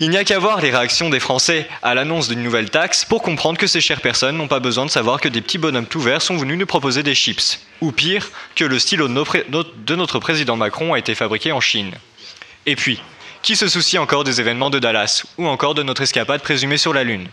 [0.00, 3.22] Il n'y a qu'à voir les réactions des Français à l'annonce d'une nouvelle taxe pour
[3.22, 6.00] comprendre que ces chères personnes n'ont pas besoin de savoir que des petits bonhommes tout
[6.00, 7.60] verts sont venus nous proposer des chips.
[7.80, 11.94] Ou pire, que le stylo de, notre président Macron a été fabriqué en Chine.
[12.66, 13.00] Et puis,
[13.42, 16.92] qui se soucie encore des événements de Dallas ou encore de notre escapade présumée sur
[16.92, 17.28] la Lune?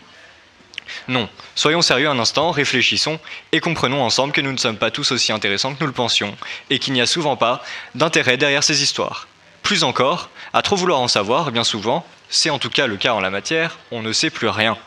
[1.07, 3.19] Non, soyons sérieux un instant, réfléchissons
[3.51, 6.35] et comprenons ensemble que nous ne sommes pas tous aussi intéressants que nous le pensions
[6.69, 7.63] et qu'il n'y a souvent pas
[7.95, 9.27] d'intérêt derrière ces histoires.
[9.63, 13.13] Plus encore, à trop vouloir en savoir, bien souvent, c'est en tout cas le cas
[13.13, 14.78] en la matière, on ne sait plus rien.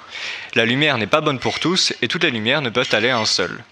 [0.55, 3.18] La lumière n'est pas bonne pour tous et toutes les lumières ne peuvent aller à
[3.18, 3.62] un seul.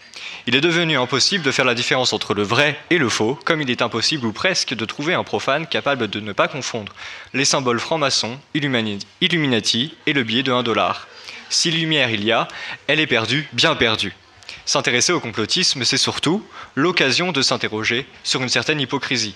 [0.46, 3.60] Il est devenu impossible de faire la différence entre le vrai et le faux, comme
[3.60, 6.92] il est impossible ou presque de trouver un profane capable de ne pas confondre
[7.34, 11.06] les symboles francs-maçons, Illumani- Illuminati et le billet de 1 dollar.
[11.50, 12.48] Si lumière il y a,
[12.86, 14.14] elle est perdue, bien perdue.
[14.64, 16.42] S'intéresser au complotisme, c'est surtout
[16.74, 19.34] l'occasion de s'interroger sur une certaine hypocrisie.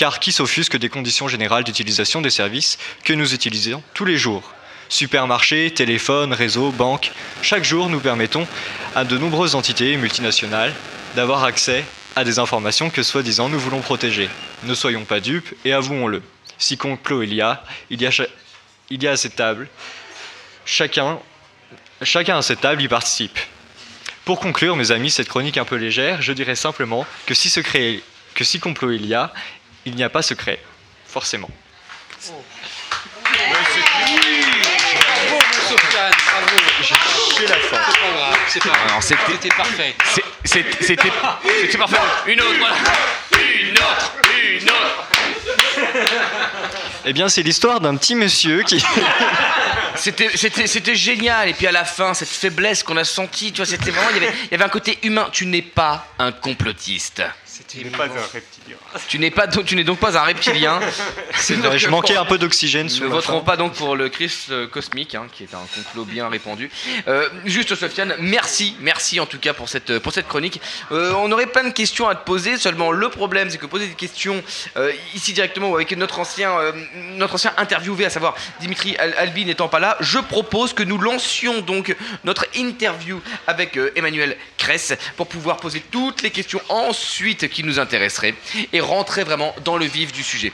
[0.00, 4.50] Car qui s'offusque des conditions générales d'utilisation des services que nous utilisons tous les jours
[4.88, 8.46] Supermarchés, téléphones, réseaux, banques, chaque jour nous permettons
[8.94, 10.72] à de nombreuses entités multinationales
[11.16, 11.84] d'avoir accès
[12.16, 14.30] à des informations que soi-disant nous voulons protéger.
[14.62, 16.22] Ne soyons pas dupes et avouons-le.
[16.56, 19.68] Si complot il y a, il y a, à cette table,
[20.64, 21.18] chacun,
[22.00, 23.38] à cette table y participe.
[24.24, 27.50] Pour conclure, mes amis, cette chronique un peu légère, je dirais simplement que si
[28.60, 29.30] complot il y a,
[29.90, 30.58] il n'y a pas secret,
[31.06, 31.50] forcément.
[37.38, 37.78] J'ai la fin.
[37.86, 38.80] C'est pas grave, c'est pas grave.
[38.88, 39.94] Alors, c'était- parfait.
[40.44, 41.96] C'était parfait.
[42.26, 42.76] Une autre, voilà.
[43.62, 44.12] Une autre,
[44.60, 45.08] une autre.
[47.04, 48.82] Eh bien, c'est l'histoire d'un petit monsieur qui.
[49.96, 51.48] C'était- génial.
[51.48, 54.10] Et puis à la fin, cette faiblesse qu'on a sentie, tu vois, c'était vraiment.
[54.10, 55.28] Il y, avait, il y avait un côté humain.
[55.32, 57.22] Tu n'es pas un complotiste.
[57.68, 58.76] Tu n'es pas un reptilien.
[59.08, 60.80] Tu n'es pas donc, tu n'es donc pas un reptilien.
[61.36, 64.08] C'est vrai, je manquais un peu d'oxygène sous Nous ne voterons pas donc pour le
[64.08, 66.70] Christ euh, cosmique, hein, qui est un complot bien répandu.
[67.08, 70.60] Euh, juste Sofiane, merci, merci en tout cas pour cette, pour cette chronique.
[70.92, 73.86] Euh, on aurait plein de questions à te poser, seulement le problème c'est que poser
[73.86, 74.42] des questions
[74.76, 76.72] euh, ici directement ou avec notre ancien, euh,
[77.16, 80.98] notre ancien interviewé, à savoir Dimitri Al- Albi n'étant pas là, je propose que nous
[80.98, 81.94] lancions donc
[82.24, 87.78] notre interview avec euh, Emmanuel Kress pour pouvoir poser toutes les questions ensuite qui nous
[87.78, 88.34] intéresseraient
[88.72, 90.52] et rentrer vraiment dans le vif du sujet.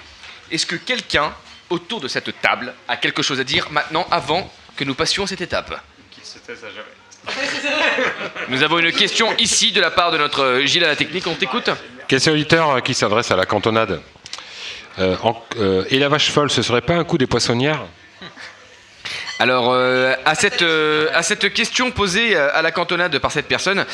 [0.50, 1.32] Est-ce que quelqu'un
[1.70, 5.26] autour de cette table a quelque chose à dire maintenant avant que nous passions à
[5.26, 5.80] cette étape?
[6.10, 6.86] Qu'il se taise à jamais.
[8.48, 11.34] Nous avons une question ici de la part de notre Gilles à la technique, on
[11.34, 11.70] t'écoute
[12.06, 14.00] Question auditeur euh, qui s'adresse à la cantonade.
[15.00, 17.82] Euh, en- euh, et la vache folle, ce serait pas un coup des poissonnières?
[19.38, 23.46] Alors, euh, à, cette, euh, à cette question posée euh, à la cantonade par cette
[23.46, 23.84] personne,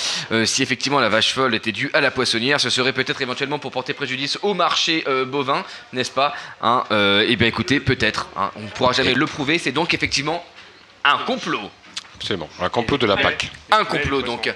[0.45, 3.73] si effectivement la vache folle était due à la poissonnière, ce serait peut-être éventuellement pour
[3.73, 8.29] porter préjudice au marché bovin, n'est-ce pas hein, Eh bien écoutez, peut-être.
[8.37, 9.59] hein, on ne pourra jamais le prouver.
[9.59, 10.45] C'est donc effectivement
[11.05, 11.71] un complot.
[12.23, 13.51] Absolument, un complot de la PAC.
[13.73, 14.53] Un complot donc.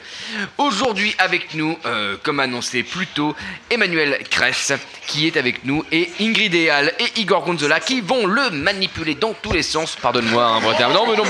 [0.57, 3.35] Aujourd'hui avec nous, euh, comme annoncé plus tôt,
[3.71, 4.73] Emmanuel Kress
[5.09, 9.33] qui est avec nous et Ingrid Eal et Igor Gonzola qui vont le manipuler dans
[9.35, 9.97] tous les sens.
[9.97, 10.93] Pardonne-moi un vrai terme.
[10.93, 11.25] Non mais non,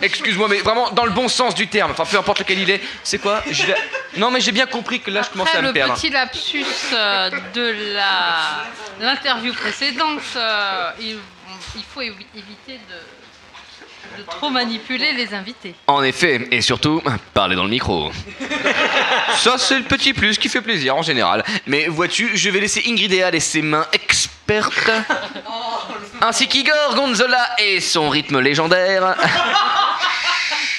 [0.00, 1.90] excuse-moi mais vraiment dans le bon sens du terme.
[1.90, 2.80] Enfin peu importe lequel il est.
[3.02, 3.42] C'est quoi?
[3.50, 3.74] Je vais-
[4.16, 5.94] Non mais j'ai bien compris que là je commençais à me le perdre.
[5.94, 8.64] petit lapsus euh, de la
[9.00, 11.18] l'interview précédente, euh, il,
[11.74, 12.94] il faut évi- éviter de,
[14.16, 15.74] de trop manipuler les invités.
[15.86, 17.02] En effet, et surtout,
[17.32, 18.10] parler dans le micro.
[19.36, 21.44] Ça, c'est le petit plus qui fait plaisir en général.
[21.66, 24.90] Mais vois-tu, je vais laisser Ingrid Eal et ses mains expertes,
[26.20, 29.16] ainsi qu'Igor Gonzola et son rythme légendaire.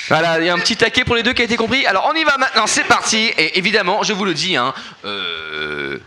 [0.08, 1.84] Voilà, il y a un petit taquet pour les deux qui a été compris.
[1.88, 3.32] Alors, on y va maintenant, c'est parti.
[3.40, 4.72] Et évidemment, je vous le dis, hein,
[5.04, 5.98] euh,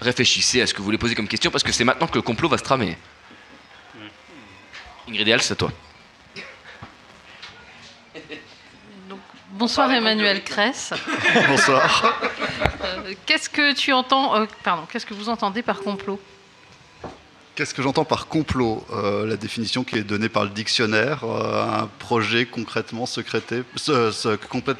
[0.00, 2.22] réfléchissez à ce que vous voulez poser comme question parce que c'est maintenant que le
[2.22, 2.96] complot va se tramer.
[5.06, 5.70] Ingrid c'est à toi.
[9.62, 10.92] Bonsoir Emmanuel Kress.
[11.48, 12.18] Bonsoir.
[12.82, 16.20] Euh, qu'est-ce que tu entends euh, Pardon, qu'est-ce que vous entendez par complot?
[17.54, 18.84] Qu'est-ce que j'entends par complot?
[18.92, 23.62] Euh, La définition qui est donnée par le dictionnaire, euh, un projet concrètement secrété.
[23.76, 24.78] ce- ce- complète-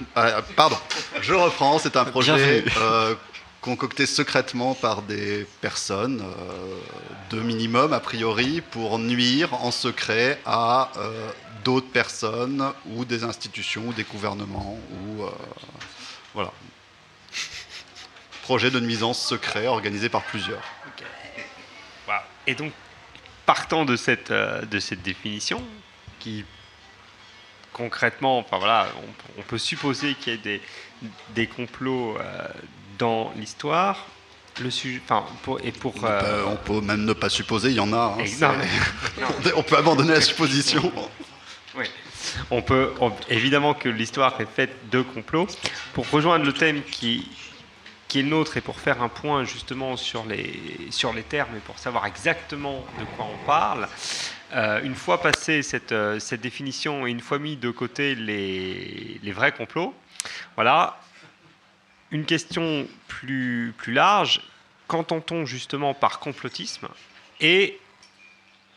[0.57, 0.77] pardon,
[1.21, 3.15] je reprends, c'est un projet euh,
[3.63, 6.77] concocté secrètement par des personnes, euh,
[7.31, 11.31] de minimum a priori, pour nuire en secret à euh,
[11.65, 15.23] d'autres personnes ou des institutions ou des gouvernements ou.
[15.23, 15.31] euh,
[16.35, 16.53] voilà.
[18.43, 20.63] Projet de nuisance secret organisé par plusieurs.
[22.49, 22.73] Et donc,
[23.47, 25.63] partant de cette, euh, de cette définition,
[26.19, 26.45] qui
[27.73, 30.61] concrètement, enfin voilà, on, on peut supposer qu'il y ait des,
[31.31, 32.49] des complots euh,
[33.03, 34.07] dans l'histoire.
[34.61, 35.95] Le sujet, enfin, pour, et pour.
[36.03, 38.17] On, euh, peut, on peut même ne pas supposer, il y en a.
[38.19, 38.25] hein,
[39.21, 39.27] non,
[39.57, 40.93] on peut abandonner la supposition.
[41.75, 41.87] Oui.
[42.51, 45.47] On peut on- évidemment que l'histoire est faite de complots.
[45.95, 47.27] Pour rejoindre le thème qui
[48.09, 51.57] qui est le nôtre et pour faire un point justement sur les sur les termes
[51.57, 53.89] et pour savoir exactement de quoi on parle.
[54.55, 59.19] euh, une fois passé cette, euh, cette définition et une fois mis de côté les,
[59.23, 59.95] les vrais complots,
[60.57, 61.01] voilà,
[62.13, 64.43] une question plus, plus large,
[64.87, 66.89] qu'entend-on justement par complotisme
[67.41, 67.81] et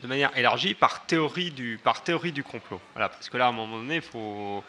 [0.02, 2.80] de manière élargie par théorie du, par théorie du complot?
[2.94, 4.64] Voilà, parce que là, à un moment donné, il faut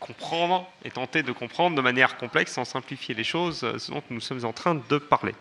[0.00, 4.20] comprendre et tenter de comprendre de manière complexe, sans simplifier les choses, ce dont nous
[4.20, 5.34] sommes en train de parler.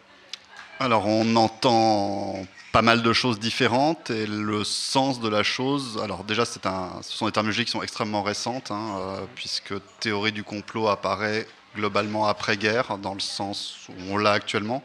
[0.79, 6.01] Alors on entend pas mal de choses différentes et le sens de la chose.
[6.03, 10.33] Alors déjà, un, ce sont des terminologies qui sont extrêmement récentes, hein, euh, puisque théorie
[10.33, 14.83] du complot apparaît globalement après-guerre, dans le sens où on l'a actuellement.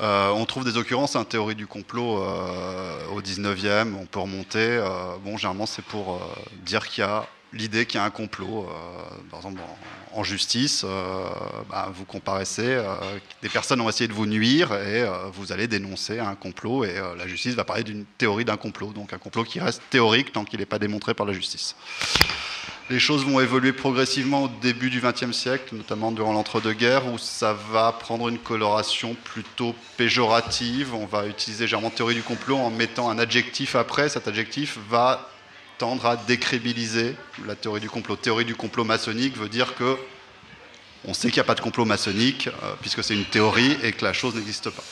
[0.00, 4.58] Euh, on trouve des occurrences, un théorie du complot euh, au 19e, on peut remonter.
[4.60, 6.20] euh, bon, généralement, c'est pour
[6.64, 8.68] dire qu'il y a l'idée qu'il y a un complot.
[9.30, 9.60] par exemple,
[10.12, 10.84] en, justice,
[11.70, 12.78] bah, vous comparaissez,
[13.40, 17.26] des personnes ont essayé de vous nuire et vous allez dénoncer un complot et la
[17.26, 18.92] justice va parler d'une théorie d'un complot.
[18.92, 21.74] Donc un complot qui reste théorique tant qu'il n'est pas démontré par la justice.
[22.90, 27.52] Les choses vont évoluer progressivement au début du XXe siècle, notamment durant l'entre-deux-guerres, où ça
[27.52, 30.94] va prendre une coloration plutôt péjorative.
[30.94, 34.08] On va utiliser généralement théorie du complot en mettant un adjectif après.
[34.08, 35.28] Cet adjectif va
[35.76, 37.14] tendre à décrédibiliser
[37.46, 38.16] la théorie du complot.
[38.16, 39.98] Théorie du complot maçonnique veut dire que
[41.04, 43.92] on sait qu'il n'y a pas de complot maçonnique, euh, puisque c'est une théorie et
[43.92, 44.82] que la chose n'existe pas.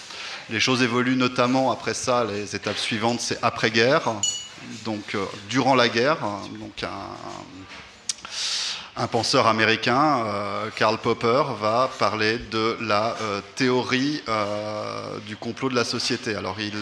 [0.50, 4.12] Les choses évoluent notamment après ça, les étapes suivantes, c'est après-guerre,
[4.84, 7.65] donc euh, durant la guerre, hein, donc un, un
[9.06, 15.74] penseur américain, euh, Karl Popper, va parler de la euh, théorie euh, du complot de
[15.74, 16.34] la société.
[16.34, 16.72] Alors il,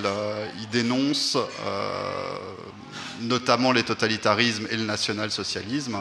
[0.70, 1.36] dénonce
[3.20, 5.98] notamment les totalitarismes et le national-socialisme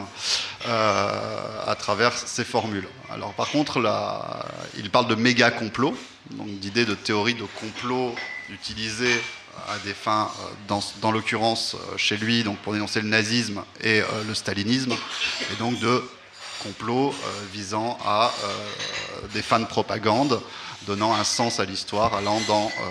[0.66, 2.88] à travers ces formules.
[3.10, 3.78] Alors par contre,
[4.76, 5.96] il parle de méga complot,
[6.32, 8.16] donc d'idée de théorie de complot
[8.50, 9.20] utilisée
[9.68, 10.30] à des fins,
[10.70, 14.94] euh, dans, l'occurrence euh, chez lui, donc pour dénoncer le nazisme et euh, le stalinisme,
[15.52, 16.02] et donc de
[16.62, 20.40] complot euh, visant à euh, des fins de propagande,
[20.86, 22.90] donnant un sens à l'histoire, allant dans euh,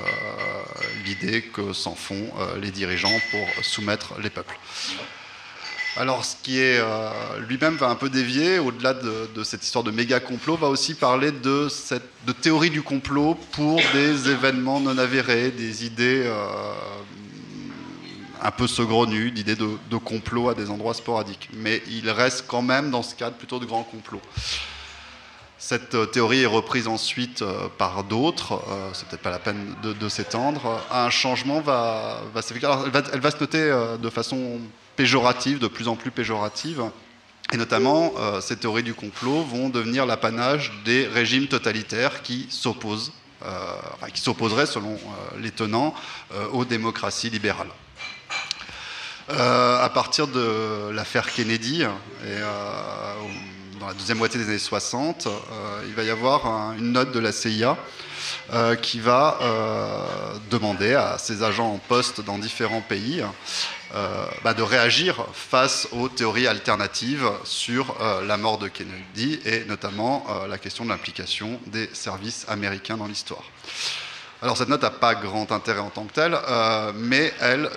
[1.05, 4.57] l'idée que s'en font euh, les dirigeants pour soumettre les peuples.
[5.95, 7.11] Alors, ce qui est euh,
[7.47, 11.31] lui-même va un peu dévier, au-delà de, cette histoire de méga complot, va aussi parler
[11.31, 12.09] de, cette,
[12.41, 16.73] théorie du complot pour des événements non avérés, des idées euh,
[18.41, 21.49] un peu saugrenues, d'idées de, complot à des endroits sporadiques.
[21.53, 24.21] Mais il reste quand même dans ce cadre plutôt de grands complots.
[25.59, 27.43] Cette euh, théorie est reprise ensuite
[27.77, 28.59] par d'autres,
[28.93, 30.83] c'est peut-être pas la peine de, s'étendre.
[30.91, 32.67] Un changement va, va s'effectuer.
[33.13, 33.71] Elle, va, se noter
[34.01, 34.59] de façon
[34.95, 36.83] péjorative, de plus en plus péjorative.
[37.51, 43.11] Et notamment, euh, ces théories du complot vont devenir l'apanage des régimes totalitaires qui s'opposent,
[43.45, 45.93] euh, enfin, qui s'opposeraient, selon euh, les tenants,
[46.51, 47.69] aux démocraties libérales.
[49.29, 51.85] À partir de l'affaire Kennedy,
[53.79, 57.11] dans la deuxième moitié des années 60, euh, il va y avoir un- une note
[57.13, 57.77] de la CIA
[58.81, 59.37] qui va
[60.49, 63.23] demander à ses agents en poste dans différents pays
[64.43, 70.25] bah, de réagir face aux théories alternatives sur euh, la mort de Kennedy et notamment
[70.29, 73.43] euh, la question de l'implication des services américains dans l'histoire.
[74.41, 77.69] Alors cette note n'a pas grand intérêt en tant que telle, euh, mais elle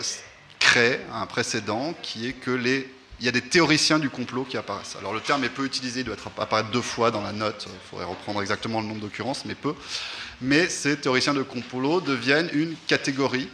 [0.59, 4.59] crée un précédent qui est que les il y a des théoriciens du complot qui
[4.59, 4.97] apparaissent.
[4.99, 7.67] Alors le terme est peu utilisé, il doit être apparaître deux fois dans la note,
[7.67, 9.75] il faudrait reprendre exactement le nombre d'occurrences, mais peu.
[10.43, 13.49] Mais ces théoriciens de complot deviennent une catégorie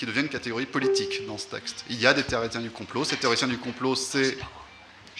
[0.00, 1.84] qui devient une catégorie politique dans ce texte.
[1.90, 3.04] Il y a des théoriciens du complot.
[3.04, 4.38] Ces théoriciens du complot, c'est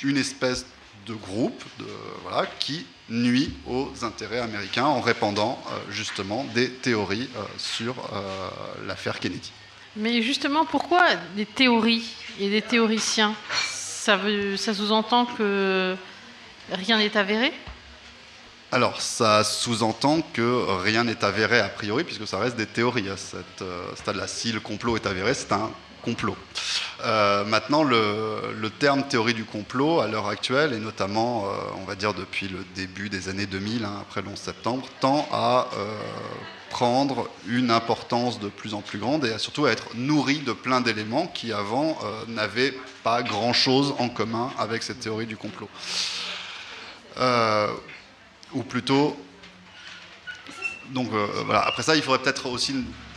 [0.03, 0.64] une espèce
[1.07, 1.62] de groupe
[2.22, 8.49] voilà, qui nuit aux intérêts américains en répandant euh, justement des théories euh, sur euh,
[8.87, 9.53] l'affaire Kennedy.
[9.97, 11.05] Mais justement, pourquoi
[11.37, 13.35] des théories et des théoriciens?
[13.74, 15.95] Ça, veut, ça sous-entend que
[16.72, 17.53] rien n'est avéré?
[18.72, 23.16] Alors, ça sous-entend que rien n'est avéré a priori, puisque ça reste des théories à
[23.16, 24.28] cet euh, stade-là.
[24.28, 25.70] Si le complot est avéré, c'est un
[26.04, 26.36] complot.
[27.04, 31.48] Euh, maintenant, le, terme théorie du complot, à l'heure actuelle, et notamment, euh,
[31.82, 35.28] on va dire depuis le début des années 2000, hein, après le 11 septembre, tend
[35.32, 35.66] à
[36.70, 40.80] prendre une importance de plus en plus grande et surtout à être nourri de plein
[40.80, 41.98] d'éléments qui, avant,
[42.28, 45.68] n'avaient pas grand-chose en commun avec cette théorie du complot.
[48.55, 49.16] Euh, ou plutôt.
[50.90, 51.61] Donc euh, voilà.
[51.61, 52.74] Après ça, il faudrait peut-être aussi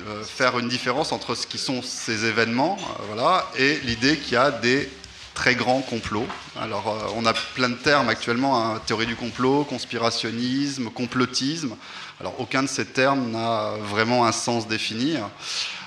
[0.07, 4.34] euh, faire une différence entre ce qui sont ces événements, euh, voilà, et l'idée qu'il
[4.34, 4.89] y a des
[5.34, 6.27] très grands complots.
[6.61, 11.75] Alors, euh, on a plein de termes actuellement hein, théorie du complot, conspirationnisme, complotisme.
[12.19, 15.15] Alors, aucun de ces termes n'a vraiment un sens défini,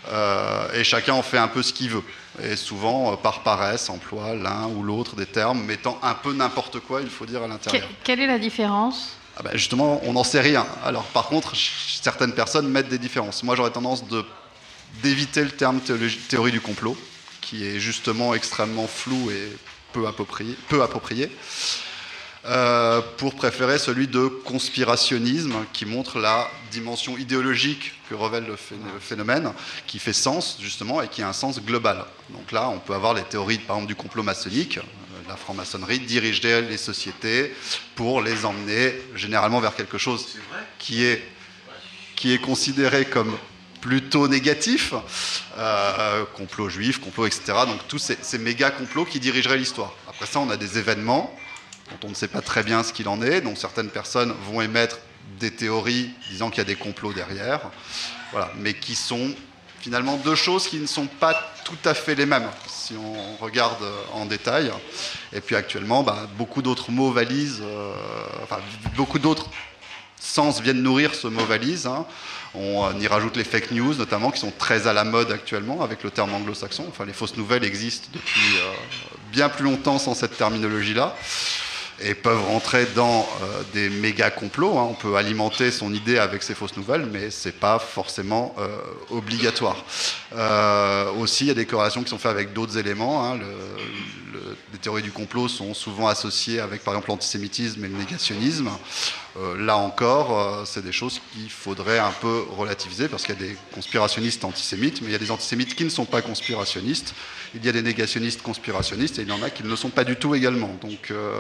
[0.09, 2.03] euh, et chacun en fait un peu ce qu'il veut.
[2.43, 6.81] Et souvent, euh, par paresse, emploie l'un ou l'autre des termes, mettant un peu n'importe
[6.81, 7.89] quoi, il faut dire, à l'intérieur.
[8.03, 10.67] Quelle est la différence Ah bah, justement, on n'en sait rien.
[10.85, 13.43] Alors, par contre, certaines personnes mettent des différences.
[13.43, 14.03] Moi, j'aurais tendance
[15.03, 16.97] d'éviter le terme théorie du complot,
[17.43, 19.53] qui est justement extrêmement flou et
[19.93, 21.31] peu approprié, peu approprié
[22.47, 28.57] euh, pour préférer celui de conspirationnisme, qui montre la dimension idéologique que révèle le
[29.01, 29.53] phénomène,
[29.87, 32.07] qui fait sens, justement, et qui a un sens global.
[32.31, 34.79] Donc là, on peut avoir les théories, par exemple, du complot maçonnique.
[35.29, 37.55] La franc-maçonnerie dirigerait les sociétés
[37.95, 40.39] pour les emmener généralement vers quelque chose
[40.79, 41.23] qui est,
[42.15, 43.37] qui est considéré comme
[43.81, 44.95] plutôt négatif,
[45.59, 47.43] euh, complot juif, complot, etc.
[47.67, 49.93] Donc tous ces, ces méga complots qui dirigeraient l'histoire.
[50.09, 51.37] Après ça, on a des événements
[51.91, 54.61] dont on ne sait pas très bien ce qu'il en est, dont certaines personnes vont
[54.61, 54.99] émettre
[55.39, 57.61] des théories disant qu'il y a des complots derrière,
[58.33, 59.35] voilà, mais qui sont
[59.81, 62.49] finalement deux choses qui ne sont pas tout à fait les mêmes
[62.87, 64.71] si on regarde euh, en détail.
[65.33, 67.93] Et puis actuellement, bah, beaucoup d'autres mots valises, euh,
[68.97, 69.51] beaucoup d'autres
[70.21, 71.87] sens viennent nourrir ce mot valise.
[71.87, 72.07] hein.
[72.55, 75.83] On euh, y rajoute les fake news, notamment, qui sont très à la mode actuellement
[75.83, 76.87] avec le terme anglo-saxon.
[76.89, 78.57] Enfin, les fausses nouvelles existent depuis
[79.33, 81.17] bien plus longtemps sans cette terminologie-là
[82.03, 84.79] et peuvent rentrer dans euh, des méga complots.
[84.79, 84.87] hein.
[84.91, 88.67] On peut alimenter son idée avec ces fausses nouvelles, mais c'est pas forcément euh,
[89.11, 89.77] obligatoire.
[90.35, 93.25] Euh, aussi, il y a des corrélations qui sont faites avec d'autres éléments.
[93.25, 93.37] hein.
[93.37, 93.45] Le-
[94.35, 98.69] le- les théories du complot sont souvent associées avec, par exemple, l'antisémitisme et le négationnisme.
[99.39, 103.39] Euh, là encore, euh, c'est des choses qu'il faudrait un peu relativiser parce qu'il y
[103.39, 107.15] a des conspirationnistes antisémites, mais il y a des antisémites qui ne sont pas conspirationnistes.
[107.55, 109.91] Il y a des négationnistes conspirationnistes et il y en a qui ne le sont
[109.91, 110.75] pas du tout également.
[110.81, 111.37] Donc, euh,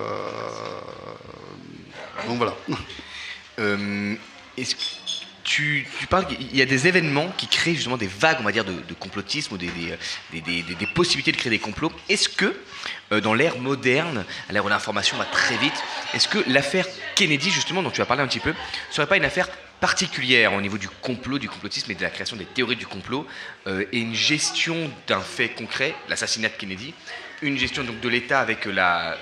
[2.26, 2.54] voilà.
[5.46, 8.64] Tu, parles qu'il y a des événements qui créent justement des vagues, on va dire,
[8.64, 9.70] de, complotisme ou des,
[10.32, 11.92] des, possibilités de créer des complots.
[12.08, 12.52] Est-ce que,
[13.12, 15.72] euh, dans l'ère moderne, à l'ère où l'information va très vite,
[16.14, 16.84] est-ce que l'affaire
[17.14, 18.54] Kennedy, justement, dont tu as parlé un petit peu,
[18.90, 19.48] serait pas une affaire
[19.80, 23.24] particulière au niveau du complot, du complotisme et de la création des théories du complot,
[23.68, 26.92] euh, et une gestion d'un fait concret, l'assassinat de Kennedy,
[27.40, 29.16] une gestion donc de l'État avec la,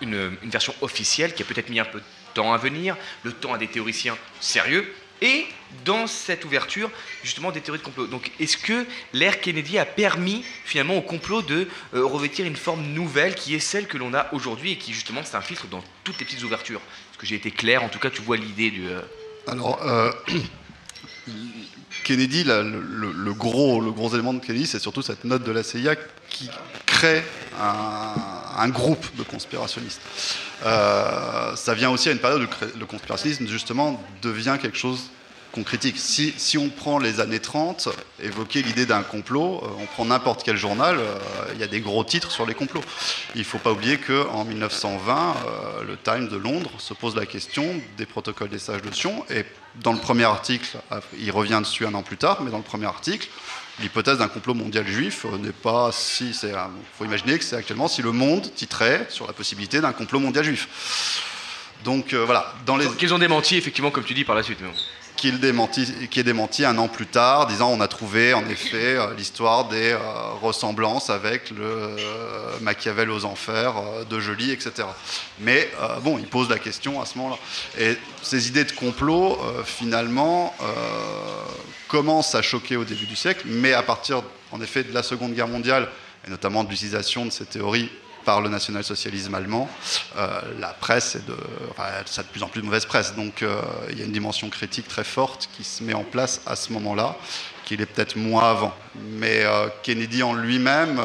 [0.00, 3.52] une version officielle qui a peut-être mis un peu de temps à venir, le temps
[3.52, 4.90] à des théoriciens sérieux,
[5.22, 5.46] et
[5.84, 6.90] dans cette ouverture,
[7.22, 8.06] justement, des théories de complot.
[8.06, 12.82] Donc, est-ce que l'ère Kennedy a permis, finalement, au complot de euh, revêtir une forme
[12.82, 16.24] nouvelle qui est celle que l'on a aujourd'hui et qui, justement, s'infiltre dans toutes les
[16.24, 16.80] petites ouvertures?
[16.80, 17.84] Est-ce que j'ai été clair?
[17.84, 18.88] En tout cas, tu vois l'idée du.
[18.88, 19.00] euh,
[19.46, 20.10] Alors, euh,
[22.04, 25.96] Kennedy, le, gros, le gros élément de Kennedy, c'est surtout cette note de la CIA
[26.28, 26.48] qui
[26.86, 27.22] crée
[27.60, 30.00] un, groupe de conspirationnistes.
[30.64, 35.10] Euh, ça vient aussi à une période où le conspirationnisme, justement, devient quelque chose
[35.52, 35.96] qu'on critique.
[35.98, 37.88] Si, on prend les années 30,
[38.22, 41.18] évoquer l'idée d'un complot, euh, on prend n'importe quel journal, euh,
[41.54, 42.82] il y a des gros titres sur les complots.
[43.34, 47.26] Il ne faut pas oublier qu'en 1920, euh, le Times de Londres se pose la
[47.26, 47.64] question
[47.96, 49.44] des protocoles des sages de Sion, et
[49.76, 50.78] dans le premier article,
[51.18, 53.28] il revient dessus un an plus tard, mais dans le premier article,
[53.80, 56.30] l'hypothèse d'un complot mondial juif n'est pas si...
[56.30, 56.56] Il
[56.98, 60.44] faut imaginer que c'est actuellement si le monde titrait sur la possibilité d'un complot mondial
[60.44, 61.76] juif.
[61.84, 62.88] Donc voilà, dans les...
[62.96, 64.58] Qu'ils ont démenti, effectivement, comme tu dis, par la suite.
[64.60, 64.70] mais.
[65.16, 69.66] Qui est démenti un an plus tard, disant on a trouvé en effet euh, l'histoire
[69.68, 69.98] des euh,
[70.40, 73.74] ressemblances avec le euh, Machiavel aux enfers
[74.08, 74.88] de Joly, etc.
[75.40, 75.70] Mais
[76.02, 77.36] bon, il pose la question à ce moment-là.
[77.78, 80.54] Et ces idées de complot, finalement,
[81.88, 85.34] commencent à choquer au début du siècle, mais à partir, en effet, de la Seconde
[85.34, 85.88] Guerre mondiale,
[86.26, 87.90] et notamment de l'utilisation de ces théories
[88.24, 89.68] par le national-socialisme allemand,
[90.16, 91.36] euh, la presse est de,
[92.06, 93.14] ça a de plus en plus de mauvaise presse.
[93.14, 93.60] Donc euh,
[93.90, 96.72] il y a une dimension critique très forte qui se met en place à ce
[96.72, 97.16] moment-là,
[97.64, 98.74] qu'il est peut-être moins avant.
[98.94, 101.00] Mais euh, Kennedy en lui-même,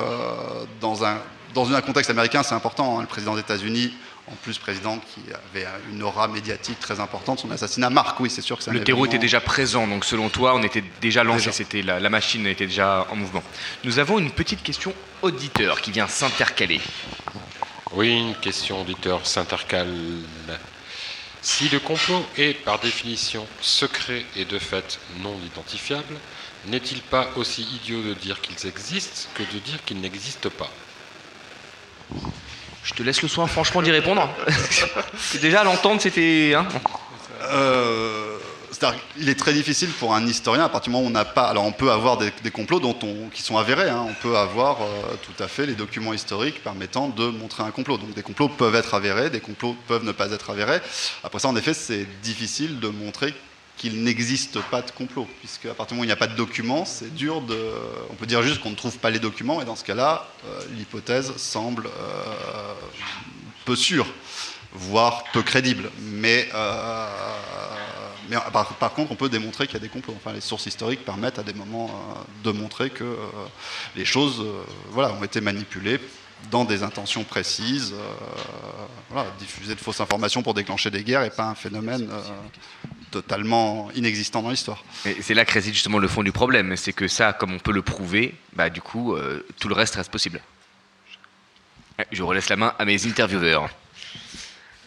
[0.82, 1.20] dans, un,
[1.54, 2.98] dans un contexte américain, c'est important.
[2.98, 3.02] hein.
[3.02, 3.94] le président des États-Unis,
[4.32, 8.42] en plus président qui avait une aura médiatique très importante, son assassinat marque, oui, c'est
[8.42, 11.52] sûr que un Le terreau était déjà présent, donc selon toi, on était déjà lancé,
[11.52, 13.44] c'était la, la machine était déjà en mouvement.
[13.84, 16.82] Nous avons une petite question auditeur qui vient s'intercaler.
[17.94, 19.94] Oui, une question auditeur s'intercale.
[21.42, 26.16] Si le complot est par définition secret et de fait non identifiable,
[26.66, 30.72] n'est-il pas aussi idiot de dire qu'ils existent que de dire qu'ils n'existent pas?
[32.86, 34.30] Je te laisse le soin, franchement, d'y répondre.
[35.42, 36.54] déjà, à l'entendre, c'était.
[36.56, 36.68] hein
[37.52, 38.38] Euh,
[39.16, 41.48] qu'il est très difficile pour un historien, à partir du moment où on n'a pas.
[41.48, 43.90] Alors, on peut avoir des, complots dont on, qui sont avérés.
[43.90, 44.06] hein.
[44.08, 44.86] On peut avoir euh,
[45.24, 47.98] tout à fait les documents historiques permettant de montrer un complot.
[47.98, 50.80] Donc, des complots peuvent être avérés, des complots peuvent ne pas être avérés.
[51.24, 53.34] Après ça, en effet, c'est difficile de montrer
[53.78, 56.28] qu'il n'existe pas de complot, puisque à partir du moment où il n'y a pas
[56.28, 57.58] de documents, c'est dur de.
[58.10, 60.62] On peut dire juste qu'on ne trouve pas les documents, et dans ce cas-là, euh,
[60.78, 62.74] l'hypothèse semble euh,
[63.66, 64.08] peu sûre,
[64.74, 65.92] voire peu crédible.
[66.02, 67.08] Mais, euh,
[68.52, 70.16] par, contre, on peut démontrer qu'il y a des complots.
[70.16, 71.92] Enfin, les sources historiques permettent à des moments
[72.44, 73.18] de montrer que
[73.96, 74.44] les choses
[74.90, 76.00] voilà, ont été manipulées
[76.50, 77.94] dans des intentions précises,
[79.38, 82.10] diffuser de fausses informations pour déclencher des guerres et pas un phénomène
[83.22, 84.84] totalement inexistant dans l'histoire.
[85.06, 87.60] Et c'est là que réside justement le fond du problème, c'est que ça, comme on
[87.60, 90.42] peut le prouver, bah du coup, euh, tout le reste reste possible.
[92.12, 93.70] Je relaisse la main à mes intervieweurs.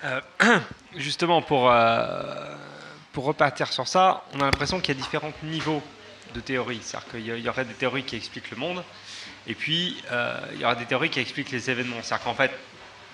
[0.04, 0.20] Euh,
[0.96, 2.54] justement, pour, euh,
[3.12, 5.82] pour repartir sur ça, on a l'impression qu'il y a différents niveaux
[6.34, 6.80] de théories.
[6.82, 8.84] C'est-à-dire qu'il y aurait des théories qui expliquent le monde,
[9.46, 11.96] et puis euh, il y aura des théories qui expliquent les événements.
[12.02, 12.52] C'est-à-dire qu'en fait,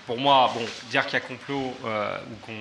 [0.05, 2.51] pour moi, bon, dire qu'il y a complot euh, ou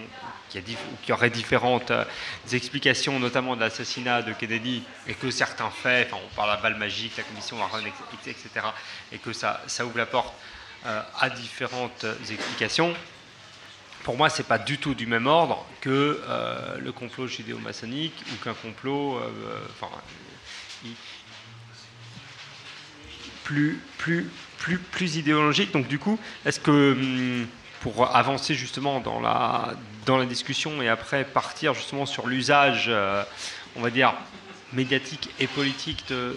[0.51, 0.63] qu'il
[1.09, 2.05] y, aurait différentes euh,
[2.53, 6.77] explications, notamment de l'assassinat de Kennedy, et que certains faits, enfin, on parle la balle
[6.77, 7.85] magique, la commission Warren,
[8.27, 8.49] etc.,
[9.13, 10.35] et que ça, ouvre la porte
[10.87, 12.95] euh, à différentes explications.
[14.05, 16.21] Pour moi, c'est pas du tout du même ordre que
[16.79, 19.19] le complot judéo-maçonnique ou qu'un complot,
[19.71, 19.89] enfin,
[23.45, 24.29] plus, plus,
[24.59, 25.73] plus, idéologique.
[25.73, 27.47] Donc du coup, est-ce que hum,
[27.81, 29.75] pour avancer justement dans la,
[30.07, 33.23] dans la discussion et après partir justement sur l'usage, euh,
[33.77, 34.15] on va dire,
[34.73, 36.37] médiatique et politique de,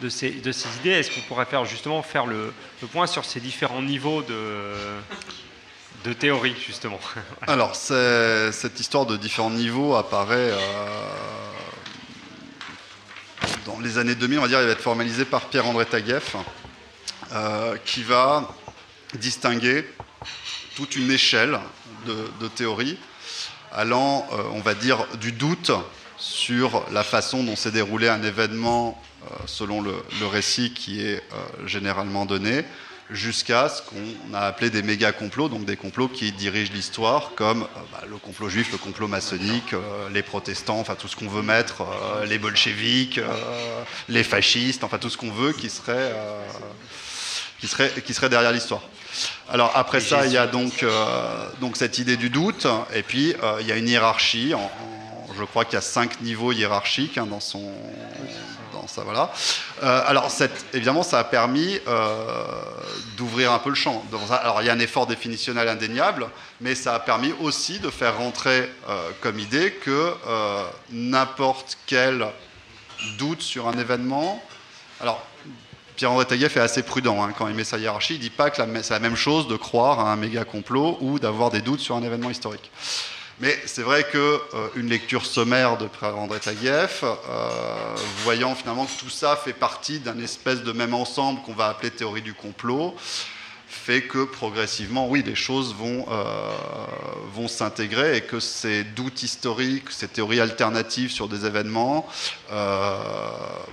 [0.00, 3.24] de, ces, de ces idées, est-ce qu'on pourrait faire justement faire le, le point sur
[3.24, 7.00] ces différents niveaux de, théorie justement?
[7.46, 11.10] Alors, cette histoire de différents niveaux apparaît euh,
[13.66, 16.36] dans les années 2000, on va dire, il va être formalisé par Pierre-André Taguieff,
[17.32, 18.48] euh, qui va
[19.18, 19.84] distinguer
[20.76, 21.58] toute une échelle
[22.06, 22.98] de, théories
[23.72, 25.72] allant, euh, on va dire, du doute
[26.18, 29.96] sur la façon dont s'est déroulé un événement euh, selon le,
[30.30, 31.20] récit qui est
[31.66, 32.64] généralement donné,
[33.10, 37.66] jusqu'à ce qu'on a appelé des méga complots, donc des complots qui dirigent l'histoire, comme
[37.90, 39.74] bah, le complot juif, le complot maçonnique,
[40.12, 41.82] les protestants, enfin tout ce qu'on veut mettre,
[42.28, 43.20] les bolcheviques,
[44.08, 46.12] les fascistes, enfin tout ce qu'on veut qui serait,
[47.60, 48.82] qui serait, qui serait derrière l'histoire.
[49.48, 53.34] Alors après ça, il y a donc, euh, donc cette idée du doute, et puis
[53.42, 56.52] euh, il y a une hiérarchie en, en je crois qu'il y a cinq niveaux
[56.52, 57.70] hiérarchiques hein, dans son,
[58.72, 59.32] dans ça voilà.
[59.82, 61.78] Euh, alors cette, évidemment, ça a permis
[63.16, 64.04] d'ouvrir un peu le champ.
[64.30, 66.28] Alors il y a un effort définitionnel indéniable,
[66.60, 68.70] mais ça a permis aussi de faire rentrer
[69.20, 70.14] comme idée que
[70.90, 72.26] n'importe quel
[73.18, 74.42] doute sur un événement.
[75.00, 75.22] Alors
[75.96, 78.14] Pierre-André Taguieff est assez prudent hein, quand il met sa hiérarchie.
[78.14, 81.18] Il dit pas que c'est la même chose de croire à un méga complot ou
[81.18, 82.70] d'avoir des doutes sur un événement historique.
[83.40, 87.94] Mais c'est vrai qu'une lecture sommaire de Pierre-André Taguieff, euh,
[88.24, 91.90] voyant finalement que tout ça fait partie d'un espèce de même ensemble qu'on va appeler
[91.90, 92.94] théorie du complot,
[93.86, 96.50] fait que progressivement, oui, les choses vont, euh,
[97.32, 102.04] vont s'intégrer et que ces doutes historiques, ces théories alternatives sur des événements,
[102.50, 102.98] euh,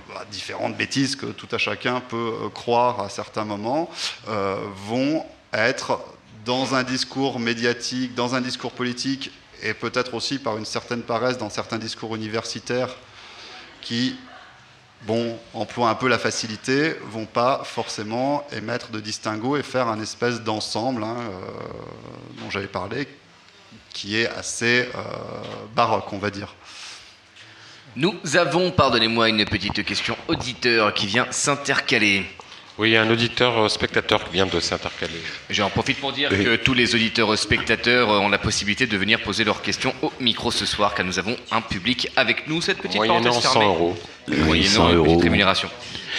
[0.08, 3.90] bah, différentes bêtises que tout à chacun peut euh, croire à certains moments,
[4.86, 5.98] vont être
[6.44, 9.32] dans un discours médiatique, dans un discours politique
[9.64, 12.94] et peut-être aussi par une certaine paresse dans certains discours universitaires
[13.80, 14.16] qui
[15.06, 20.00] bon, emploient un peu la facilité, vont pas forcément émettre de distinguo et faire un
[20.00, 23.06] espèce d'ensemble hein, euh, dont j'avais parlé,
[23.92, 25.00] qui est assez euh,
[25.74, 26.54] baroque, on va dire.
[27.96, 32.26] Nous avons, pardonnez-moi, une petite question auditeur qui vient s'intercaler.
[32.76, 35.12] Oui, un auditeur euh, spectateur qui vient de s'intercaler.
[35.48, 36.42] J'en profite pour dire Oui.
[36.44, 39.94] que tous les auditeurs euh, spectateurs euh, ont la possibilité de venir poser leurs questions
[40.02, 42.60] au micro ce soir, car nous avons un public avec nous.
[42.60, 43.66] Cette petite Moyennant parenthèse 100 fermée.
[43.66, 43.96] euros.
[44.26, 45.18] Moyennant 100 une petite euros.
[45.20, 45.68] rémunération.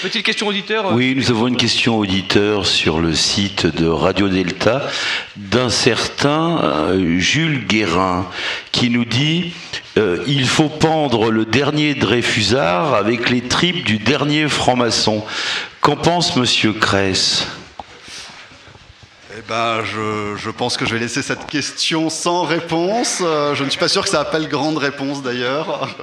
[0.01, 0.93] Petite question auditeur.
[0.93, 4.87] Oui, nous avons une question auditeur sur le site de Radio Delta
[5.35, 8.29] d'un certain Jules Guérin
[8.71, 9.53] qui nous dit
[9.97, 15.23] euh, il faut pendre le dernier Dreyfusard avec les tripes du dernier franc-maçon.
[15.81, 17.47] Qu'en pense Monsieur Kress?
[19.37, 23.19] Eh ben, je, je pense que je vais laisser cette question sans réponse.
[23.21, 25.89] Euh, je ne suis pas sûr que ça appelle grande réponse d'ailleurs.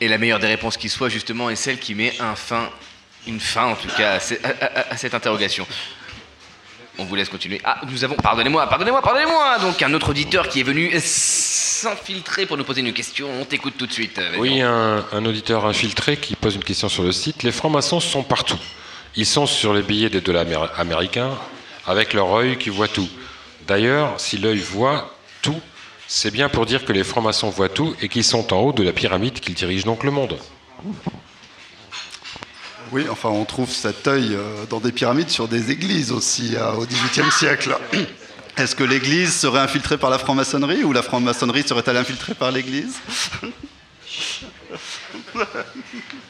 [0.00, 2.68] Et la meilleure des réponses qui soit, justement, est celle qui met un fin,
[3.26, 5.66] une fin en tout cas, à, ce- à- à- à cette interrogation.
[6.98, 7.60] On vous laisse continuer.
[7.64, 12.56] Ah, nous avons, pardonnez-moi, pardonnez-moi, pardonnez-moi Donc, un autre auditeur qui est venu s'infiltrer pour
[12.56, 13.28] nous poser une question.
[13.40, 14.18] On t'écoute tout de suite.
[14.18, 17.42] euh, Oui, un, un auditeur infiltré qui pose une question sur le site.
[17.42, 18.58] Les francs-maçons sont partout.
[19.16, 21.30] Ils sont sur les billets des dollars améri- américains
[21.86, 23.08] avec leur œil qui voit tout.
[23.66, 25.10] D'ailleurs, si l'œil voit
[25.42, 25.60] tout,
[26.06, 28.82] c'est bien pour dire que les francs-maçons voient tout et qu'ils sont en haut de
[28.82, 30.38] la pyramide qu'ils dirigent donc le monde.
[32.92, 36.72] Oui, enfin, on trouve cet œil euh, dans des pyramides sur des églises aussi euh,
[36.72, 37.76] au XVIIIe siècle.
[38.56, 42.94] Est-ce que l'église serait infiltrée par la franc-maçonnerie ou la franc-maçonnerie serait-elle infiltrée par l'église?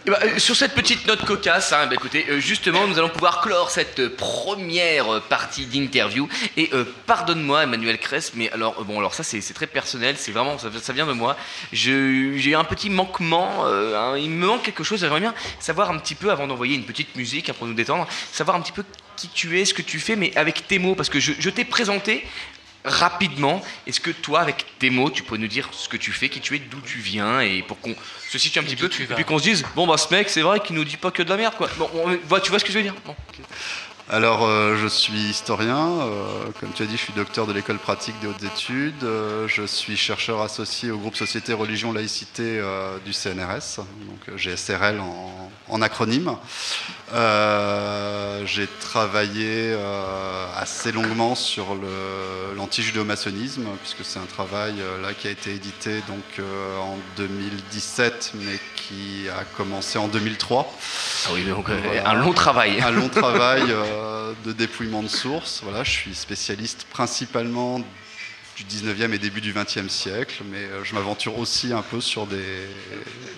[0.07, 3.09] Eh ben, euh, sur cette petite note cocasse, hein, bah, écoutez, euh, justement, nous allons
[3.09, 6.29] pouvoir clore cette euh, première partie d'interview.
[6.57, 6.71] Et
[7.07, 11.07] pardonne-moi, Emmanuel Kress, mais alors, bon, alors ça, c'est très personnel, c'est vraiment, ça, vient
[11.07, 11.37] de moi.
[11.73, 15.01] J'ai eu un petit manquement, hein, il me manque quelque chose.
[15.01, 18.07] J'aimerais bien savoir un petit peu, avant d'envoyer une petite musique hein, pour nous détendre,
[18.33, 18.85] savoir un petit peu
[19.17, 21.65] qui tu es, ce que tu fais, mais avec tes mots, parce que je t'ai
[21.65, 22.25] présenté
[22.85, 23.63] rapidement.
[23.87, 26.41] Est-ce que toi, avec tes mots, tu pourrais nous dire ce que tu fais, qui
[26.41, 27.95] tu es, d'où tu viens, et pour qu'on
[28.31, 30.43] se situe un petit peu, et puis qu'on se dise, bon bah ce mec, c'est
[30.43, 31.69] vrai qu'il nous dit pas que de la merde, quoi.
[31.79, 32.95] Bon, on- tu vois ce que je veux dire?
[33.07, 33.15] Bon.
[34.11, 35.79] Alors, euh, je suis historien.
[36.03, 39.03] euh, comme tu as dit, je suis docteur de l'école pratique des hautes études.
[39.03, 45.01] euh, je suis chercheur associé au groupe Société Religion Laïcité euh, du CNRS, donc GSRL
[45.01, 46.37] en, en acronyme.
[47.13, 51.77] Euh, J'ai travaillé euh, assez longuement sur
[52.57, 56.45] l'anti-judéo-maçonnisme, puisque c'est un travail euh, là qui a été édité donc
[56.81, 60.73] en 2017, mais qui a commencé en 2003.
[61.27, 62.81] Ah oui, donc un long travail.
[62.81, 63.63] Un long travail
[64.45, 65.61] de dépouillement de sources.
[65.63, 67.81] Voilà, je suis spécialiste principalement
[68.57, 72.69] du 19e et début du 20e siècle, mais je m'aventure aussi un peu sur des,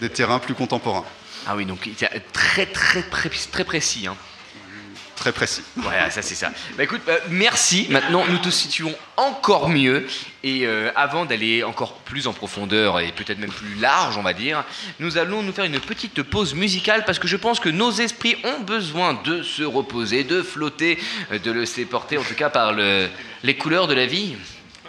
[0.00, 1.04] des terrains plus contemporains.
[1.46, 1.88] Ah oui, donc
[2.32, 4.06] très très pré- très précis.
[4.06, 4.16] Hein.
[5.14, 5.62] Très précis.
[5.76, 6.50] Voilà, ça c'est ça.
[6.76, 7.86] Bah écoute, euh, merci.
[7.88, 10.06] Maintenant, nous te situons encore mieux.
[10.44, 14.34] Et euh, avant d'aller encore plus en profondeur et peut-être même plus large, on va
[14.34, 14.62] dire,
[15.00, 18.36] nous allons nous faire une petite pause musicale parce que je pense que nos esprits
[18.44, 20.98] ont besoin de se reposer, de flotter,
[21.32, 23.08] euh, de laisser porter en tout cas par le-
[23.42, 24.36] les couleurs de la vie.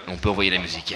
[0.08, 0.94] On peut envoyer la musique.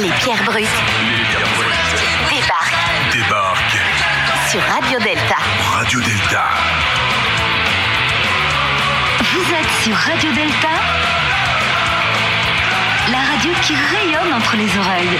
[0.00, 0.64] Les pierres brutes
[2.30, 3.76] débarquent Débarque
[4.48, 5.36] sur Radio Delta.
[5.72, 6.44] Radio Delta.
[9.32, 10.68] Vous êtes sur Radio Delta,
[13.10, 15.18] la radio qui rayonne entre les oreilles.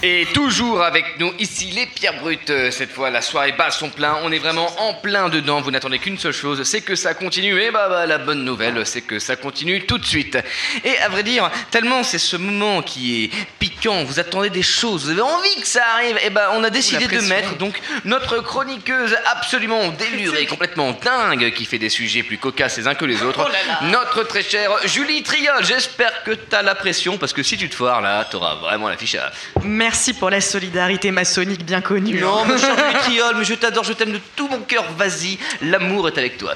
[0.00, 2.50] Et toujours avec nous ici les pierres brutes.
[2.50, 4.16] Euh, Cette fois, la soirée bat son plein.
[4.22, 5.60] On est vraiment en plein dedans.
[5.60, 7.60] Vous n'attendez qu'une seule chose, c'est que ça continue.
[7.60, 10.38] Et bah, bah, la bonne nouvelle, c'est que ça continue tout de suite.
[10.84, 14.04] Et à vrai dire, tellement c'est ce moment qui est piquant.
[14.04, 15.06] Vous attendez des choses.
[15.06, 16.16] Vous avez envie que ça arrive.
[16.24, 21.64] Et bah, on a décidé de mettre donc notre chroniqueuse absolument délurée, complètement dingue, qui
[21.64, 23.44] fait des sujets plus cocasses les uns que les autres.
[23.44, 23.90] Oh là là.
[23.90, 25.64] Notre très chère Julie Triol.
[25.64, 28.96] J'espère que t'as la pression parce que si tu te foires là, t'auras vraiment la
[28.96, 29.32] fiche à.
[29.64, 29.87] Merci
[30.18, 32.20] pour la solidarité maçonnique bien connue.
[32.20, 32.56] Non, hein.
[32.56, 34.84] Julie Triol, mais je t'adore, je t'aime de tout mon cœur.
[34.96, 36.54] Vas-y, l'amour est avec toi.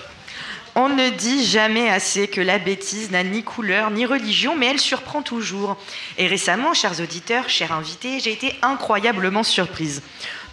[0.75, 4.79] On ne dit jamais assez que la bêtise n'a ni couleur ni religion, mais elle
[4.79, 5.77] surprend toujours.
[6.19, 10.03] Et récemment, chers auditeurs, chers invités, j'ai été incroyablement surprise.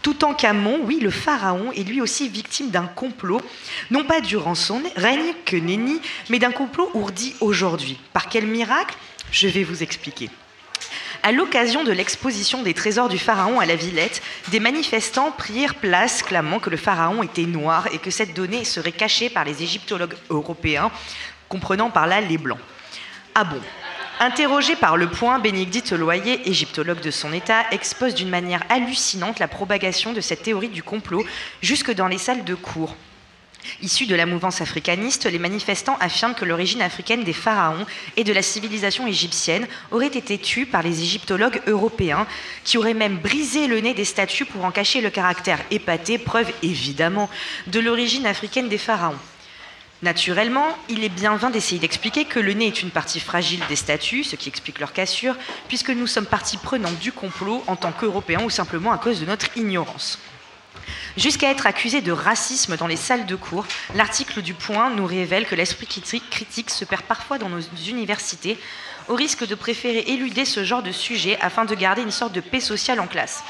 [0.02, 3.42] Tout en Camon, oui, le pharaon est lui aussi victime d'un complot,
[3.92, 6.00] non pas durant son règne que nenni,
[6.30, 8.00] mais d'un complot ourdi aujourd'hui.
[8.14, 8.96] Par quel miracle?
[9.32, 10.30] Je vais vous expliquer.
[11.22, 16.24] À l'occasion de l'exposition des trésors du pharaon à la Villette, des manifestants prirent place
[16.24, 20.16] clamant que le pharaon était noir et que cette donnée serait cachée par les égyptologues
[20.30, 20.92] européens,
[21.50, 22.60] comprenant par là les blancs.
[23.36, 23.60] Ah bon?
[24.22, 29.48] Interrogé par Le Point, Bénédicte Loyer, égyptologue de son état, expose d'une manière hallucinante la
[29.48, 31.26] propagation de cette théorie du complot
[31.62, 32.96] jusque dans les salles de cours.
[33.82, 37.86] Issus de la mouvance africaniste, les manifestants affirment que l'origine africaine des pharaons
[38.18, 42.28] et de la civilisation égyptienne aurait été tue par les égyptologues européens,
[42.64, 46.52] qui auraient même brisé le nez des statues pour en cacher le caractère épaté, preuve
[46.64, 47.30] évidemment
[47.68, 49.18] de l'origine africaine des pharaons.
[50.02, 53.76] Naturellement, il est bien vain d'essayer d'expliquer que le nez est une partie fragile des
[53.76, 55.36] statues, ce qui explique leur cassure,
[55.68, 59.26] puisque nous sommes partie prenante du complot en tant qu'Européens ou simplement à cause de
[59.26, 60.18] notre ignorance.
[61.20, 65.46] Jusqu'à être accusé de racisme dans les salles de cours, l'article du Point nous révèle
[65.46, 67.60] que l'esprit criti- critique se perd parfois dans nos
[67.90, 68.58] universités,
[69.10, 72.40] au risque de préférer éluder ce genre de sujet afin de garder une sorte de
[72.40, 73.44] paix sociale en classe.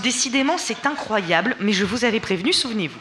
[0.00, 2.98] Décidément, c'est incroyable, mais je vous avais prévenu, souvenez-vous.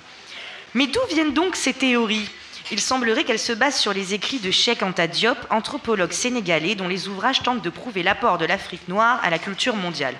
[0.76, 2.30] Mais d'où viennent donc ces théories?
[2.70, 6.88] Il semblerait qu'elles se basent sur les écrits de Cheikh Anta Diop, anthropologue sénégalais dont
[6.88, 10.16] les ouvrages tentent de prouver l'apport de l'Afrique noire à la culture mondiale.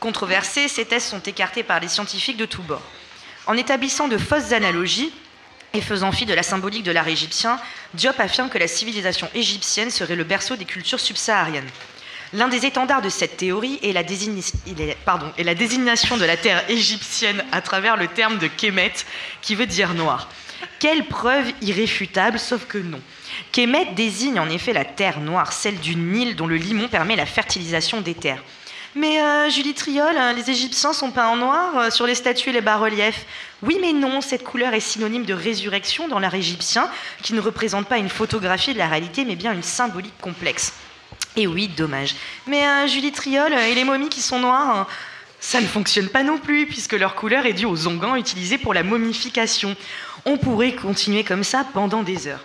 [0.00, 2.82] Controversés, ces thèses sont écartées par les scientifiques de tous bords.
[3.46, 5.12] En établissant de fausses analogies
[5.74, 7.58] et faisant fi de la symbolique de l'art égyptien,
[7.94, 11.68] Diop affirme que la civilisation égyptienne serait le berceau des cultures subsahariennes.
[12.34, 17.96] L'un des étendards de cette théorie est la, désignation de la terre égyptienne à travers
[17.96, 18.92] le terme de Kemet,
[19.42, 20.28] qui veut dire noir.
[20.78, 23.00] Quelle preuve irréfutable, sauf que non.
[23.50, 27.26] Kemet désigne en effet la terre noire, celle du Nil dont le limon permet la
[27.26, 28.42] fertilisation des terres.
[28.94, 32.50] Mais euh, Julie Triol, hein, les Égyptiens sont peints en noir euh, sur les statues
[32.50, 33.24] et les bas-reliefs.
[33.62, 36.90] Oui, mais non, cette couleur est synonyme de résurrection dans l'art égyptien,
[37.22, 40.74] qui ne représente pas une photographie de la réalité, mais bien une symbolique complexe.
[41.36, 42.14] Et oui, dommage.
[42.46, 44.86] Mais euh, Julie Triol et les momies qui sont noires, hein,
[45.40, 48.74] ça ne fonctionne pas non plus, puisque leur couleur est due aux onguents utilisés pour
[48.74, 49.74] la momification.
[50.26, 52.44] On pourrait continuer comme ça pendant des heures.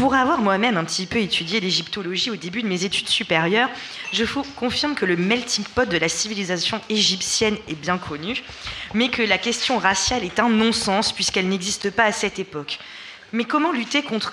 [0.00, 3.68] Pour avoir moi-même un petit peu étudié l'égyptologie au début de mes études supérieures,
[4.14, 8.42] je vous confirme que le melting pot de la civilisation égyptienne est bien connu,
[8.94, 12.78] mais que la question raciale est un non-sens puisqu'elle n'existe pas à cette époque.
[13.34, 14.32] Mais comment lutter contre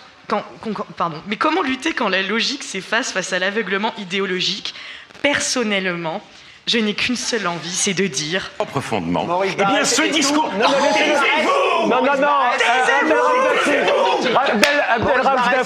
[1.28, 4.74] mais comment lutter quand la logique s'efface face à l'aveuglement idéologique?
[5.22, 6.24] Personnellement,
[6.68, 9.42] je n'ai qu'une seule envie, c'est de dire Profondément.
[9.46, 10.52] Eh bien, ce discours.
[10.54, 12.28] Non, non, non, Taisez-vous Non, non, non
[12.58, 15.64] Taisez-vous Abdel- Abdel-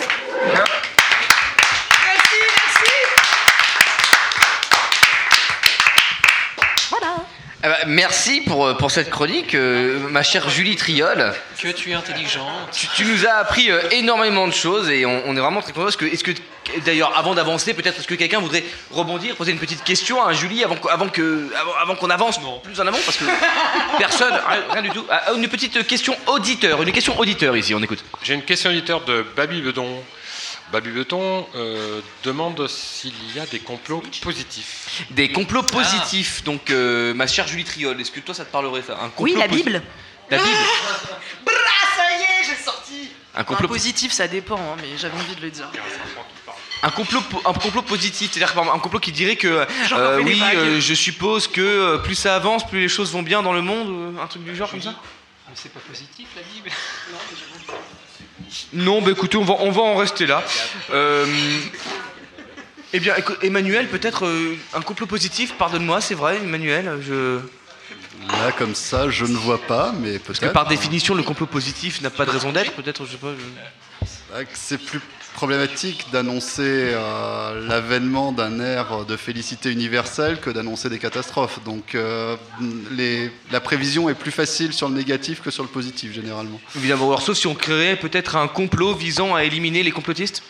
[7.63, 11.31] Eh ben, merci pour, euh, pour cette chronique, euh, ma chère Julie Triol.
[11.61, 12.47] Que tu es intelligente.
[12.71, 15.71] Tu, tu nous as appris euh, énormément de choses et on, on est vraiment très
[15.71, 15.87] contents.
[15.87, 16.31] Est-ce que, est-ce que
[16.83, 20.63] d'ailleurs, avant d'avancer, peut-être est-ce que quelqu'un voudrait rebondir, poser une petite question à Julie
[20.63, 23.25] avant, qu'- avant que, avant, avant qu'on avance plus en avant parce que
[23.99, 25.05] personne, rien, rien du tout.
[25.11, 28.03] Ah, une petite question auditeur, une question auditeur ici, on écoute.
[28.23, 30.03] J'ai une question auditeur de Babi Bedon.
[30.71, 35.03] Babi Bedon euh, demande s'il y a des complots positifs.
[35.11, 36.43] Des complots positifs.
[36.43, 39.23] Donc, euh, ma chère Julie Triol, est-ce que toi ça te parlerait ça Un complot
[39.23, 39.81] Oui, la Bible.
[40.29, 40.49] La Bible.
[41.45, 41.53] Brah,
[41.97, 45.41] ça y est, j'ai sorti Un complot- positif, ça dépend, hein, mais j'avais envie de
[45.41, 45.69] le dire.
[46.83, 50.93] Un complot, un complot positif, c'est-à-dire un complot qui dirait que euh, oui, euh, je
[50.95, 54.25] suppose que euh, plus ça avance, plus les choses vont bien dans le monde, un
[54.27, 54.95] truc du genre comme ça.
[55.47, 56.71] Mais c'est pas positif la Bible.
[57.11, 57.17] Non,
[58.73, 60.43] bah écoutez, on va, on va en rester là.
[60.91, 61.25] Euh,
[62.93, 67.39] eh bien, Emmanuel, peut-être euh, un complot positif, pardonne-moi, c'est vrai, Emmanuel, je...
[68.27, 72.01] Là, comme ça, je ne vois pas, mais Parce que par définition, le complot positif
[72.01, 73.33] n'a pas de raison d'être, peut-être, je sais pas.
[73.37, 74.05] je-
[74.53, 75.01] C'est plus
[75.33, 81.63] problématique d'annoncer euh, l'avènement d'un air de félicité universelle que d'annoncer des catastrophes.
[81.63, 82.35] Donc euh,
[83.51, 86.59] la prévision est plus facile sur le négatif que sur le positif généralement.
[86.75, 90.43] Évidemment, sauf si on créait peut-être un complot visant à éliminer les complotistes?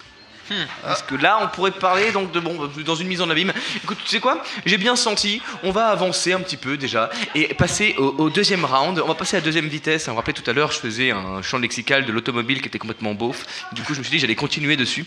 [0.52, 0.66] Hmm.
[0.84, 3.54] Parce que là, on pourrait parler donc de bon dans une mise en abîme.
[3.82, 4.44] Écoute, tu sais quoi?
[4.66, 5.42] J'ai bien senti.
[5.64, 9.00] On va avancer un petit peu déjà et passer au, au deuxième round.
[9.00, 10.10] On va passer à la deuxième vitesse.
[10.10, 12.80] On me rappelait tout à l'heure, je faisais un champ lexical de l'automobile qui était
[12.80, 13.46] complètement beauf.
[13.72, 15.06] Du coup, je me suis dit j'allais continuer dessus.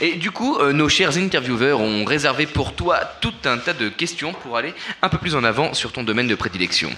[0.00, 3.90] Et du coup, euh, nos chers intervieweurs ont réservé pour toi tout un tas de
[3.90, 6.90] questions pour aller un peu plus en avant sur ton domaine de prédilection.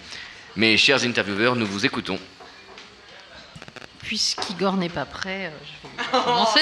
[0.54, 2.18] Mes chers intervieweurs, nous vous écoutons.
[4.02, 5.88] Puisqu'Igor n'est pas prêt, euh, je
[6.18, 6.60] vais commencer.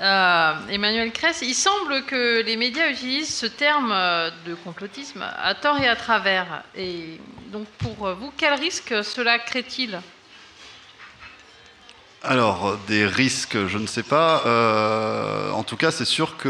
[0.00, 5.54] Euh, Emmanuel Kress, il semble que les médias utilisent ce terme euh, de complotisme à
[5.54, 6.62] tort et à travers.
[6.74, 7.20] Et
[7.52, 10.00] donc pour vous, quel risque cela crée-t-il?
[12.22, 14.42] Alors, des risques, je ne sais pas.
[14.46, 16.48] Euh, en tout cas, c'est sûr que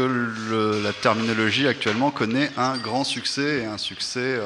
[0.83, 4.37] la terminologie actuellement connaît un grand succès et un succès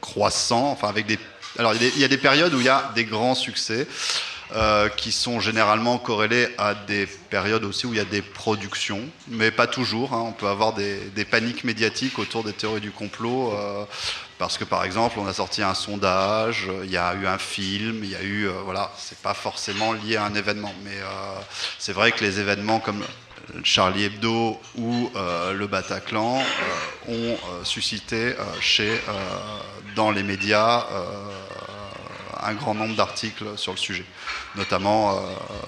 [0.00, 0.70] croissant.
[0.70, 1.18] Enfin, avec des.
[1.58, 3.86] Alors, il y a des périodes où il y a des grands succès.
[4.54, 9.00] Euh, qui sont généralement corrélés à des périodes aussi où il y a des productions,
[9.28, 10.12] mais pas toujours.
[10.12, 10.24] hein.
[10.28, 13.84] On peut avoir des, paniques médiatiques autour des théories du complot, euh,
[14.38, 17.38] parce que par exemple, on a sorti un sondage, euh, il y a eu un
[17.38, 20.98] film, il y a eu, euh, voilà, c'est pas forcément lié à un événement, mais
[21.78, 23.02] c'est vrai que les événements comme
[23.64, 26.42] Charlie Hebdo ou le Bataclan
[27.08, 29.00] ont suscité chez,
[29.96, 30.86] dans les médias
[32.44, 34.04] un grand nombre d'articles sur le sujet.
[34.56, 35.20] Notamment, euh,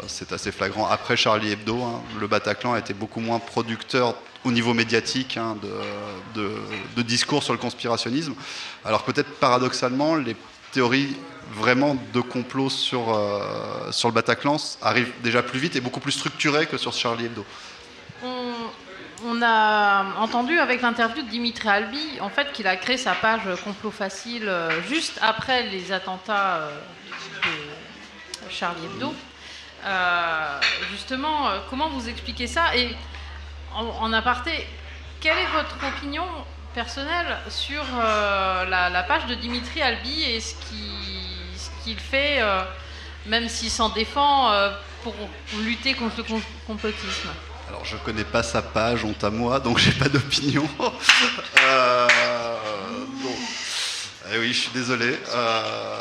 [0.06, 4.14] c'est assez flagrant, après Charlie Hebdo, hein, le Bataclan a été beaucoup moins producteur
[4.44, 5.56] au niveau médiatique hein,
[6.34, 8.34] de, discours sur le conspirationnisme,
[8.84, 10.36] alors peut-être paradoxalement, les
[10.72, 11.16] théories
[11.52, 16.12] vraiment de complot sur, euh, sur le Bataclan arrivent déjà plus vite et beaucoup plus
[16.12, 17.44] structurées que sur Charlie Hebdo.
[19.24, 23.42] On a entendu avec l'interview de Dimitri Albi, en fait, qu'il a créé sa page
[23.64, 26.70] Complot Facile euh, juste après les attentats euh,
[27.42, 29.14] de Charlie Hebdo.
[29.84, 30.60] Euh,
[30.90, 32.94] justement, comment vous expliquez ça Et
[33.74, 34.66] en, aparté,
[35.20, 36.24] quelle est votre opinion
[36.74, 42.40] personnelle sur la, page de Dimitri Albi et ce qui- ce qu'il fait,
[43.26, 44.50] même s'il s'en défend,
[45.02, 45.14] pour
[45.60, 47.28] lutter contre le com- complotisme?
[47.68, 50.68] Alors je connais pas sa page, honte à moi, donc j'ai pas d'opinion.
[51.62, 52.06] Euh,
[53.22, 53.34] bon.
[54.32, 55.18] Eh oui, je suis désolé.
[55.34, 56.00] Euh,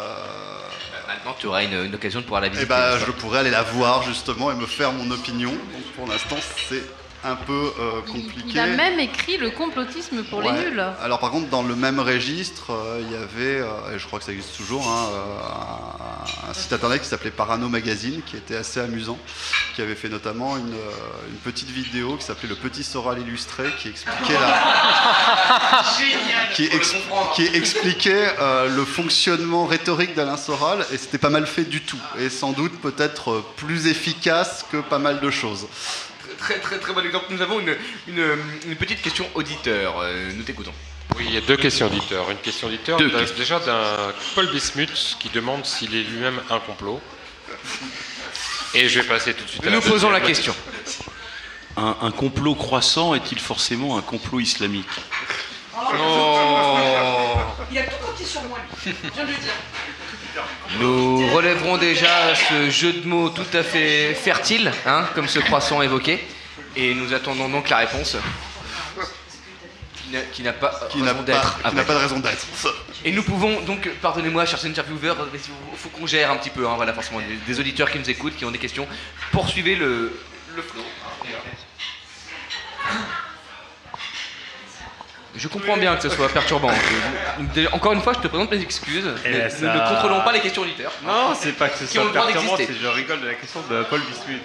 [1.08, 2.68] Maintenant, tu auras une, une occasion de pouvoir la Eh visiter.
[2.68, 5.52] ben, n'est-ce je pourrais aller la voir justement et me faire mon opinion.
[5.52, 6.36] Donc pour l'instant,
[6.70, 6.84] c'est
[7.26, 8.44] un peu euh, compliqué.
[8.50, 10.52] Il a même écrit le complotisme pour Ouais.
[10.52, 10.84] les nuls.
[11.02, 14.20] Alors par contre, dans le même registre, euh, il y avait, euh, et je crois
[14.20, 18.36] que ça existe toujours, hein, euh, un, un site internet qui s'appelait Parano Magazine, qui
[18.36, 19.18] était assez amusant,
[19.76, 23.64] qui avait fait notamment une, euh, une petite vidéo qui s'appelait Le Petit Soral illustré,
[23.80, 25.84] qui expliquait la,
[26.54, 26.96] qui, ex-
[27.36, 32.00] qui expliquait euh, le fonctionnement rhétorique d'Alain Soral, et c'était pas mal fait du tout,
[32.20, 35.68] et sans doute peut-être euh, plus efficace que pas mal de choses.
[36.44, 37.26] Très très très bon exemple.
[37.30, 37.76] Nous avons une,
[38.08, 38.38] une,
[38.68, 40.00] une petite question auditeur.
[40.02, 40.74] Euh, nous t'écoutons.
[41.16, 42.30] Oui, il y a deux questions auditeurs.
[42.32, 43.38] Une question auditeur Deux d'un- questions.
[43.38, 47.00] déjà d'un Paul Bismuth qui demande s'il est lui-même un complot.
[48.74, 50.54] Et je vais passer tout de suite à Nous la posons la question.
[51.78, 54.86] Un, un complot croissant est-il forcément un complot islamique?
[57.72, 58.94] Il a tout compté sur moi, lui.
[59.04, 59.54] Je viens de le dire.
[60.80, 65.82] Nous relèverons déjà ce jeu de mots tout à fait fertile, hein, comme ce croissant
[65.82, 66.20] évoqué,
[66.76, 68.18] et nous attendons donc la réponse.
[70.32, 71.58] Qui n'a- pas Qui n'a pas- d'être.
[71.70, 72.46] qui n'a pas de raison d'être.
[73.04, 75.40] Et nous pouvons donc, pardonnez-moi, chers intervieweurs, il
[75.78, 78.36] faut qu'on gère un petit peu, hein, voilà, forcément, des, des auditeurs qui nous écoutent,
[78.36, 78.88] qui ont des questions.
[79.32, 80.16] Poursuivez le,
[80.56, 80.84] le flow.
[85.36, 86.70] Je comprends bien que ce soit perturbant.
[86.70, 89.10] Euh, Encore une fois, je te présente mes excuses.
[89.26, 90.92] Eh mais ben, ça- ne contrôlons pas les questions auditeurs.
[91.04, 92.80] Non, c'est pas que ce Qui ont soit le droit perturbant, d'exister.
[92.80, 94.44] c'est je rigole de la question de Paul Bismuth.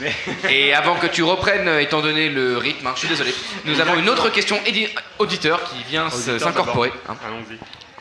[0.00, 0.14] Mais...
[0.50, 3.34] Et avant que tu reprennes, euh, étant donné le rythme, hein, je suis désolé,
[3.64, 4.58] nous avons une autre question
[5.18, 6.92] auditeur qui vient s'incorporer.
[7.08, 7.16] hein.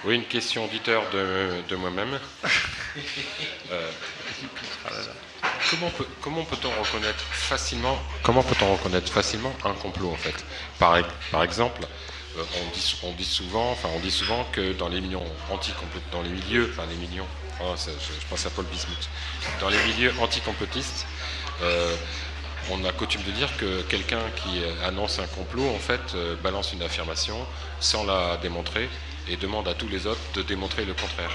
[0.06, 2.19] Oui, une question auditeur de, de moi-même.
[3.72, 3.91] Euh,
[5.69, 7.23] comment peut- comment peut-on reconnaître
[9.11, 10.45] facilement un complot en fait?
[10.79, 10.95] Par,
[11.43, 11.81] exemple,
[12.38, 12.43] euh,
[13.03, 15.17] on dit, souvent, enfin on dit souvent que dans les milieux
[15.49, 17.27] anti-complotistes, dans les milieux, enfin les millions,
[17.61, 17.91] oh, je,
[18.29, 19.09] pense à Paul Bismuth,
[19.59, 21.05] dans les milieux anti-complotistes,
[21.61, 21.95] euh,
[22.69, 26.73] on a coutume de dire que quelqu'un qui annonce un complot, en fait, euh, balance
[26.73, 27.38] une affirmation
[27.79, 28.89] sans la démontrer
[29.29, 31.31] et demande à tous les autres de démontrer le contraire.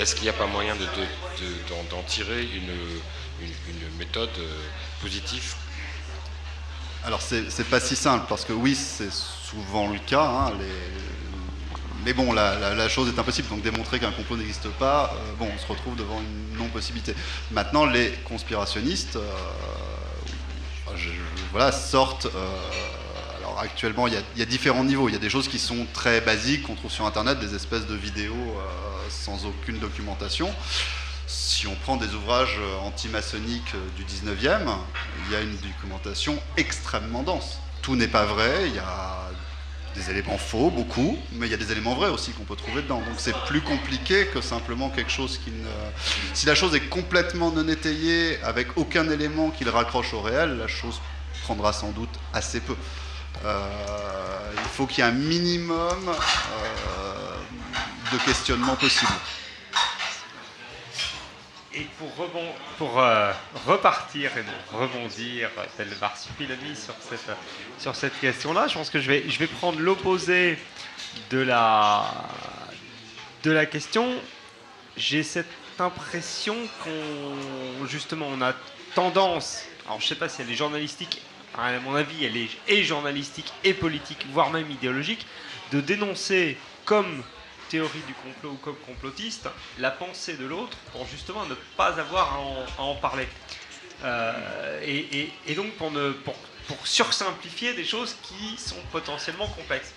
[0.00, 2.70] Est-ce qu'il n'y a pas moyen de- de- de- d'en d'en tirer une,
[3.98, 4.60] méthode euh,
[5.00, 5.54] positive?
[7.04, 10.24] Alors c'est pas si simple parce que oui c'est souvent le cas.
[10.24, 10.52] hein,
[12.04, 13.48] Mais bon, la, la- chose est impossible.
[13.48, 17.14] Donc démontrer qu'un complot n'existe pas, euh, bon, on se retrouve devant une non-possibilité.
[17.50, 19.30] Maintenant, les conspirationnistes, euh,
[21.50, 22.26] voilà, sortent.
[23.58, 25.08] Actuellement, il y, a, il y a différents niveaux.
[25.08, 27.86] Il y a des choses qui sont très basiques qu'on trouve sur Internet, des espèces
[27.86, 30.52] de vidéos euh, sans aucune documentation.
[31.26, 34.76] Si on prend des ouvrages euh, antimaçonniques euh, du 19e,
[35.26, 37.58] il y a une documentation extrêmement dense.
[37.82, 39.30] Tout n'est pas vrai, il y a
[39.94, 42.82] des éléments faux, beaucoup, mais il y a des éléments vrais aussi qu'on peut trouver
[42.82, 42.98] dedans.
[42.98, 45.68] Donc c'est plus compliqué que simplement quelque chose qui ne...
[46.34, 50.58] Si la chose est complètement non étayée, avec aucun élément qui le raccroche au réel,
[50.58, 51.00] la chose
[51.44, 52.74] prendra sans doute assez peu.
[53.44, 57.36] Euh, il faut qu'il y ait un minimum euh,
[58.12, 59.12] de questionnement possible.
[61.74, 61.86] Et
[62.78, 63.32] pour, euh,
[63.66, 64.44] repartir et
[64.74, 67.36] rebondir, tel Marsupilami sur cette,
[67.78, 70.56] sur cette question-là, je pense que je vais, prendre l'opposé
[71.30, 72.06] de la,
[73.70, 74.14] question.
[74.96, 75.50] J'ai cette
[75.80, 78.52] impression qu'on, justement, on a
[78.94, 81.20] tendance, alors je sais pas si elle est journalistique,
[81.56, 85.26] à mon avis, elle est et journalistique et politique, voire même idéologique,
[85.72, 87.22] de dénoncer comme
[87.68, 89.48] théorie du complot ou comme complotiste
[89.78, 92.34] la pensée de l'autre pour justement ne pas avoir
[92.78, 93.26] à en, parler.
[94.04, 99.93] Euh, et, donc pour, ne, pour sursimplifier des choses qui sont potentiellement complexes.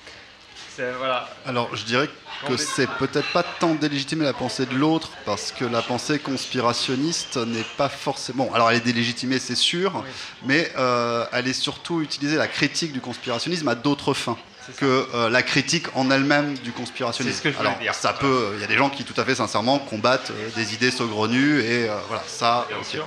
[0.97, 1.29] Voilà.
[1.45, 2.09] Alors, je dirais
[2.47, 7.37] que c'est peut-être pas tant délégitimer la pensée de l'autre, parce que la pensée conspirationniste
[7.37, 8.45] n'est pas forcément.
[8.45, 10.03] Bon, alors elle est délégitimée, c'est sûr,
[10.45, 14.37] mais euh, elle est surtout utilisée, la critique du conspirationnisme, à d'autres fins
[14.75, 17.35] que euh, la critique en elle-même du conspirationnisme.
[17.35, 17.95] C'est ce que je alors, dire.
[17.95, 18.51] ça peut.
[18.55, 21.61] Il y a des gens qui, tout à fait sincèrement, combattent euh, des idées saugrenues,
[21.61, 22.67] et euh, voilà, ça.
[22.79, 23.01] ok.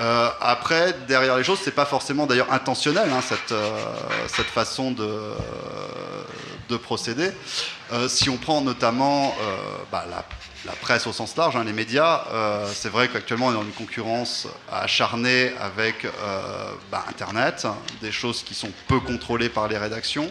[0.00, 3.70] Euh, après, derrière les choses, c'est pas forcément d'ailleurs intentionnel hein, cette, euh,
[4.28, 5.34] cette façon de, euh,
[6.68, 7.30] de procéder.
[7.92, 9.56] Euh, si on prend notamment euh,
[9.92, 13.54] bah, la, presse au sens large, hein, les médias, euh, c'est vrai qu'actuellement on est
[13.54, 16.06] dans une concurrence acharnée avec
[16.90, 17.66] bah, Internet,
[18.00, 20.30] des choses qui sont peu contrôlées par les rédactions.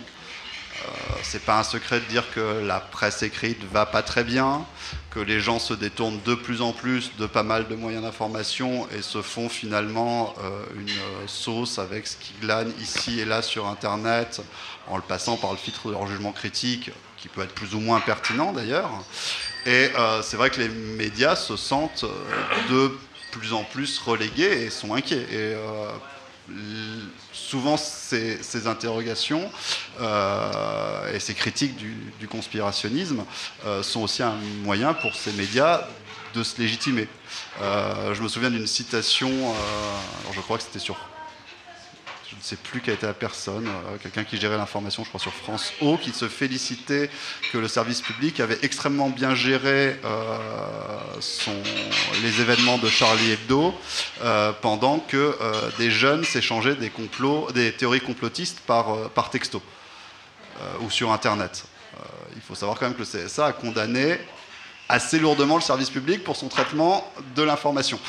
[1.24, 4.66] C'est pas un secret de dire que la presse écrite va pas très bien,
[5.10, 8.88] que les gens se détournent de plus en plus de pas mal de moyens d'information
[8.92, 10.36] et se font finalement
[10.78, 14.42] une sauce avec ce qu'ils glanent ici et là sur Internet,
[14.88, 17.80] en le passant par le filtre de leur jugement critique, qui peut être plus ou
[17.80, 18.90] moins pertinent d'ailleurs.
[19.66, 22.98] Et euh, c'est vrai que les médias se sentent euh, de
[23.32, 25.26] plus en plus relégués et sont inquiets.
[25.32, 25.90] Et euh,
[27.34, 29.50] souvent, ces, interrogations
[30.00, 33.26] et ces critiques du, conspirationnisme
[33.82, 35.88] sont aussi un moyen pour ces médias
[36.36, 37.08] de se légitimer.
[37.60, 40.98] Je me souviens d'une citation, alors je crois que c'était sur
[42.36, 45.20] je ne sais plus quelle était la personne, euh, quelqu'un qui gérait l'information, je crois,
[45.20, 47.10] sur France O, qui se félicitait
[47.52, 50.38] que le service public avait extrêmement bien géré euh,
[52.22, 53.74] les événements de Charlie Hebdo
[54.22, 55.38] euh, pendant que
[55.78, 59.62] des jeunes s'échangeaient des, complots, des théories complotistes par, par texto
[60.82, 61.66] ou sur Internet.
[62.36, 64.20] Il faut savoir quand même que le CSA a condamné
[64.90, 68.00] assez lourdement le service public pour son traitement de l'information.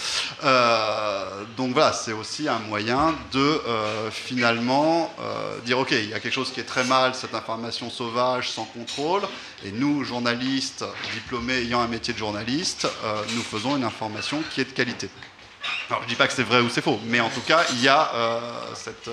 [0.45, 6.15] Euh, donc voilà, c'est aussi un moyen de euh, finalement euh, dire ok, il y
[6.15, 9.23] a quelque chose qui est très mal, cette information sauvage, sans contrôle,
[9.65, 10.85] et nous, journalistes
[11.15, 12.87] diplômés ayant un métier de journaliste,
[13.35, 15.09] nous faisons une information qui est de qualité.
[15.89, 17.83] Alors je dis pas que c'est vrai ou c'est faux, mais en tout cas, il
[17.83, 18.11] y a
[18.75, 19.09] cette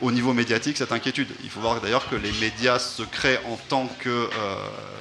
[0.00, 1.28] au niveau médiatique cette inquiétude.
[1.44, 4.28] Il faut voir d'ailleurs que les médias se créent en tant que euh,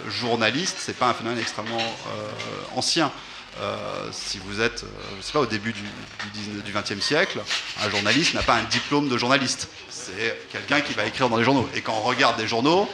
[0.09, 3.11] journalistes, c'est pas un phénomène extrêmement euh, ancien.
[3.61, 5.81] Euh, si vous êtes, euh, je sais pas, au début du,
[6.73, 7.39] 20e siècle,
[7.81, 9.69] un journaliste n'a pas un diplôme de journaliste.
[9.89, 11.69] C'est quelqu'un qui va écrire dans les journaux.
[11.73, 12.89] Et quand on regarde des journaux,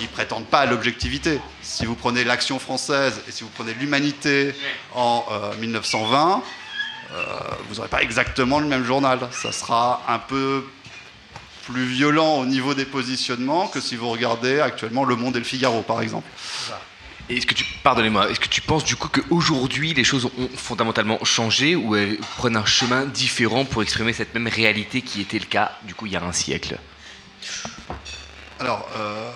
[0.00, 1.40] ils prétendent pas à l'objectivité.
[1.60, 4.54] Si vous prenez l'Action française et si vous prenez l'Humanité
[4.94, 6.42] en euh, 1920,
[7.12, 7.24] euh,
[7.68, 9.18] vous n'aurez pas exactement le même journal.
[9.32, 10.64] Ça sera un peu
[11.66, 15.44] plus violent au niveau des positionnements que si vous regardez actuellement Le Monde et le
[15.44, 16.28] Figaro, par exemple.
[17.28, 21.24] Est-ce que tu, pardonnez-moi, est-ce que tu penses du coup qu'aujourd'hui les choses ont fondamentalement
[21.24, 25.46] changé ou elles prennent un chemin différent pour exprimer cette même réalité qui était le
[25.46, 26.78] cas du coup il y a un siècle?
[28.60, 29.30] Alors, euh,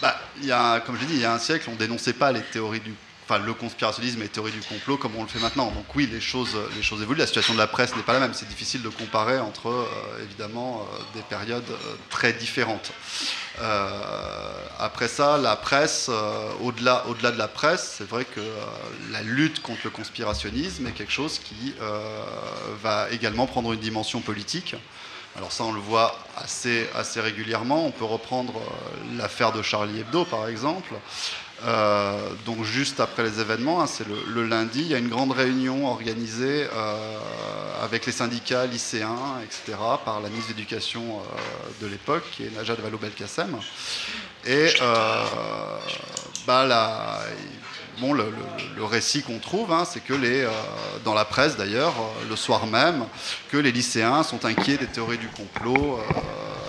[0.00, 2.14] bah, il y a, comme je l'ai dit, il y a un siècle, on dénonçait
[2.14, 2.94] pas les théories du,
[3.28, 5.70] enfin, le conspirationnisme et les théories du complot comme on le fait maintenant.
[5.70, 7.18] Donc oui, les choses, les choses évoluent.
[7.18, 8.32] La situation de la presse n'est pas la même.
[8.32, 12.92] C'est difficile de comparer entre, euh, évidemment, euh, des périodes euh, très différentes.
[14.78, 16.08] Après ça, la presse,
[16.60, 18.40] au-delà, au-delà de la presse, c'est vrai que
[19.10, 21.74] la lutte contre le conspirationnisme est quelque chose qui
[22.80, 24.76] va également prendre une dimension politique.
[25.36, 27.84] Alors ça, on le voit assez, assez régulièrement.
[27.84, 28.54] On peut reprendre
[29.16, 30.94] l'affaire de Charlie Hebdo, par exemple.
[31.64, 35.08] Euh, donc juste après les événements, hein, c'est le, le lundi, il y a une
[35.08, 37.18] grande réunion organisée euh,
[37.82, 42.50] avec les syndicats lycéens, etc., par la ministre de l'Éducation euh, de l'époque, qui est
[42.54, 43.56] Najat Vallaud-Belkacem.
[44.46, 44.68] Et
[46.46, 47.20] bah, la-
[48.00, 48.30] bon, le, le-
[48.76, 50.46] le récit qu'on trouve, hein, c'est que les,
[51.04, 51.94] dans la presse d'ailleurs,
[52.30, 53.04] le soir même,
[53.50, 55.98] que les lycéens sont inquiets des théories du complot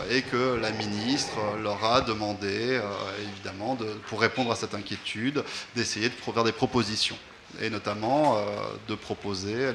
[0.09, 2.81] et que la ministre leur a demandé, euh,
[3.31, 5.43] évidemment, de- pour répondre à cette inquiétude,
[5.75, 7.17] d'essayer de faire des propositions.
[7.61, 8.41] Et notamment euh,
[8.87, 9.73] de proposer,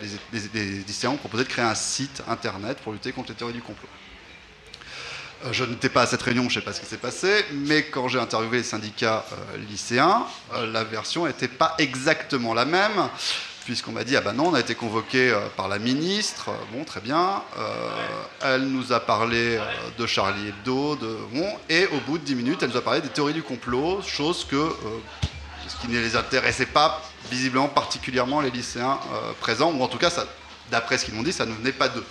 [0.53, 3.63] les, lycéens ont proposé de créer un site internet pour lutter contre les théories du
[3.63, 3.89] complot.
[5.45, 7.45] Euh, Je n'étais pas à cette réunion, je ne sais pas ce qui s'est passé,
[7.53, 9.25] mais quand j'ai interviewé les syndicats
[9.69, 10.25] lycéens,
[10.73, 13.09] la version n'était pas exactement la même,
[13.65, 16.85] puisqu'on m'a dit, ah ben non, on a été convoqué euh, par la ministre, bon,
[16.85, 17.91] très bien, Euh,
[18.43, 19.63] elle nous a parlé euh,
[19.99, 20.99] de Charlie Hebdo,
[21.69, 24.45] et au bout de 10 minutes, elle nous a parlé des théories du complot, chose
[24.45, 24.71] que,
[25.67, 27.01] ce qui ne les intéressait pas
[27.31, 28.99] visiblement particulièrement les lycéens
[29.41, 30.11] présents, ou en tout cas,
[30.71, 32.05] d'après ce qu'ils m'ont dit, ça ne venait pas d'eux.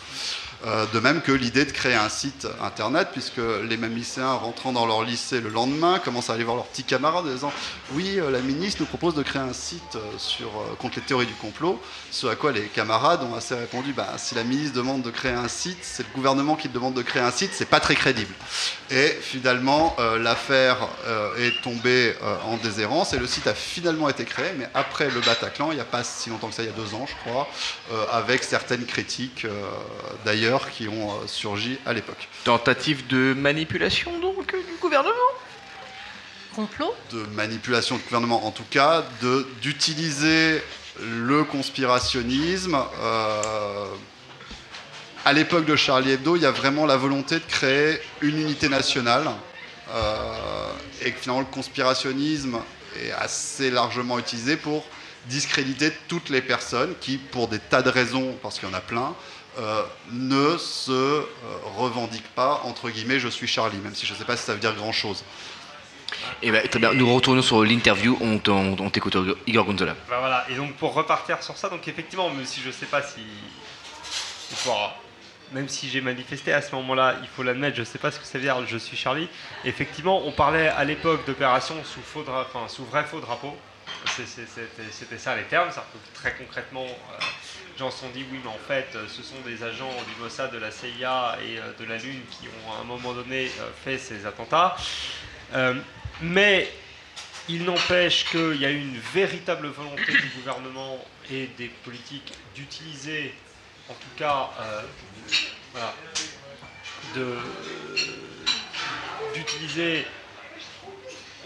[0.65, 4.71] Euh, de même que l'idée de créer un site internet, puisque les mêmes lycéens rentrant
[4.71, 7.51] dans leur lycée le lendemain commencent à aller voir leurs petits camarades en disant
[7.91, 11.25] Oui, euh, la ministre nous propose de créer un site euh, sur, contre les théories
[11.25, 11.81] du complot.
[12.11, 15.33] Ce à quoi les camarades ont assez répondu bah, Si la ministre demande de créer
[15.33, 18.33] un site, c'est le gouvernement qui demande de créer un site, c'est pas très crédible.
[18.95, 24.07] Et finalement, euh, l'affaire euh, est tombée euh, en déshérence et le site a finalement
[24.07, 26.67] été créé, mais après le Bataclan, il n'y a pas si longtemps que ça, il
[26.67, 27.47] y a deux ans, je crois,
[27.91, 29.49] euh, avec certaines critiques euh,
[30.25, 32.27] d'ailleurs qui ont euh, surgi à l'époque.
[32.43, 35.31] Tentative de manipulation donc du gouvernement?
[36.55, 36.93] Complot?
[37.11, 40.61] De manipulation du gouvernement, en tout cas, de- d'utiliser
[41.01, 42.77] le conspirationnisme.
[45.25, 48.69] À l'époque de Charlie Hebdo, il y a vraiment la volonté de créer une unité
[48.69, 49.29] nationale.
[49.93, 50.71] euh,
[51.01, 52.57] et que finalement, le conspirationnisme
[52.99, 54.85] est assez largement utilisé pour
[55.25, 58.81] discréditer toutes les personnes qui, pour des tas de raisons, parce qu'il y en a
[58.81, 59.13] plein,
[59.59, 61.21] euh, ne se euh,
[61.77, 64.53] revendiquent pas, entre guillemets, je suis Charlie, même si je ne sais pas si ça
[64.53, 65.23] veut dire grand-chose.
[66.41, 69.95] Et ben, très bien, nous retournons sur l'interview, on, t'écoute Igor Gonzola.
[70.09, 73.01] Bah voilà, et donc pour repartir sur ça, donc effectivement, même si je sais pas
[73.03, 73.19] si.
[74.51, 74.95] il faudra-
[75.53, 78.25] même si j'ai manifesté à ce moment-là, il faut l'admettre, je sais pas ce que
[78.25, 79.29] ça veut dire, je suis Charlie.
[79.65, 83.55] Effectivement, on parlait à l'époque d'opération sous, enfin, sous vrai faux drapeau.
[84.05, 85.69] C'était ça les termes,
[86.13, 87.23] très concrètement, euh,
[87.77, 90.51] gens se sont dit oui, mais en fait, euh, ce sont des agents du Mossad,
[90.51, 93.69] de la CIA et euh, de la Lune qui ont à un moment donné euh,
[93.83, 94.75] fait ces attentats.
[96.21, 96.69] Mais
[97.49, 103.33] il n'empêche qu'il y a eu une véritable volonté du gouvernement et des politiques d'utiliser,
[103.89, 104.81] en tout cas, euh,
[105.71, 105.93] voilà,
[109.33, 110.05] d'utiliser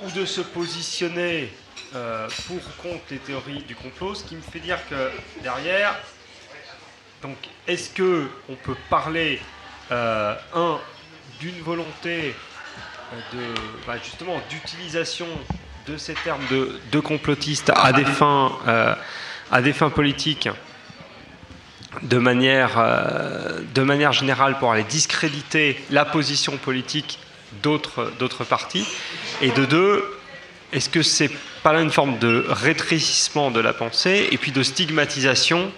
[0.03, 1.51] ou de se positionner
[1.95, 5.11] euh, pour ou contre les théories du complot, ce qui me fait dire que
[5.41, 5.97] derrière,
[7.23, 7.37] donc,
[7.67, 9.41] est-ce que on peut parler,
[9.91, 10.79] euh, un,
[11.39, 12.35] d'une volonté
[13.33, 13.53] de,
[13.87, 15.27] bah, justement, d'utilisation
[15.87, 18.51] de ces termes de, de complotistes à des fins,
[19.49, 20.49] à des fins politiques,
[22.01, 27.19] de manière, euh, de manière générale pour aller discréditer la position politique
[27.63, 28.85] d'autres, partis,
[29.41, 30.05] et de deux,
[30.73, 31.31] est-ce que c'est
[31.63, 35.71] pas là une forme de rétrécissement de la pensée et puis de stigmatisation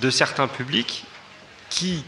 [0.00, 1.04] de certains publics
[1.70, 2.04] qui,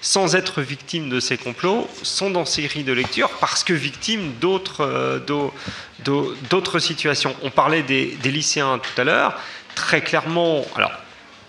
[0.00, 4.32] sans être victimes de ces complots, sont dans ces grilles de lecture parce que victimes
[4.40, 7.34] d'autres euh, situations.
[7.42, 9.38] On parlait des, des lycéens tout à l'heure.
[9.74, 10.92] Très clairement, alors,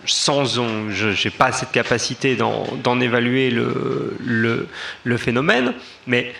[0.06, 4.68] sans, on- je n'ai pas cette capacité d'en évaluer le,
[5.16, 5.74] phénomène,
[6.06, 6.32] mais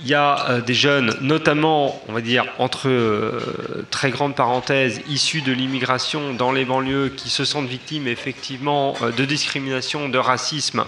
[0.00, 5.00] il y a euh, des jeunes, notamment, on va dire, entre euh, très grandes parenthèses,
[5.08, 10.18] issus de l'immigration dans les banlieues, qui se sentent victimes effectivement euh, de discrimination, de
[10.18, 10.84] racisme,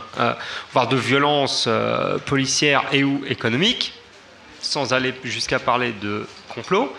[0.73, 3.93] voire de violences euh, policières et ou économiques,
[4.61, 6.93] sans aller jusqu'à parler de complot,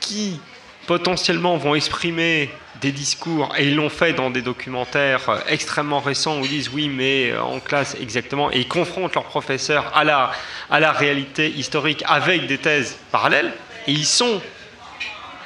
[0.00, 0.40] qui
[0.86, 2.50] potentiellement vont exprimer
[2.82, 6.70] des discours, et ils l'ont fait dans des documentaires euh, extrêmement récents où ils disent
[6.70, 10.32] oui, mais euh, en classe exactement, et ils confrontent leurs professeurs à la,
[10.68, 13.52] à la réalité historique avec des thèses parallèles,
[13.86, 14.42] et ils sont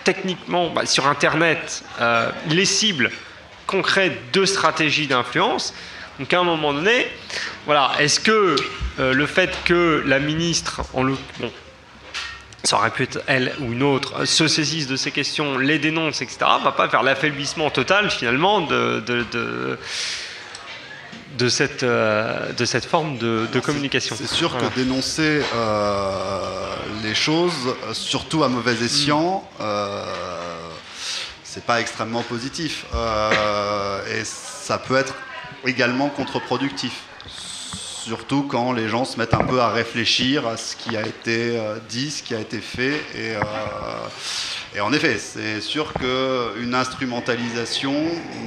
[0.05, 3.11] techniquement bah, sur Internet euh, les cibles
[3.67, 5.75] concrètes de stratégies d'influence.
[6.19, 7.07] Donc à un moment donné,
[7.67, 8.57] voilà, est-ce que
[8.99, 11.17] euh, le fait que la ministre, en le,
[12.67, 16.21] ça aurait pu être elle ou une autre, se saisissent de ces questions, les dénoncent,
[16.23, 19.79] etc., va pas faire l'affaiblissement total finalement de, de, de,
[21.39, 24.17] de cette, euh, de cette forme de, de communication.
[24.19, 24.69] C'est sûr Voilà.
[24.69, 30.03] que dénoncer euh, les choses, surtout à mauvais escient, euh,
[31.45, 32.85] c'est pas extrêmement positif.
[32.95, 35.15] Euh, et ça peut être
[35.65, 36.93] également contre-productif.
[38.07, 41.59] Surtout quand les gens se mettent un peu à réfléchir à ce qui a été
[41.59, 43.03] euh, dit, ce qui a été fait.
[43.17, 43.41] Et, euh,
[44.77, 47.93] et en effet, c'est sûr qu'une instrumentalisation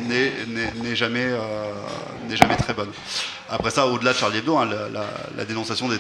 [0.07, 1.73] n'est jamais, euh,
[2.35, 2.89] jamais très bonne.
[3.49, 5.99] Après ça, au-delà de Charlie Hebdo, hein, la, la- la dénonciation des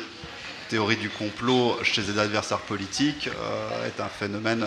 [0.69, 4.65] théories du complot chez les adversaires politiques euh, est un phénomène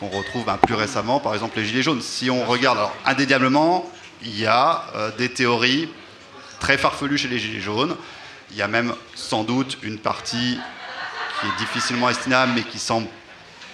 [0.00, 2.00] qu'on retrouve ben, plus récemment, par exemple les Gilets jaunes.
[2.00, 3.92] Si on regarde, alors indéniablement,
[4.22, 4.84] il y a
[5.18, 5.90] des théories
[6.60, 7.94] très farfelues chez les Gilets jaunes.
[8.52, 10.58] Il y a même sans doute une partie
[11.40, 13.08] qui est difficilement estimable, mais qui semble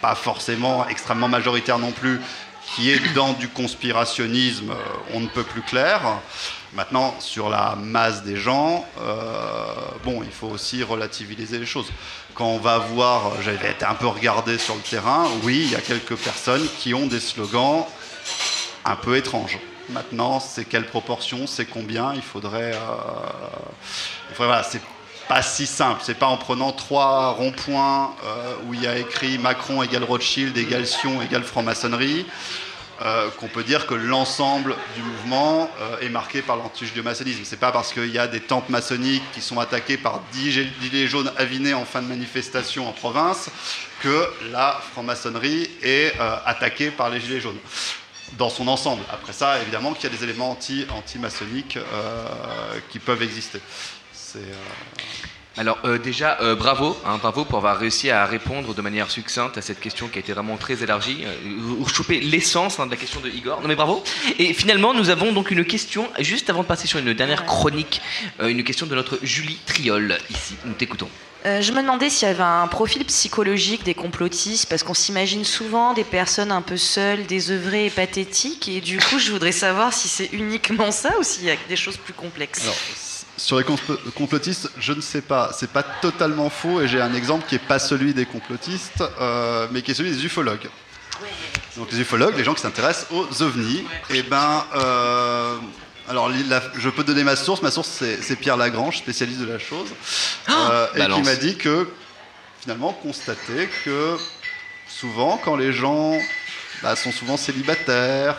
[0.01, 2.21] pas forcément extrêmement majoritaire non plus,
[2.75, 6.01] qui est dans du conspirationnisme, euh, on ne peut plus clair.
[6.75, 9.75] Maintenant, sur la masse des gens, euh,
[10.05, 11.91] bon, il faut aussi relativiser les choses.
[12.35, 15.77] Quand on va voir, j'avais été un peu regardé sur le terrain, oui, il y
[15.77, 17.85] a quelques personnes qui ont des slogans
[18.85, 19.59] un peu étranges.
[19.91, 22.73] Maintenant, c'est quelle proportion, c'est combien, il faudrait...
[22.75, 22.79] euh,
[24.31, 24.83] il faudrait voilà, c'est
[25.29, 26.01] pas si simple.
[26.05, 30.57] C'est pas en prenant trois ronds-points euh, où il y a écrit Macron égale Rothschild
[30.57, 32.27] égale Sion égale franc-maçonnerie
[33.03, 35.71] euh, qu'on peut dire que l'ensemble du mouvement
[36.03, 37.43] est marqué par l'anti-judéo-maçonnisme.
[37.45, 40.73] C'est pas parce qu'il y a des temples maçonniques qui sont attaqués par 10 gil-
[40.83, 43.51] gilets jaunes avinés en fin de manifestation en province
[44.03, 46.13] que la franc-maçonnerie est
[46.45, 47.59] attaquée par les gilets jaunes
[48.37, 49.03] dans son ensemble.
[49.13, 52.27] Après ça, évidemment qu'il y a des éléments anti, anti-maçonniques euh,
[52.91, 53.61] qui peuvent exister.
[54.13, 54.55] C'est, euh,
[55.57, 59.59] Alors euh, déjà, euh, bravo, hein, bravo pour avoir réussi à répondre de manière succincte
[59.59, 61.25] à cette question qui a été vraiment très élargie.
[61.25, 63.61] Euh, vous chopez l'essence hein, de la question de Igor.
[63.61, 64.05] Non mais bravo.
[64.39, 68.01] Et finalement, nous avons donc une question, juste avant de passer sur une dernière chronique,
[68.41, 70.55] euh, une question de notre Julie Triol ici.
[70.65, 71.09] Nous t'écoutons.
[71.47, 75.45] Euh, je me demandais s'il y avait un profil psychologique des complotistes, parce qu'on s'imagine
[75.45, 79.93] souvent des personnes un peu seules, désœuvrées et pathétiques, et du coup, je voudrais savoir
[79.93, 82.63] si c'est uniquement ça ou s'il y a des choses plus complexes.
[82.63, 82.77] Alors,
[83.37, 85.53] sur les compl- complotistes, je ne sais pas.
[85.57, 89.69] C'est pas totalement faux et j'ai un exemple qui n'est pas celui des complotistes, euh,
[89.71, 90.69] mais qui est celui des ufologues.
[91.77, 95.57] Donc les ufologues, les gens qui s'intéressent aux ovnis, et ben, euh,
[96.09, 97.63] alors la- je peux donner ma source.
[97.63, 97.89] Ma source
[98.23, 99.89] c'est Pierre Lagrange, spécialiste de la chose,
[100.49, 101.89] euh, et qui m'a dit que
[102.61, 104.17] finalement constaté que
[104.89, 106.19] souvent quand les gens
[106.83, 108.37] bah, sont souvent célibataires,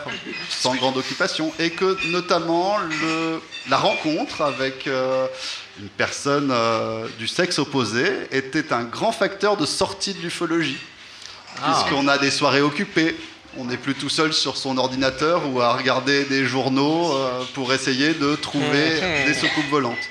[0.48, 5.26] sans grande occupation, et que notamment le- la rencontre avec euh,
[5.78, 10.78] une personne euh, du sexe opposé était un grand facteur de sortie de l'ufologie,
[11.62, 11.84] Ah.
[11.84, 13.14] puisqu'on a des soirées occupées.
[13.56, 17.72] On n'est plus tout seul sur son ordinateur ou à regarder des journaux euh, pour
[17.72, 20.08] essayer de trouver des soucoupes volantes.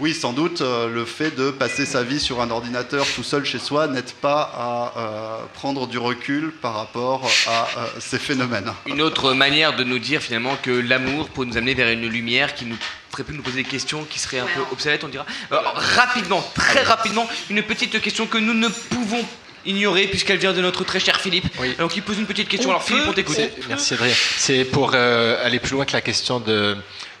[0.00, 3.44] Oui, sans doute, euh, le fait de passer sa vie sur un ordinateur tout seul
[3.44, 8.72] chez soi n'aide pas à euh, prendre du recul par rapport à euh, ces phénomènes.
[8.86, 12.54] Une autre manière de nous dire finalement que l'amour peut nous amener vers une lumière
[12.54, 12.76] qui nous
[13.10, 15.26] ferait plus nous poser des questions qui seraient un peu obsolètes, on dira.
[15.50, 19.24] Euh, rapidement, très rapidement, une petite question que nous ne pouvons
[19.66, 21.46] ignorer puisqu'elle vient de notre très cher Philippe.
[21.78, 22.70] Donc il pose une petite question.
[22.70, 23.38] Alors Philippe, on t'écoute.
[23.68, 24.14] Merci Adrien.
[24.36, 26.76] C'est pour euh, aller plus loin que la question de,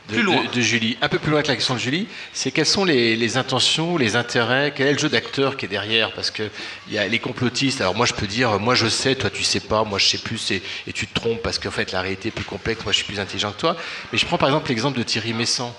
[0.08, 0.42] de, Plus loin.
[0.44, 0.96] de- de Julie.
[1.02, 3.98] Un peu plus loin que la question de Julie, c'est quelles sont les, les intentions,
[3.98, 6.12] les intérêts, quel est le jeu d'acteur qui est derrière?
[6.12, 6.44] Parce que
[6.88, 7.80] il y a les complotistes.
[7.82, 10.18] Alors moi je peux dire, moi je sais, toi tu sais pas, moi je sais
[10.18, 12.92] plus, et, et tu te trompes parce qu'en fait la réalité est plus complexe, moi
[12.92, 13.76] je suis plus intelligent que toi.
[14.12, 15.76] Mais je prends par exemple l'exemple de Thierry Messant.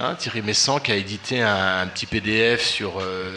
[0.00, 3.34] Hein, Thierry Messant qui a édité un, un petit PDF sur, euh,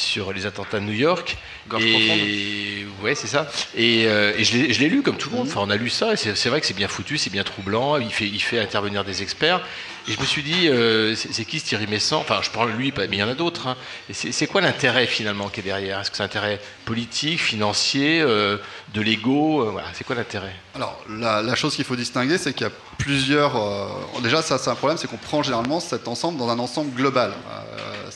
[0.00, 1.36] sur les attentats de New York.
[1.68, 3.48] Gorge et ouais, c'est ça.
[3.76, 5.46] Et, euh, et je l'ai- lu comme tout le monde.
[5.48, 6.12] Enfin, on a lu ça.
[6.14, 7.96] Et c'est vrai que c'est bien foutu, c'est bien troublant.
[7.98, 9.60] Il fait, il fait intervenir des experts.
[10.08, 12.18] Et je me suis dit, euh, c'est qui ce Thierry Messant?
[12.20, 13.68] Enfin, je parle de lui, mais il y en a d'autres.
[13.68, 13.76] hein.
[14.10, 16.00] C'est quoi l'intérêt finalement qui est derrière?
[16.00, 18.56] Est-ce que c'est un intérêt politique, financier, euh,
[18.94, 20.54] de l'ego Voilà, c'est quoi l'intérêt?
[20.74, 23.56] Alors, la, la chose qu'il faut distinguer, c'est qu'il y a plusieurs.
[23.56, 23.88] euh,
[24.22, 27.32] déjà, ça, c'est un problème, c'est qu'on prend généralement cet ensemble dans un ensemble global.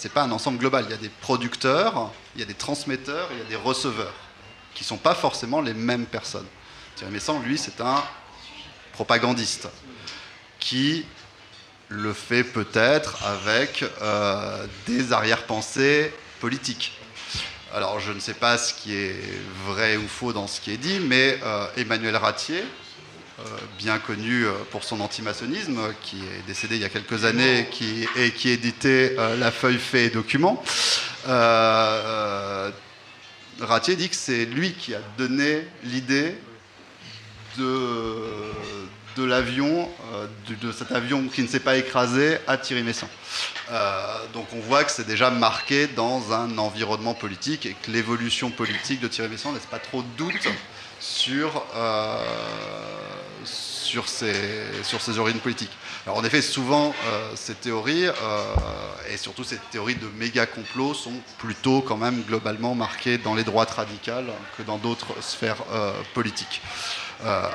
[0.04, 0.84] C'est pas un ensemble global.
[0.86, 4.12] Il y a des producteurs, il y a des transmetteurs, il y a des receveurs,
[4.74, 6.44] qui sont pas forcément les mêmes personnes.
[6.94, 8.04] Thierry Messant, lui, c'est un
[8.92, 9.66] propagandiste
[10.60, 11.06] qui
[11.88, 17.00] le fait peut-être avec euh, des arrière-pensées politiques.
[17.72, 19.22] Alors je ne sais pas ce qui est
[19.64, 22.62] vrai ou faux dans ce qui est dit, mais euh, Emmanuel Ratier,
[23.78, 28.06] bien connu euh, pour son antimaçonnisme, qui est décédé il y a quelques années qui,
[28.16, 30.62] et qui éditait euh, La Feuille Fait et Documents,
[31.28, 32.70] euh, euh,
[33.60, 36.34] Ratier dit que c'est lui qui a donné l'idée
[37.56, 40.26] de, l'avion, euh,
[40.60, 43.08] de cet avion qui ne s'est pas écrasé à Thierry Messant.
[43.70, 48.50] Euh, donc on voit que c'est déjà marqué dans un environnement politique et que l'évolution
[48.50, 50.48] politique de Thierry Messant ne laisse pas trop de doute
[50.98, 52.18] sur, euh,
[53.94, 54.34] sur, ses,
[54.82, 55.70] sur ses origines politiques.
[56.04, 58.12] Alors en effet, souvent, euh, ces théories, euh,
[59.08, 63.44] et surtout ces théories de méga complot, sont plutôt quand même globalement marquées dans les
[63.44, 66.60] droites radicales que dans d'autres sphères euh, politiques.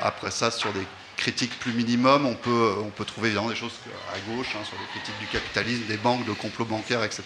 [0.02, 3.78] Après ça, sur des critiques plus minimum, on peut, on peut trouver évidemment des choses
[4.16, 7.24] à gauche, hein, sur les critiques du capitalisme, des banques, de complots bancaires, etc.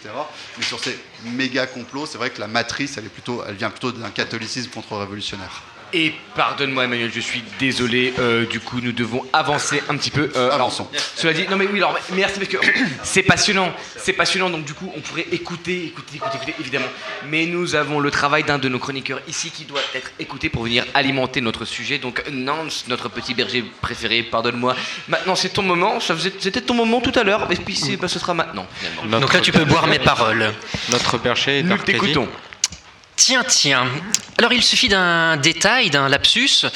[0.58, 3.70] Mais sur ces méga complots, c'est vrai que la matrice, elle, est plutôt, elle vient
[3.70, 5.62] plutôt d'un catholicisme contre-révolutionnaire.
[5.96, 10.28] Et pardonne-moi Emmanuel, je suis désolé, euh, du coup nous devons avancer un petit peu.
[10.34, 10.72] Euh, alors,
[11.14, 12.56] cela dit, non mais oui, alors merci parce que
[13.04, 16.88] c'est passionnant, c'est passionnant, donc du coup on pourrait écouter, écouter, écouter, écouter, évidemment.
[17.28, 20.64] Mais nous avons le travail d'un de nos chroniqueurs ici qui doit être écouté pour
[20.64, 21.98] venir alimenter notre sujet.
[21.98, 24.74] Donc Nance, notre petit berger préféré, pardonne-moi.
[25.08, 27.96] Maintenant c'est ton moment, ça faisait- c'était ton moment tout à l'heure, et puis c'est-
[27.96, 28.66] bah, ce sera maintenant.
[28.80, 29.20] finalement.
[29.20, 30.52] Donc là, tu peux boire mes paroles.
[30.90, 32.28] Notre berger est Nous t'écoutons.
[33.16, 33.88] Tiens, tiens.
[34.38, 36.66] Alors il suffit d'un détail, d'un lapsus,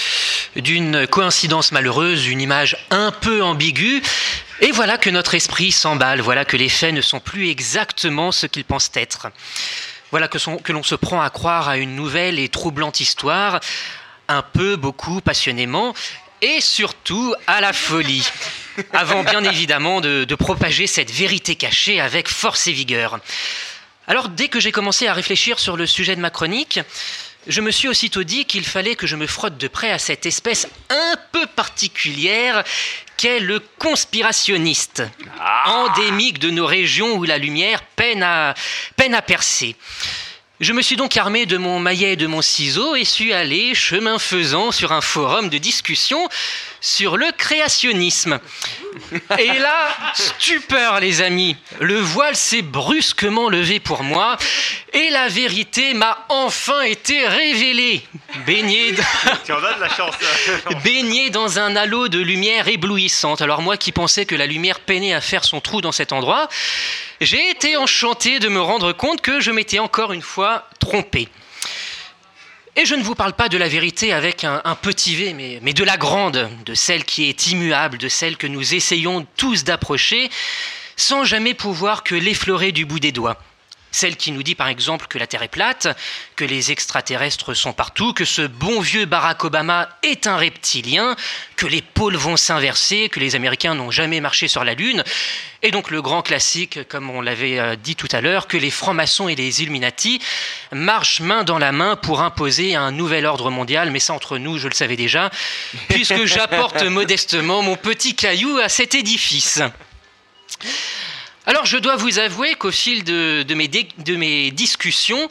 [0.54, 4.02] d'une coïncidence malheureuse, une image un peu ambiguë,
[4.60, 8.46] et voilà que notre esprit s'emballe, voilà que les faits ne sont plus exactement ce
[8.46, 9.28] qu'ils pensent être.
[10.12, 13.60] Voilà que, l'on se prend à croire à une nouvelle et troublante histoire,
[14.28, 15.92] un peu, beaucoup, passionnément,
[16.40, 18.26] et surtout à la folie,
[18.92, 23.18] avant bien évidemment de, de propager cette vérité cachée avec force et vigueur.
[24.08, 26.80] Alors, dès que j'ai commencé à réfléchir sur le sujet de ma chronique,
[27.46, 30.24] je me suis aussitôt dit qu'il fallait que je me frotte de près à cette
[30.24, 32.64] espèce un peu particulière
[33.18, 35.02] qu'est le conspirationniste,
[35.66, 38.54] endémique de nos régions où la lumière peine à,
[38.96, 39.76] peine à percer.
[40.60, 43.74] Je me suis donc armé de mon maillet et de mon ciseau et suis allé,
[43.74, 46.28] chemin faisant, sur un forum de discussion
[46.80, 48.38] sur le créationnisme.
[49.38, 54.36] Et là, stupeur les amis, le voile s'est brusquement levé pour moi
[54.92, 58.02] et la vérité m'a enfin été révélée.
[58.46, 58.94] Baigné,
[60.84, 63.40] baigné dans un halo de lumière éblouissante.
[63.40, 66.48] Alors moi qui pensais que la lumière peinait à faire son trou dans cet endroit,
[67.20, 71.28] j'ai été enchanté de me rendre compte que je m'étais encore une fois trompé.
[72.78, 75.82] Et je ne vous parle pas de la vérité avec un, petit V, mais de
[75.82, 80.30] la grande, de celle qui est immuable, de celle que nous essayons tous d'approcher,
[80.94, 83.36] sans jamais pouvoir que l'effleurer du bout des doigts.
[83.90, 85.88] Celle qui nous dit par exemple que la Terre est plate,
[86.36, 91.16] que les extraterrestres sont partout, que ce bon vieux Barack Obama est un reptilien,
[91.56, 95.02] que les pôles vont s'inverser, que les Américains n'ont jamais marché sur la Lune,
[95.62, 98.70] et donc le grand classique, comme on l'avait euh, dit tout à l'heure, que les
[98.70, 100.20] francs-maçons et les Illuminati
[100.72, 104.58] marchent main dans la main pour imposer un nouvel ordre mondial, mais ça entre nous,
[104.58, 105.30] je le savais déjà,
[105.88, 109.60] puisque j'apporte modestement mon petit caillou à cet édifice.
[111.48, 115.30] Alors je dois vous avouer qu'au fil de, mes, discussions,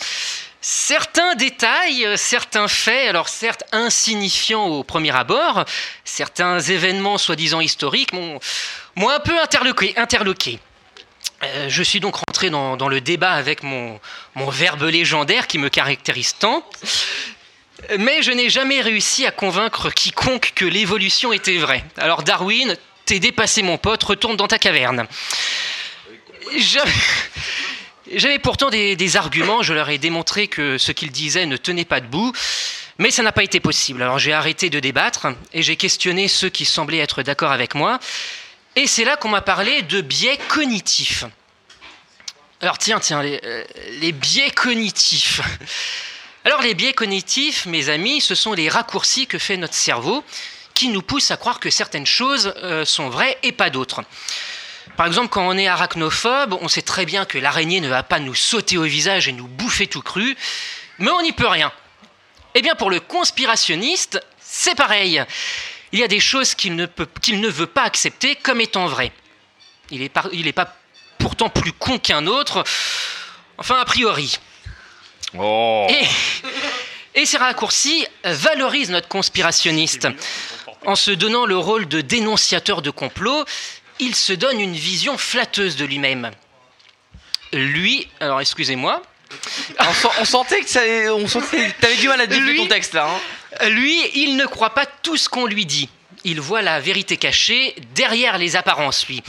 [0.62, 5.64] certains détails, euh, certains faits, alors certes insignifiants au premier abord,
[6.06, 8.40] certains événements soi-disant historiques m'ont
[8.98, 10.60] un peu interloqué.
[11.44, 14.00] Euh, je suis donc rentré dans, le débat avec mon
[14.50, 16.68] verbe légendaire qui me caractérise tant.
[18.00, 21.84] Mais je n'ai jamais réussi à convaincre quiconque que l'évolution était vraie.
[21.96, 22.76] Alors Darwin,
[23.06, 25.08] t'es dépassé mon pote, retourne dans ta caverne.
[26.56, 32.00] J'avais- pourtant des, arguments, je leur ai démontré que ce qu'ils disaient ne tenait pas
[32.00, 32.32] debout,
[32.98, 34.02] mais ça n'a pas été possible.
[34.02, 38.00] Alors j'ai arrêté de débattre et j'ai questionné ceux qui semblaient être d'accord avec moi,
[38.76, 41.26] et c'est là qu'on m'a parlé de biais cognitifs.
[42.62, 45.42] Alors tiens, tiens, les, euh, biais cognitifs.
[46.46, 50.24] Alors les biais cognitifs, mes amis, ce sont les raccourcis que fait notre cerveau
[50.74, 54.04] qui nous poussent à croire que certaines choses euh, sont vraies et pas d'autres.
[54.96, 58.20] Par exemple, quand on est arachnophobe, on sait très bien que l'araignée ne va pas
[58.20, 60.36] nous sauter au visage et nous bouffer tout cru,
[61.00, 61.72] mais on n'y peut rien.
[62.56, 65.24] Eh bien, pour le conspirationniste, c'est pareil.
[65.92, 68.88] Il y a des choses qu'il ne, peut- qu'il ne veut pas accepter comme étant
[68.88, 69.12] vraies.
[69.92, 70.76] Il n'est pas, il est pas
[71.20, 72.64] pourtant plus con qu'un autre,
[73.58, 74.40] enfin a priori.
[75.90, 76.08] Et,
[77.22, 80.08] et ces raccourcis valorisent notre conspirationniste.
[80.86, 83.44] En se donnant le rôle de dénonciateur de complot,
[84.00, 86.32] il se donne une vision flatteuse de lui-même.
[87.54, 89.02] Lui, alors excusez-moi.
[89.80, 90.82] On, sent- on sentait que ça,
[91.14, 93.10] on sentait, t'avais du mal à développer ton texte là.
[93.10, 93.70] hein.
[93.70, 95.90] Lui, il ne croit pas tout ce qu'on lui dit.
[96.24, 99.22] Il voit la vérité cachée derrière les apparences, lui.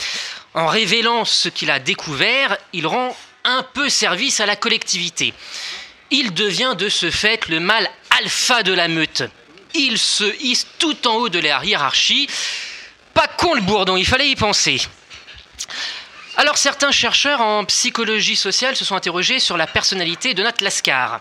[0.55, 5.32] En révélant ce qu'il a découvert, il rend un peu service à la collectivité.
[6.11, 7.89] Il devient de ce fait le mâle
[8.19, 9.23] alpha de la meute.
[9.74, 12.28] Il se hisse tout en haut de la hiérarchie.
[13.19, 14.81] Pas con le bourdon, il fallait y penser.
[16.36, 21.20] Alors certains chercheurs en psychologie sociale se sont interrogés sur la personnalité de notre Lascar.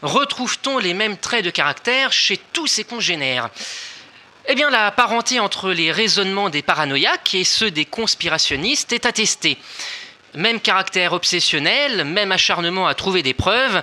[0.00, 3.50] Retrouve-t-on les mêmes traits de caractère chez tous ses congénères?
[4.48, 9.58] Eh bien la parenté entre les raisonnements des paranoïaques et ceux des conspirationnistes est attestée.
[10.32, 13.82] Même caractère obsessionnel, même acharnement à trouver des preuves,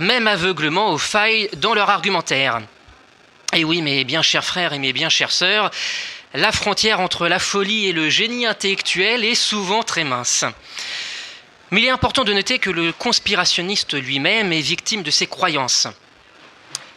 [0.00, 2.62] même aveuglement aux failles dans leur argumentaire.
[3.52, 5.70] Et oui, mes bien chers frères et mes bien chères sœurs,
[6.34, 10.44] la frontière entre la folie et le génie intellectuel est souvent très mince.
[11.70, 15.86] Mais il est important de noter que le conspirationniste lui-même est victime de ses croyances.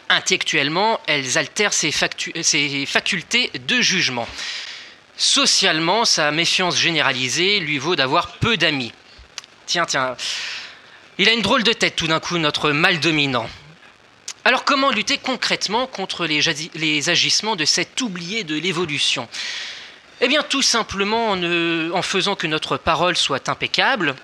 [0.08, 4.28] Intellectuellement, elles altèrent ses, facultés de jugement.
[5.16, 8.92] Socialement, sa méfiance généralisée lui vaut d'avoir peu d'amis.
[9.66, 10.16] Tiens, tiens,
[11.18, 13.48] il a une drôle de tête tout d'un coup, notre mal dominant.
[14.48, 19.28] Alors comment lutter concrètement contre les, agissements de cet oublié de l'évolution?
[20.22, 24.14] Eh bien tout simplement en, ne- en faisant que notre parole soit impeccable,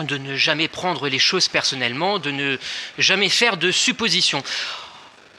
[0.00, 2.58] de ne jamais prendre les choses personnellement, de ne
[2.98, 4.42] jamais faire de suppositions.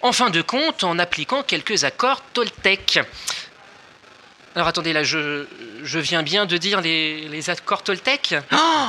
[0.01, 3.01] En fin de compte, en appliquant quelques accords Toltec.
[4.55, 5.45] Alors attendez, là, je,
[5.83, 8.35] je viens bien de dire les, les accords Toltec?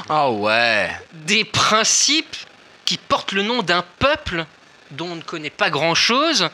[0.09, 2.36] Ah ouais Des principes
[2.85, 4.47] qui portent le nom d'un peuple
[4.92, 6.48] dont on ne connaît pas grand-chose,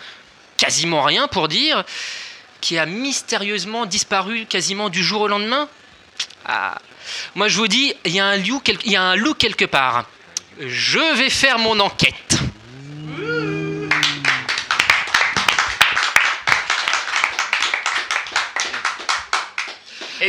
[0.57, 1.85] quasiment rien pour dire,
[2.61, 5.69] qui a mystérieusement disparu quasiment du jour au lendemain
[6.47, 6.79] Ah,
[7.35, 9.35] moi je vous dis, il y, a un loup quel- il y a un loup
[9.35, 10.07] quelque part.
[10.61, 12.39] Je vais faire mon enquête.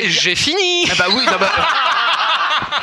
[0.05, 0.87] J'ai fini.
[0.97, 1.51] bah oui, non, bah-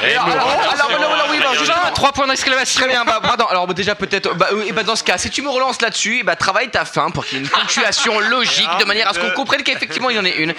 [0.03, 0.91] Et alors, nous, alors, on alors, avance.
[0.91, 2.81] alors, alors, oui, bah, justement, Trois points d'exclamation.
[2.81, 3.45] Très bien, bah, pardon.
[3.47, 6.23] Alors bah, déjà peut-être, bah, oui, bah, dans ce cas, si tu me relances là-dessus,
[6.25, 9.19] bah, travaille ta fin pour qu'il y ait une ponctuation logique, de manière à ce
[9.21, 10.55] qu'on comprenne qu'effectivement il y en ait une.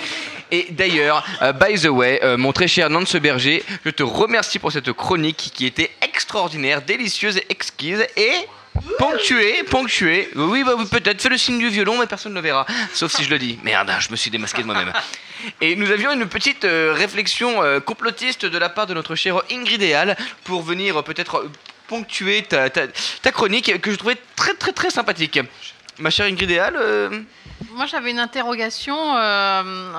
[0.52, 4.60] Et d'ailleurs, euh, by the way, euh, mon très cher Nance Berger, je te remercie
[4.60, 8.34] pour cette chronique qui était extraordinaire, délicieuse et exquise et
[8.98, 10.30] ponctuée, ponctuée.
[10.36, 11.22] Oui, bah, peut-être.
[11.22, 13.60] Fais le signe du violon, mais personne ne le verra, sauf si je le dis.
[13.64, 14.94] Merde, je me suis démasqué de moi-même.
[15.60, 19.42] Et nous avions une petite euh, réflexion euh, complotiste de la part de notre chère
[19.52, 21.50] Ingrid Eal pour venir euh, peut-être
[21.88, 22.70] ponctuer ta,
[23.32, 25.40] chronique que je trouvais très très très sympathique.
[25.98, 26.74] Ma chère Ingrid Eal,
[27.72, 28.96] Moi, j'avais une interrogation,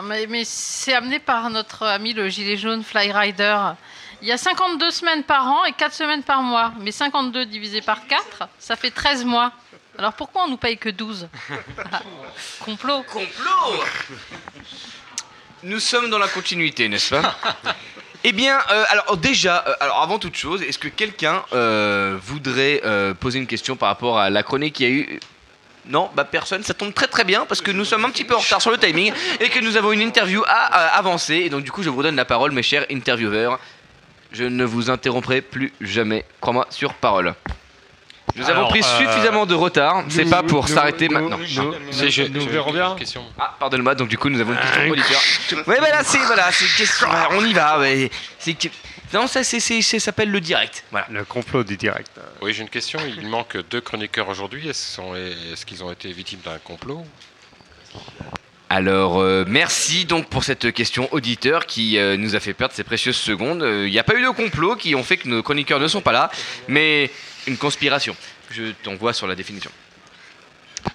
[0.05, 3.57] mais, mais c'est amené par notre ami le gilet jaune Flyrider.
[4.23, 6.73] Il y a 52 semaines par an et 4 semaines par mois.
[6.81, 9.53] Mais 52 divisé par 4, ça fait 13 mois.
[9.99, 11.29] Alors pourquoi on nous paye que 12
[12.65, 13.03] Complot.
[13.03, 13.85] Complot
[15.65, 17.37] nous sommes dans la continuité, n'est-ce pas
[18.25, 22.81] Eh bien, euh, alors déjà, euh, alors avant toute chose, est-ce que quelqu'un euh, voudrait
[22.85, 25.21] euh, poser une question par rapport à la chronique qu'il y a eu?
[25.87, 28.37] Non, bah personne, ça tombe très très bien parce que nous sommes un petit peu
[28.37, 31.35] en retard sur le timing et que nous avons une interview à euh, avancer.
[31.35, 33.59] Et donc du coup, je vous donne la parole, mes chers intervieweurs.
[34.33, 37.35] Je ne vous interromprai plus jamais, crois-moi sur parole.
[38.35, 41.37] Nous avons pris euh, suffisamment de retard, c'est pas pour s'arrêter maintenant.
[41.37, 41.75] nous- nous-
[42.09, 42.97] je- nous je- verrons bien.
[43.39, 45.67] Ah, pardonne-moi, donc du coup nous avons une question auditeur.
[45.67, 47.09] Ouais, bah là c'est voilà, c'est une question.
[47.11, 47.79] voilà, on y va.
[47.81, 48.11] ouais.
[48.39, 48.69] C'est que-
[49.13, 50.83] non, ça c'est c'est- ça s'appelle le direct.
[50.91, 51.07] Voilà.
[51.11, 52.11] Le complot du direct.
[52.41, 52.99] Oui, j'ai une question.
[53.07, 54.67] Il manque deux chroniqueurs aujourd'hui.
[54.67, 57.05] Est-ce sont- est-ce qu'ils ont été victimes d'un complot?
[58.75, 62.85] Alors euh, merci donc pour cette question auditeur qui euh, nous a fait perdre ces
[62.85, 63.63] précieuses secondes.
[63.63, 65.89] Euh, Il n'y a pas eu de complot qui ont fait que nos chroniqueurs ne
[65.89, 66.31] sont pas là,
[66.69, 67.11] mais
[67.47, 68.17] une conspiration.
[68.51, 69.71] Je t'envoie sur la définition.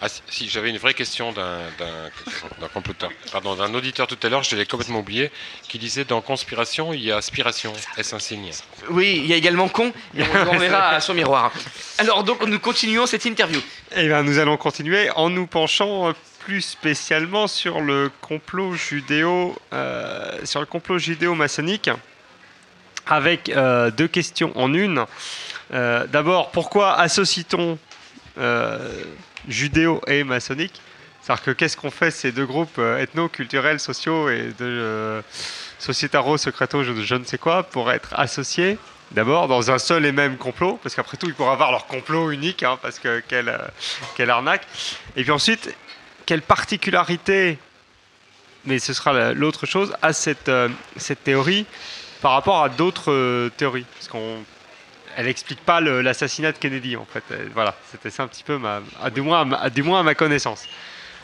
[0.01, 4.43] Ah, si, si, j'avais une vraie question d'un comploteur, pardon, d'un auditeur tout à l'heure,
[4.43, 5.29] je l'ai complètement oublié,
[5.69, 7.73] qui disait dans conspiration, il y a aspiration.
[7.95, 8.51] Est-ce un signe?
[8.89, 11.53] Oui, il y a également con, et on le renverra à son miroir.
[11.99, 13.61] Alors donc nous continuons cette interview.
[13.95, 16.13] Eh bien, nous allons continuer en nous penchant euh,
[16.47, 21.89] plus spécialement sur le complot judéo, euh, sur le complot judéo-maçonnique,
[23.05, 25.03] avec euh, deux questions en une.
[25.73, 27.77] Euh, D'abord, pourquoi associe-t-on
[29.49, 30.81] judéo et maçonnique?
[31.21, 35.21] C'est-à-dire que qu'est-ce qu'on fait ces deux groupes ethno-culturels, sociaux et de
[35.79, 38.77] sociétaro, secreto, je, ne sais quoi, pour être associés
[39.11, 42.31] D'abord, dans un seul et même complot, parce qu'après tout, ils pourraient avoir leur complot
[42.31, 43.57] unique, hein, parce que quelle,
[44.15, 44.65] quelle arnaque.
[45.15, 45.73] Et puis ensuite,
[46.27, 47.57] quelle particularité,
[48.65, 51.65] mais ce sera la- l'autre chose, à cette, euh, cette théorie
[52.21, 53.85] par rapport à d'autres euh, théories?
[53.95, 54.37] Parce qu'on.
[55.19, 57.23] Elle n'explique pas l'assassinat de Kennedy, en fait.
[57.55, 60.01] Voilà, c'était ça un petit peu, ma, à, du, moins, à ma- à- du moins
[60.01, 60.65] à ma connaissance.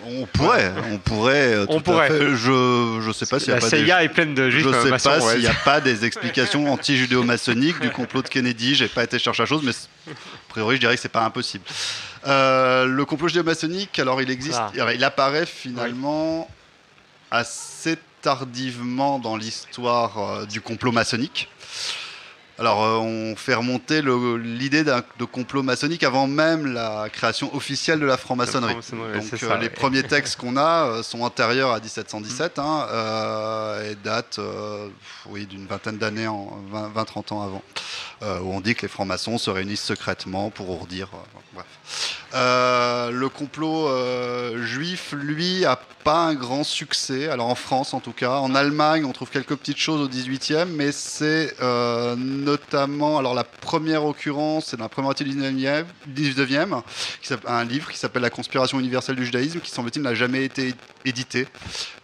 [0.06, 1.54] On pourrait, on pourrait.
[1.54, 2.08] euh, On tout à pourrait.
[2.08, 2.36] fait.
[2.36, 4.06] Je je sais pas s'il y a La pas CIA des...
[4.06, 5.38] est pleine de juifs, Je sais maçons, pas ouais.
[5.38, 8.74] n'y a pas des explications anti-judéo-maçonniques du complot de Kennedy.
[8.74, 9.72] J'ai pas été chercher la chose, mais
[10.12, 10.16] a
[10.50, 11.64] priori, je dirais que c'est pas impossible.
[12.26, 14.72] Euh, le complot judéo-maçonnique, alors il existe, Ah.
[14.76, 16.50] alors, il apparaît finalement
[17.32, 21.50] assez tardivement dans l'histoire euh, du complot maçonnique.
[22.64, 28.06] Alors, euh, on fait remonter l'idée de complot maçonnique avant même la création officielle de
[28.06, 28.76] la franc-maçonnerie.
[28.76, 29.70] Donc, euh, ça, les ouais.
[29.70, 32.88] premiers textes qu'on a euh, sont antérieurs à 1717 hein,
[33.84, 34.40] et datent
[35.26, 36.58] oui, d'une vingtaine d'années, en
[36.96, 37.64] 20-30 ans avant,
[38.42, 41.10] où on dit que les francs-maçons se réunissent secrètement pour ourdir.
[41.52, 42.23] bref.
[42.34, 47.30] Euh, le complot euh, juif, lui, a pas un grand succès.
[47.30, 50.66] Alors en France, en tout cas, en Allemagne, on trouve quelques petites choses au 18e,
[50.66, 55.86] mais c'est euh, notamment, alors la première occurrence, c'est dans la première moitié du 19e,
[56.08, 56.82] 19e
[57.22, 60.44] qui s'appelle- un livre qui s'appelle La conspiration universelle du judaïsme, qui semble-t-il n'a jamais
[60.44, 60.74] été
[61.06, 61.48] édité.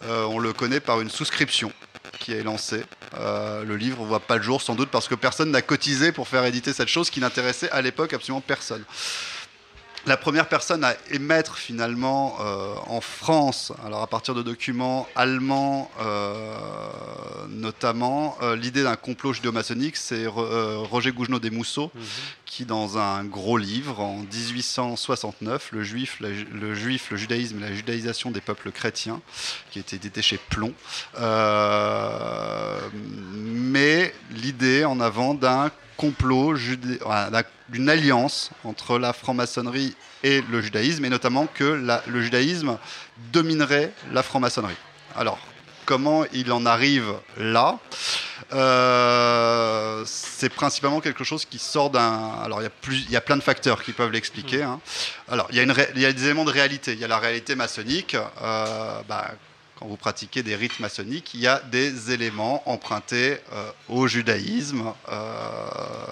[0.05, 1.71] Euh, on le connaît par une souscription
[2.19, 2.83] qui est lancée.
[3.17, 6.11] Euh, le livre ne voit pas le jour, sans doute parce que personne n'a cotisé
[6.11, 8.83] pour faire éditer cette chose qui n'intéressait à l'époque absolument personne.
[10.09, 15.91] La première personne à émettre finalement euh, en France, alors à partir de documents allemands
[16.01, 16.55] euh,
[17.49, 21.91] notamment, euh, l'idée d'un complot judéo-maçonnique, c'est Ro- Roger Gougenot des Mousseaux,
[22.47, 27.69] qui dans un gros livre en 1869, le juif, la- le juif, le judaïsme et
[27.69, 29.21] la judaïsation des peuples chrétiens,
[29.69, 30.73] qui était édité chez Plomb,
[33.43, 36.97] met l'idée en avant d'un complot, judé-
[37.31, 41.63] d'un- d'une alliance entre la franc-maçonnerie et le judaïsme, et notamment que
[42.07, 42.77] le judaïsme
[43.31, 44.75] dominerait la franc-maçonnerie.
[45.15, 45.39] Alors,
[45.85, 47.79] comment il en arrive là?
[48.53, 52.31] Euh, C'est principalement quelque chose qui sort d'un...
[52.43, 52.69] Alors, il
[53.09, 54.63] y, y a plein de facteurs qui peuvent l'expliquer.
[54.63, 54.79] hein.
[55.29, 56.93] Alors, il y, a une ré- il y a des éléments de réalité.
[56.93, 58.15] Il y a la réalité maçonnique.
[58.15, 59.31] euh, bah,
[59.79, 64.93] quand vous pratiquez des rites maçonniques, il y a des éléments empruntés euh, au judaïsme,
[65.09, 65.69] euh,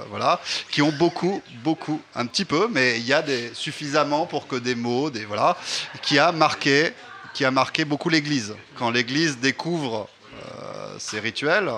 [0.10, 0.40] voilà,
[0.72, 4.56] qui ont beaucoup, beaucoup, un petit peu, mais il y a des, suffisamment pour que
[4.56, 5.58] des mots, des voilà,
[6.02, 6.94] qui a marqué,
[7.34, 8.56] qui a marqué beaucoup l'Église.
[8.78, 11.70] Quand l'Église découvre euh, ces rituels,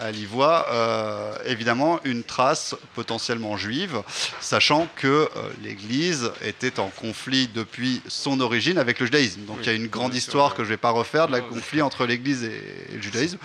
[0.00, 4.02] elle y voit euh, évidemment une trace potentiellement juive,
[4.40, 5.28] sachant que euh,
[5.62, 9.42] l'Église était en conflit depuis son origine avec le judaïsme.
[9.46, 11.40] Donc il y a une grande histoire que je ne vais pas refaire de la
[11.40, 12.62] conflit entre l'Église et,
[12.92, 13.38] et le judaïsme.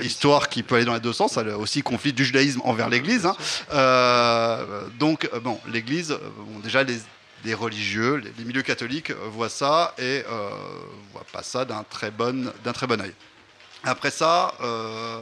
[0.00, 2.88] Histoire qui peut aller dans les deux sens, elle a aussi conflit du judaïsme envers
[2.88, 3.26] l'Église.
[3.26, 3.36] hein.
[3.72, 6.98] Euh, donc bon, l'Église, bon, déjà les
[7.44, 10.50] les religieux, les, milieux catholiques voient ça et euh,
[11.12, 13.12] voient pas ça d'un très bon, d'un très bon œil.
[13.84, 15.20] Après ça, euh,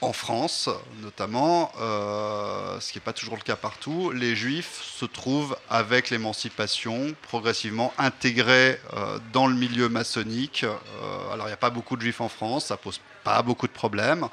[0.00, 0.68] en France
[1.02, 6.10] notamment, euh, ce qui n'est pas toujours le cas partout, les juifs se trouvent avec
[6.10, 10.64] l'émancipation progressivement intégrés euh, dans le milieu maçonnique.
[10.64, 13.66] Euh, alors il n'y a pas beaucoup de juifs en France, ça pose pas beaucoup
[13.66, 14.28] de problèmes,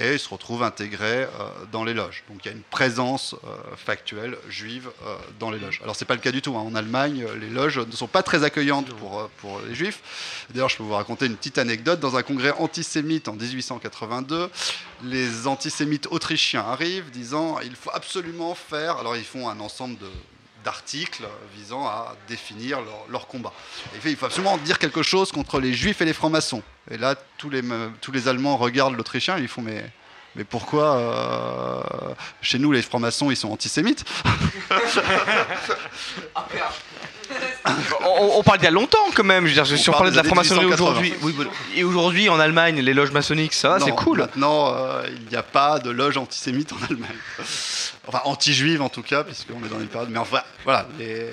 [0.00, 1.28] et ils se retrouvent intégrés
[1.70, 2.24] dans les loges.
[2.28, 3.36] Donc il y a une présence
[3.76, 4.90] factuelle juive
[5.38, 5.80] dans les loges.
[5.84, 6.56] Alors c'est pas le cas du tout.
[6.56, 6.64] hein.
[6.66, 10.46] En Allemagne, les loges ne sont pas très accueillantes pour, pour les juifs.
[10.50, 12.00] D'ailleurs, je peux vous raconter une petite anecdote.
[12.00, 14.50] Dans un congrès antisémite en 1882,
[15.04, 18.98] les antisémites autrichiens arrivent disant il faut absolument faire.
[18.98, 20.08] Alors ils font un ensemble de
[20.64, 21.24] d'articles
[21.56, 23.52] visant à définir leur, leur combat.
[23.92, 26.62] Et il fait, il faut absolument dire quelque chose contre les juifs et les francs-maçons.
[26.88, 27.62] Et là, tous les,
[28.00, 29.84] tous les Allemands regardent l'Autrichien et ils font mais,
[30.36, 34.04] mais pourquoi euh, chez nous les francs-maçons ils sont antisémites?
[38.04, 39.46] on, on parle d'il y a longtemps quand même.
[39.46, 40.90] Je veux dire, si on parle parlait de la franc-maçonnerie 1880.
[40.90, 41.50] aujourd'hui, oui, voilà.
[41.74, 44.18] et aujourd'hui en Allemagne, les loges maçonniques, ça, c'est cool.
[44.18, 47.16] Maintenant, euh, il n'y a pas de loge antisémite en Allemagne.
[48.08, 50.10] Enfin, anti-juive en tout cas, puisqu'on est dans une période.
[50.10, 50.86] Mais enfin, voilà.
[50.98, 51.28] Les...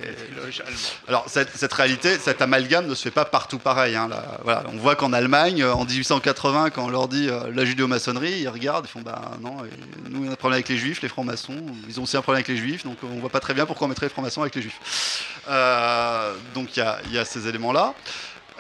[1.08, 3.96] Alors, cette, cette réalité, cet amalgame ne se fait pas partout pareil.
[3.96, 4.24] hein, là.
[4.44, 4.64] voilà.
[4.72, 8.86] On voit qu'en Allemagne, en 1880, quand on leur dit euh, la judéo-maçonnerie, ils regardent,
[8.86, 9.58] ils font bah non,
[10.10, 11.56] nous, on a un problème avec les juifs, les francs-maçons,
[11.88, 13.86] ils ont aussi un problème avec les juifs, donc on voit pas très bien pourquoi
[13.86, 14.80] on mettrait les francs-maçons avec les juifs.
[15.50, 16.19] Euh,
[16.54, 17.94] donc, il y a, ces éléments-là.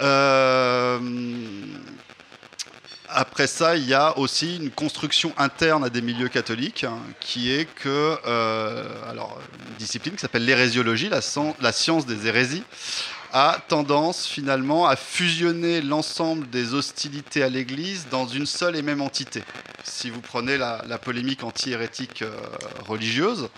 [0.01, 0.99] Euh,
[3.11, 7.51] après ça, il y a aussi une construction interne à des milieux catholiques, hein, qui
[7.51, 12.63] est que, euh, alors, une discipline qui s'appelle l'hérésiologie, la, science des hérésies,
[13.33, 19.01] a tendance finalement à fusionner l'ensemble des hostilités à l'Église dans une seule et même
[19.01, 19.43] entité.
[19.83, 22.31] Si vous prenez la, polémique anti-hérétique euh,
[22.87, 23.49] religieuse,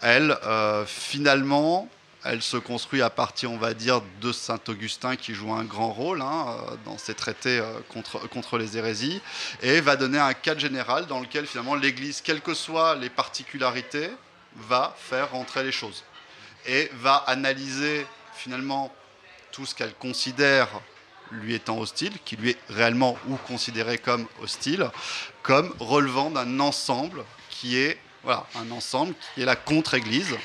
[0.00, 1.88] elle, euh, finalement,
[2.24, 5.92] elle se construit à partir, on va dire, de Saint Augustin qui joue un grand
[5.92, 9.20] rôle hein, euh, dans ses traités euh, contre, les hérésies,
[9.62, 14.10] et va donner un cadre général dans lequel finalement l'Église, quelles que soient les particularités,
[14.56, 16.04] va faire rentrer les choses
[16.66, 18.92] et va analyser finalement
[19.52, 20.68] tout ce qu'elle considère
[21.30, 24.88] lui étant hostile, qui lui est réellement ou considéré comme hostile,
[25.42, 30.36] comme relevant d'un ensemble qui est voilà, un ensemble qui est la contre-église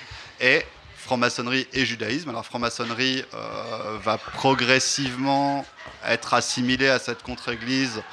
[1.10, 2.30] franc-maçonnerie et judaïsme.
[2.30, 5.66] Alors franc-maçonnerie euh, va progressivement
[6.06, 8.04] être assimilée à cette contre-église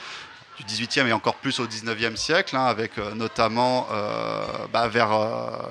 [0.56, 5.10] du 18e et encore plus au 19e siècle, hein, avec euh, notamment euh, bah, vers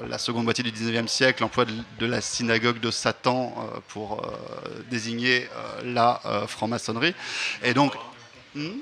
[0.07, 3.55] la seconde moitié du 19e siècle l'emploi de, la synagogue de Satan
[3.87, 4.21] pour
[4.91, 5.49] désigner
[5.83, 7.15] la franc-maçonnerie.
[7.63, 7.95] Et donc,
[8.55, 8.79] Hmm?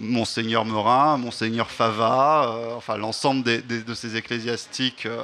[0.00, 5.22] Monseigneur Merin, Monseigneur Fava, euh, enfin l'ensemble des- de ces ecclésiastiques euh,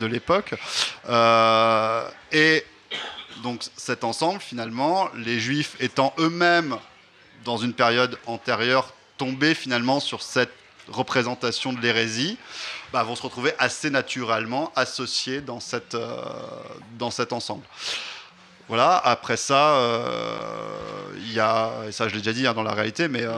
[0.00, 0.54] de l'époque.
[1.08, 2.64] Euh, et
[3.42, 6.76] donc cet ensemble, finalement, les Juifs étant eux-mêmes,
[7.44, 10.52] dans une période antérieure, tombés finalement sur cette
[10.88, 12.36] représentation de l'hérésie,
[12.92, 15.96] bah, vont se retrouver assez naturellement associés dans, cette,
[16.98, 17.62] dans cet ensemble.
[18.68, 20.36] Voilà, après ça, euh,
[21.16, 23.32] il y a, et ça je l'ai déjà dit hein, dans la réalité, mais euh,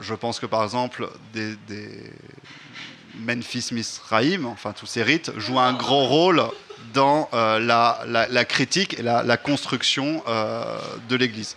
[0.00, 1.56] je pense que par exemple, des,
[3.16, 6.42] Memphis Misraïm, enfin tous ces rites, jouent un gros rôle
[6.94, 10.22] dans euh, la, critique et la, construction
[11.08, 11.56] de l'Église.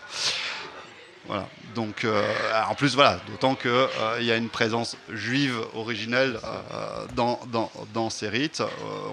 [1.27, 1.47] Voilà.
[1.77, 2.23] Donc, euh,
[2.67, 8.09] en plus, voilà, d'autant qu'il y a une présence juive originelle euh, dans, dans, dans
[8.09, 8.61] ces rites.
[8.61, 8.65] Euh,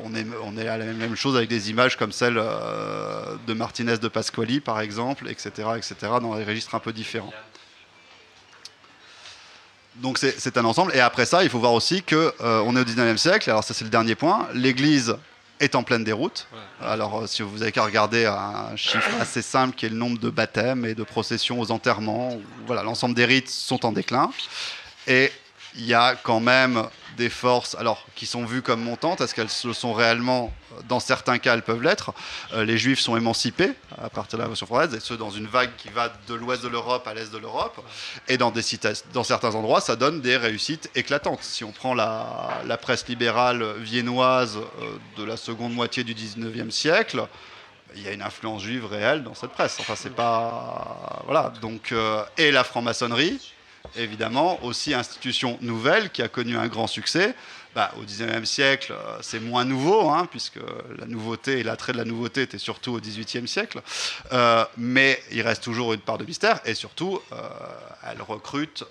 [0.03, 3.53] on, est, on est à la même, chose avec des images comme celle euh, de
[3.53, 7.35] Martinez de Pasquali, par exemple, etc., etc., dans des registres un peu différents.
[9.97, 10.93] Donc c'est un ensemble.
[10.95, 13.51] Et après ça, il faut voir aussi que euh, on est au 19e siècle.
[13.51, 14.49] Alors ça c'est le dernier point.
[14.55, 15.17] L'Église
[15.61, 16.47] est en pleine déroute.
[16.81, 20.19] Alors euh, si vous avez qu'à regarder un chiffre assez simple qui est le nombre
[20.19, 24.31] de baptêmes et de processions aux enterrements, voilà, l'ensemble des rites sont en déclin.
[25.07, 25.31] Et
[25.77, 26.85] il y a quand même
[27.17, 30.53] des forces, alors qui sont vues comme montantes, est-ce qu'elles le sont réellement
[30.89, 32.13] Dans certains cas, elles peuvent l'être?
[32.53, 33.73] Euh, les Juifs sont émancipés
[34.03, 36.63] à partir de la Révolution française, et ce dans une vague qui va de l'ouest
[36.63, 37.81] de l'Europe à l'est de l'Europe.
[38.29, 38.53] Et dans,
[39.23, 41.43] certains endroits, ça donne des réussites éclatantes.
[41.43, 46.71] Si on prend la, la presse libérale viennoise euh, de la seconde moitié du 19e
[46.71, 47.27] siècle,
[47.97, 49.77] il y a une influence juive réelle dans cette presse.
[49.81, 51.23] Enfin, c'est pas.
[51.27, 51.53] Voilà.
[51.61, 53.54] Donc, euh, et la franc-maçonnerie,
[53.97, 57.35] évidemment, aussi institution nouvelle qui a connu un grand succès.
[57.75, 60.61] Bah, au XIXe siècle, euh, c'est moins nouveau, hein, puisque
[60.97, 63.83] la nouveauté et l'attrait de la nouveauté était surtout au XVIIIe siècle.
[64.33, 67.37] Euh, mais il reste toujours une part de mystère, et surtout, euh,
[68.09, 68.85] elle recrute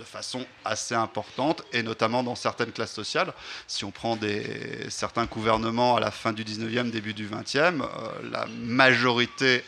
[0.00, 3.32] de façon assez importante, et notamment dans certaines classes sociales.
[3.66, 4.18] Si on prend
[4.88, 7.86] certains gouvernements à la fin du 19e, début du 20e, euh,
[8.30, 9.62] la majorité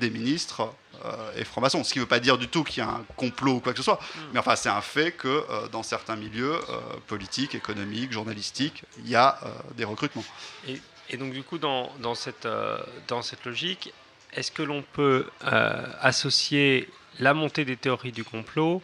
[0.00, 0.72] des ministres
[1.04, 1.84] euh, est franc-maçon.
[1.84, 3.72] Ce qui ne veut pas dire du tout qu'il y a un complot ou quoi
[3.72, 4.00] que ce soit,
[4.32, 9.08] mais enfin c'est un fait que euh, dans certains milieux euh, politiques, économiques, journalistiques, il
[9.08, 10.24] y a euh, des recrutements.
[10.68, 12.48] Et, et donc du coup, dans, dans cette,
[13.08, 13.92] dans cette logique,
[14.32, 15.26] est-ce que l'on peut
[16.00, 16.88] associer
[17.20, 18.82] la montée des théories du complot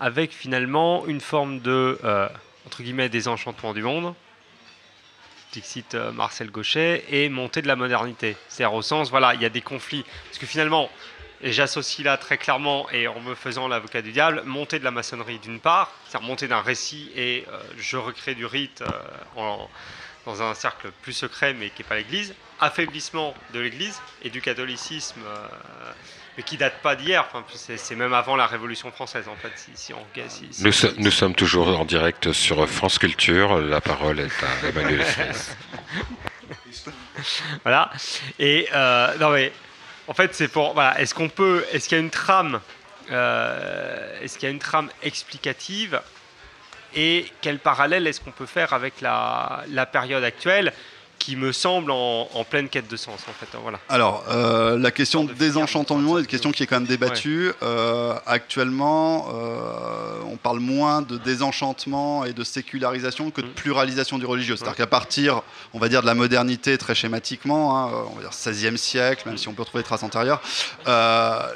[0.00, 1.98] avec finalement une forme de,
[2.66, 4.14] entre guillemets, désenchantement du monde
[5.94, 8.36] euh, Marcel Gauchet, et montée de la modernité?
[8.48, 10.04] C'est-à-dire au sens, voilà, il y a des conflits.
[10.26, 10.90] Parce que finalement,
[11.42, 14.90] et j'associe là très clairement, et en me faisant l'avocat du diable, montée de la
[14.90, 18.86] maçonnerie d'une part, c'est-à-dire montée d'un récit, et euh, je recrée du rite euh,
[19.36, 19.68] en-
[20.24, 24.40] dans un cercle plus secret, mais qui n'est pas l'Église, affaiblissement de l'Église et du
[24.40, 25.46] catholicisme, euh,
[26.36, 29.70] mais qui date pas d'hier, enfin, c'est même avant la Révolution française, en fait, si,
[29.74, 30.06] si on...
[30.28, 33.58] si- Nous, so- nous sommes toujours en direct sur France Culture.
[33.60, 35.04] La parole est à Emmanuel
[37.64, 37.90] voilà.
[38.38, 38.68] Et
[39.20, 39.52] non mais
[40.08, 41.00] en fait c'est pour voilà.
[41.00, 42.60] Est-ce qu'on peut, est-ce qu'il y a une trame,
[43.10, 46.00] euh, est-ce qu'il y a une trame explicative
[46.94, 50.72] et quel parallèle est-ce qu'on peut faire avec la, la période actuelle?
[51.22, 53.46] Qui me semble en, en pleine quête de sens en fait.
[53.62, 53.78] Voilà.
[53.88, 56.88] Alors, euh, la question de désenchantement du monde est une question qui est quand même
[56.88, 57.52] débattue.
[57.62, 64.26] Euh, actuellement, euh, on parle moins de désenchantement et de sécularisation que de pluralisation du
[64.26, 64.56] religieux.
[64.56, 65.42] C'est-à-dire qu'à partir,
[65.72, 69.38] on va dire, de la modernité, très schématiquement, hein, on va dire 16e siècle, même
[69.38, 70.42] si on peut retrouver des traces antérieures,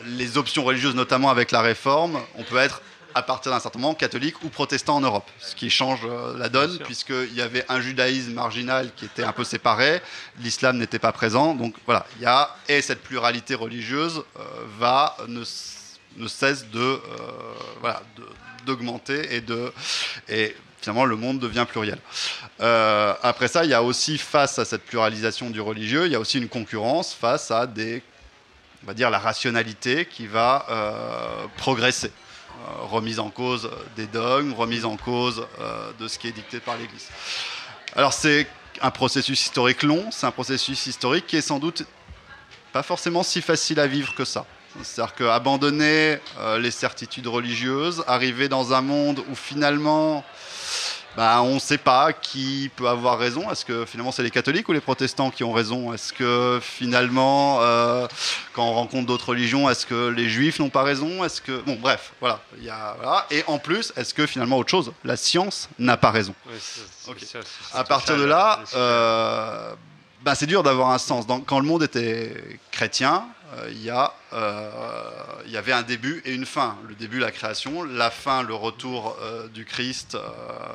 [0.07, 2.83] les options religieuses, notamment avec la réforme, on peut être
[3.17, 6.51] à partir d'un certain moment catholique ou protestant en Europe, ce qui change euh, la
[6.51, 10.03] donne puisqu'il y avait un judaïsme marginal qui était un peu séparé,
[10.41, 14.43] l'islam n'était pas présent, donc voilà, il y a et cette pluralité religieuse euh,
[14.79, 15.43] va ne,
[16.19, 17.01] ne cesse de euh,
[17.81, 18.03] voilà
[18.67, 19.73] d'augmenter et de
[20.29, 21.99] et finalement le monde devient pluriel.
[22.61, 26.17] Euh, après ça, il y a aussi face à cette pluralisation du religieux, il y
[26.17, 28.03] a aussi une concurrence face à des
[28.83, 30.67] on va dire la rationalité qui va
[31.57, 32.13] progresser.
[32.67, 36.59] Euh, remise en cause des dogmes, remise en cause euh, de ce qui est dicté
[36.59, 37.09] par l'Église.
[37.95, 38.49] Alors c'est
[38.83, 41.85] un processus historique long, c'est un processus historique qui est sans doute
[42.73, 44.47] pas forcément si facile à vivre que ça.
[44.83, 50.25] C'est-à-dire qu'abandonner euh, les certitudes religieuses, arriver dans un monde où finalement
[51.17, 53.51] bah, on ne sait pas qui peut avoir raison.
[53.51, 55.93] Est-ce que finalement c'est les catholiques ou les protestants qui ont raison?
[55.93, 58.07] Est-ce que finalement, euh,
[58.53, 61.25] quand on rencontre d'autres religions, est-ce que les juifs n'ont pas raison?
[61.25, 63.27] Est-ce que bon, bref, voilà, il y a, voilà.
[63.31, 66.35] Et en plus, est-ce que finalement autre chose, la science n'a pas raison.
[66.59, 66.81] C'est-
[67.73, 69.75] À partir de là, euh,
[70.27, 71.25] bah, c'est dur d'avoir un sens.
[71.25, 75.09] Dans- quand le monde était chrétien, euh, il y, a, euh,
[75.47, 76.77] y avait un début et une fin.
[76.89, 80.19] Le début, la création, la fin, le retour euh, du Christ.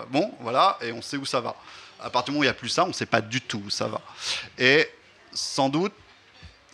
[0.09, 1.57] bon, voilà, et on sait où ça va.
[1.99, 3.41] À partir du moment où il n'y a plus ça, on ne sait pas du
[3.41, 3.99] tout où ça va.
[4.57, 4.89] Et
[5.33, 5.91] sans doute,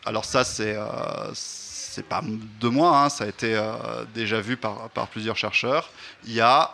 [0.06, 3.60] alors ça, c'est euh, pas de moi, hein, ça a été
[4.14, 5.90] déjà vu par, par plusieurs chercheurs.
[6.26, 6.72] Il y a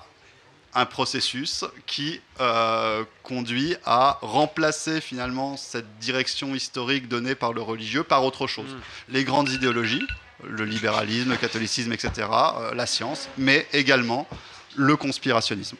[0.75, 8.03] un processus qui euh, conduit à remplacer finalement cette direction historique donnée par le religieux
[8.03, 8.75] par autre chose.
[9.09, 10.05] Les grandes idéologies,
[10.43, 14.27] le libéralisme, le catholicisme, etc., euh, la science, mais également
[14.75, 15.77] le conspirationnisme.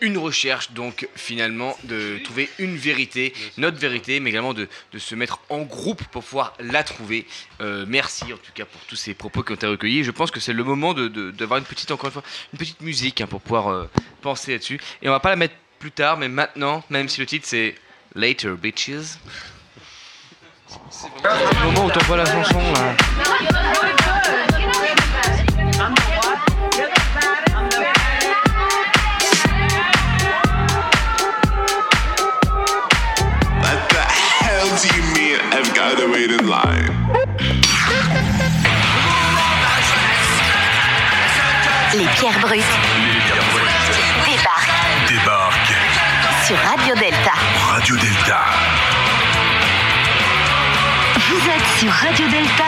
[0.00, 5.14] Une recherche donc finalement de trouver une vérité, notre vérité, mais également de, de se
[5.14, 7.26] mettre en groupe pour pouvoir la trouver.
[7.60, 10.04] Euh, merci en tout cas pour tous ces propos qui ont été recueillis.
[10.04, 12.22] Je pense que c'est le moment de- de- d'avoir une petite, encore une fois,
[12.52, 13.88] une petite musique hein, pour pouvoir euh,
[14.20, 14.78] penser là-dessus.
[15.00, 17.74] Et on va pas la mettre plus tard, mais maintenant, même si le titre c'est
[18.14, 19.16] Later Bitches.
[20.90, 22.96] C'est le moment où t'envoies la chanson là.
[36.14, 36.90] Wait in line?
[41.94, 42.62] Les pierres brutes
[44.24, 45.72] débarquent Débarque.
[46.46, 47.32] sur Radio Delta.
[47.72, 48.40] Radio Delta.
[51.28, 52.64] Vous êtes sur Radio Delta,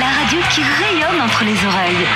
[0.00, 2.06] la radio qui rayonne entre les oreilles.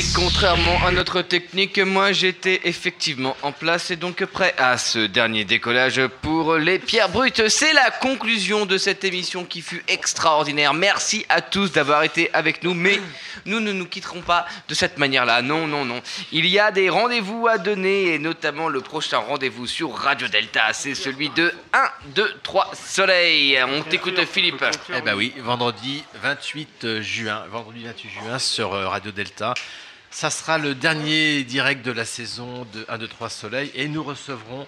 [0.00, 5.00] Oui, contrairement à notre technique, moi j'étais effectivement en place et donc prêt à ce
[5.00, 7.48] dernier décollage pour les pierres brutes.
[7.48, 10.72] C'est la conclusion de cette émission qui fut extraordinaire.
[10.72, 12.98] Merci à tous d'avoir été avec nous, mais
[13.44, 15.42] nous ne nous quitterons pas de cette manière-là.
[15.42, 16.00] Non, non, non.
[16.32, 20.72] Il y a des rendez-vous à donner et notamment le prochain rendez-vous sur Radio Delta.
[20.72, 23.58] C'est celui de 1, 2, 3 Soleil.
[23.62, 24.64] On t'écoute Philippe.
[24.96, 29.54] Eh ben oui, vendredi 28 juin, vendredi 28 juin sur euh, Radio Delta.
[30.10, 34.02] Ça sera le dernier direct de la saison de 1, 2, 3 Soleil et nous
[34.02, 34.66] recevrons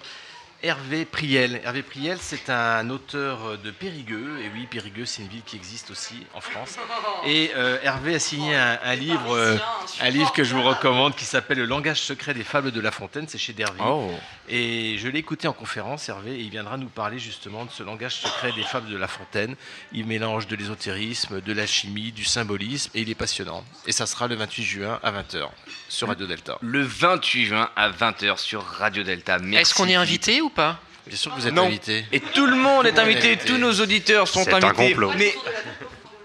[0.63, 1.59] Hervé Priel.
[1.65, 4.39] Hervé Priel, c'est un auteur de Périgueux.
[4.41, 6.77] Et oui, Périgueux, c'est une ville qui existe aussi en France.
[7.25, 9.57] Et euh, Hervé a signé un, un livre, euh,
[9.99, 12.91] un livre que je vous recommande qui s'appelle Le langage secret des fables de La
[12.91, 13.25] Fontaine.
[13.27, 13.83] C'est chez Derville.
[13.85, 14.09] Oh.
[14.49, 17.81] Et je l'ai écouté en conférence, Hervé, et il viendra nous parler justement de ce
[17.81, 19.55] langage secret des fables de La Fontaine.
[19.93, 23.63] Il mélange de l'ésotérisme, de la chimie, du symbolisme, et il est passionnant.
[23.87, 25.47] Et ça sera le 28 juin à 20h
[25.87, 26.57] sur Radio Delta.
[26.61, 29.39] Le 28 juin à 20h sur Radio Delta.
[29.39, 29.61] Merci.
[29.61, 30.79] Est-ce qu'on est invité ou pas?
[31.07, 31.65] Bien sûr que vous êtes Non.
[31.67, 32.05] invité.
[32.11, 33.45] Et tout le monde est invité, invité.
[33.45, 34.89] tous nos auditeurs sont C'est un invités.
[34.91, 35.11] complot.
[35.17, 35.33] Mais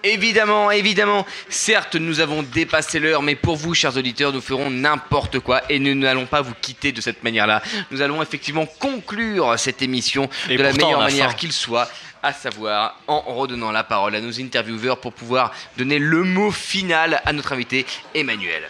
[0.03, 5.39] évidemment, évidemment, certes, nous avons dépassé l'heure, mais pour vous, chers auditeurs, nous ferons n'importe
[5.41, 7.62] quoi et nous n'allons pas vous quitter de cette manière-là.
[7.91, 11.89] Nous allons effectivement conclure cette émission Et de la meilleure manière qu'il soit.
[12.20, 17.23] À savoir en redonnant la parole à nos intervieweurs pour pouvoir donner le mot final
[17.25, 18.65] à notre invité Emmanuel.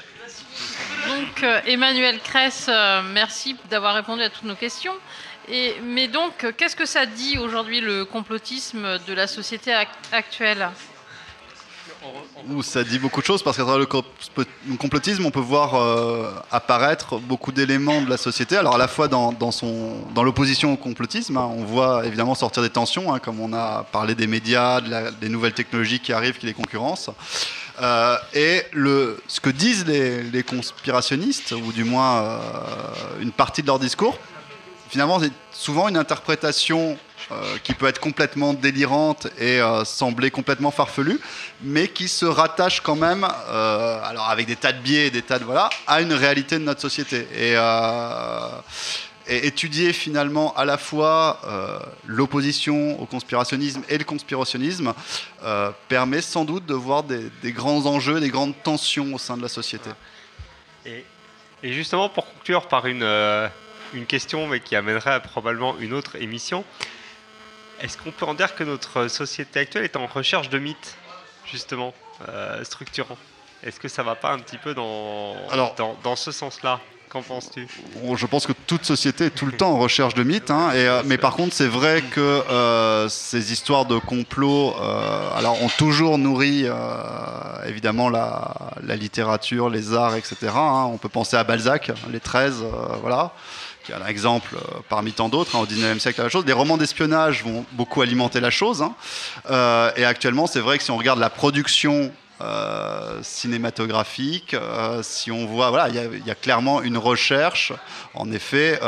[1.07, 4.93] Donc euh, Emmanuel Kress, euh, merci d'avoir répondu à toutes nos questions.
[5.51, 10.69] Et, mais donc, qu'est-ce que ça dit aujourd'hui le complotisme de la société ac- actuelle?
[12.63, 14.05] Ça dit beaucoup de choses parce qu'à travers le comp-
[14.69, 18.57] le complotisme, on peut voir euh, apparaître beaucoup d'éléments de la société.
[18.57, 22.71] Alors à la fois dans, dans l'opposition au complotisme, hein, on voit évidemment sortir des
[22.71, 26.55] tensions, hein, comme on a parlé des médias, des nouvelles technologies qui arrivent, qui les
[26.55, 27.11] concurrencent.
[27.81, 32.39] Euh, et ce que disent les, conspirationnistes, ou du moins euh,
[33.21, 34.19] une partie de leur discours,
[34.89, 36.97] finalement, c'est souvent une interprétation
[37.63, 41.21] qui peut être complètement délirante et euh, sembler complètement farfelue,
[41.63, 45.39] mais qui se rattache quand même, euh, alors avec des tas de biais des tas
[45.39, 47.27] de voilà, à une réalité de notre société.
[47.35, 48.49] Et, euh,
[49.29, 54.95] étudier finalement à la fois euh, l'opposition au conspirationnisme et le conspirationnisme
[55.45, 59.43] euh, permet sans doute de voir des, grands enjeux, des grandes tensions au sein de
[59.43, 59.91] la société.
[60.87, 61.05] Et,
[61.63, 63.49] justement, pour conclure par une, euh,
[63.93, 66.65] une question, mais qui amènerait à probablement une autre émission,
[67.81, 70.97] est-ce qu'on peut en dire que notre société actuelle est en recherche de mythes,
[71.51, 71.95] justement,
[72.29, 73.19] euh, structurants?
[73.63, 76.81] Est-ce que ça va pas un petit peu dans, Alors- dans, dans ce sens-là?
[77.09, 77.67] Qu'en penses-tu?
[78.17, 80.51] Je pense que toute société est tout le temps en recherche de mythes.
[80.51, 85.31] hein, et, euh, mais par contre, c'est vrai que euh, ces histoires de complot euh,
[85.35, 86.67] alors, ont toujours nourri
[87.67, 90.37] évidemment la, la littérature, les arts, etc.
[90.55, 90.91] hein.
[90.93, 92.67] On peut penser à Balzac, les 13, euh,
[93.01, 93.33] voilà,
[93.89, 95.57] qui est un exemple euh, parmi tant d'autres.
[95.57, 96.45] hein, au 19e siècle, la chose.
[96.47, 98.83] Les romans d'espionnage vont beaucoup alimenter la chose.
[98.83, 98.95] hein.
[99.51, 102.13] Euh, et actuellement, c'est vrai que si on regarde la production
[102.43, 104.55] euh, cinématographique,
[105.03, 107.73] si on voit, voilà, il y a- clairement une recherche,
[108.15, 108.79] en effet,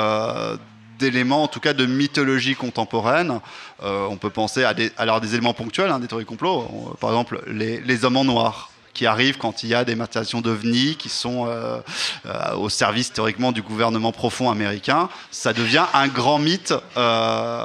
[0.99, 3.41] d'éléments, en tout cas de mythologie contemporaine.
[3.83, 7.11] On peut penser à des, alors des éléments ponctuels, hein, des théories complot, On- par
[7.11, 11.09] exemple les hommes en noir qui arrivent quand il y a des matérialisations d'OVNI qui
[11.09, 11.79] sont euh,
[12.27, 17.61] euh, au service théoriquement du gouvernement profond américain, ça devient un grand mythe euh,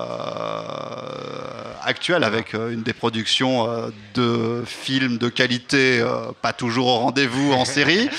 [1.83, 6.05] actuel avec une des productions de films de qualité
[6.41, 8.09] pas toujours au rendez-vous en série.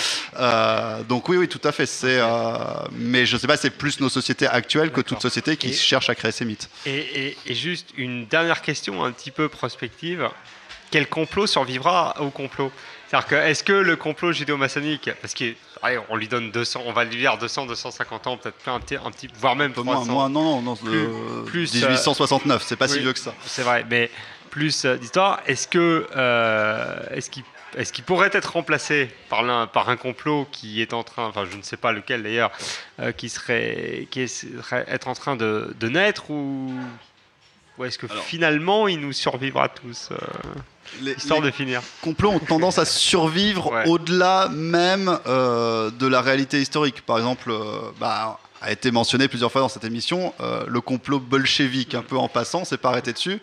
[1.09, 1.87] Donc oui, oui, tout à fait.
[1.87, 2.21] C'est,
[2.93, 6.15] mais je sais pas, c'est plus nos sociétés actuelles que toute société qui cherche à
[6.15, 6.69] créer ces mythes.
[6.87, 10.29] Et, et- et juste une dernière question un petit peu prospective.
[10.91, 12.71] Quel complot survivra au complot?
[13.09, 17.17] C'est-à-dire que est-ce que le complot judéo-maçonnique, parce qu'on lui donne 200, on va lui
[17.17, 20.13] dire 200, 250 ans, peut-être un petit, un petit, voire même peu moins, 300.
[20.13, 23.33] moins, non, non, non, Plus- euh, plus, 1869, c'est pas si vieux que ça.
[23.45, 24.11] C'est vrai, mais
[24.51, 25.41] plus euh, d'histoire.
[25.47, 27.45] Est-ce que euh, est-ce qu'il
[27.77, 31.45] est-ce qu'il pourrait être remplacé par, l'un- par un complot qui est en train, enfin
[31.51, 32.51] je ne sais pas lequel d'ailleurs,
[33.01, 36.73] euh, qui serait qui serait être en train de, de naître ou,
[37.77, 40.17] ou est-ce que finalement il nous survivra tous euh,
[41.03, 41.83] Histoire les de finir.
[42.03, 47.03] complots ont tendance à survivre au-delà même euh, de la réalité historique.
[47.03, 51.21] Par exemple, euh, bah, a été mentionné plusieurs fois dans cette émission, euh, le complot
[51.21, 53.41] bolchevique, un peu en passant, c'est pas arrêté dessus.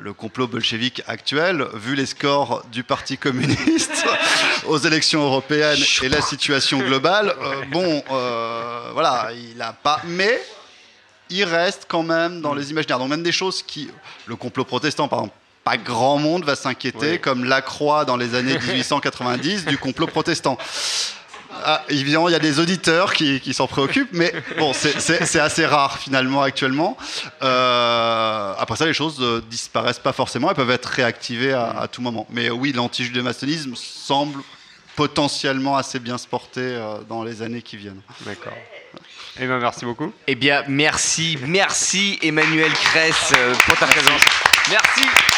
[0.00, 4.04] Le complot bolchevique actuel, vu les scores du Parti communiste
[4.66, 7.32] aux élections européennes et la situation globale,
[7.70, 8.02] bon,
[8.92, 10.00] voilà, il a pas.
[10.04, 10.40] Mais
[11.30, 12.98] il reste quand même dans les imaginaires.
[12.98, 13.90] Donc même des choses qui...
[14.26, 17.20] Le complot protestant, par exemple, pas grand monde va s'inquiéter, Oui.
[17.20, 20.58] comme Lacroix dans les années 1890, du complot protestant.
[21.66, 25.64] Ah, évidemment, il y a des auditeurs qui, qui s'en préoccupent, mais bon, c'est- assez
[25.64, 26.96] rare finalement actuellement.
[27.42, 31.88] Euh, après ça, les choses euh, disparaissent pas forcément, elles peuvent être réactivées à, à
[31.88, 32.26] tout moment.
[32.30, 34.42] Mais oui, l'anti-judéo-maçonnisme semble
[34.96, 38.02] potentiellement assez bien se porter euh, dans les années qui viennent.
[38.22, 38.52] D'accord.
[39.40, 40.12] Eh ben, merci beaucoup.
[40.26, 44.20] Eh bien, merci, merci Emmanuel Cress euh, pour ta présence.
[44.70, 45.33] Merci.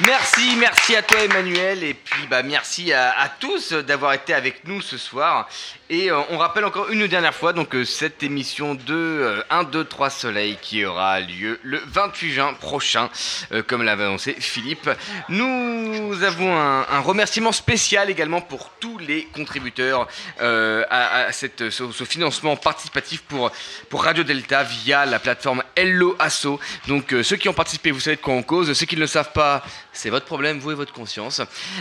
[0.00, 4.80] Merci, merci à toi Emmanuel et puis bah merci à, tous d'avoir été avec nous
[4.80, 5.46] ce soir
[5.90, 9.64] et euh, on rappelle encore une dernière fois donc euh, cette émission de euh, 1,
[9.64, 13.10] 2, 3 Soleil qui aura lieu le 28 juin prochain
[13.52, 14.88] euh, comme l'avait annoncé Philippe.
[15.28, 20.08] Nous avons un, remerciement spécial également pour tous les contributeurs
[20.38, 23.50] à, cette, ce, ce financement participatif pour,
[23.90, 26.58] pour Radio Delta via la plateforme Hello Asso.
[26.88, 28.72] Donc ceux qui ont participé, vous savez de quoi on cause.
[28.72, 29.62] Ceux qui ne le savent pas,
[29.92, 31.40] c'est votre problème, vous et votre conscience.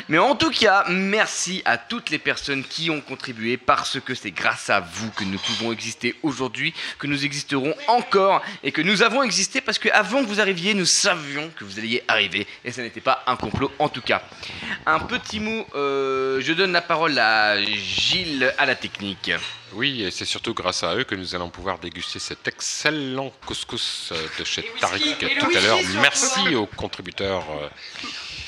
[0.09, 4.31] Mais en tout cas, merci à toutes les personnes qui ont contribué parce que c'est
[4.31, 9.01] grâce à vous que nous pouvons exister aujourd'hui, que nous existerons encore et que nous
[9.03, 12.71] avons existé parce que avant que vous arriviez, nous savions que vous alliez arriver et
[12.71, 14.21] ce n'était pas un complot en tout cas.
[14.85, 19.31] Un petit mot, euh, je donne la parole à Gilles à la technique.
[19.73, 24.10] Oui, et c'est surtout grâce à eux que nous allons pouvoir déguster cet excellent couscous
[24.11, 25.80] euh, de chez Tariq tout à l'heure.
[26.02, 27.43] Merci aux contributeurs.
[27.52, 27.68] euh,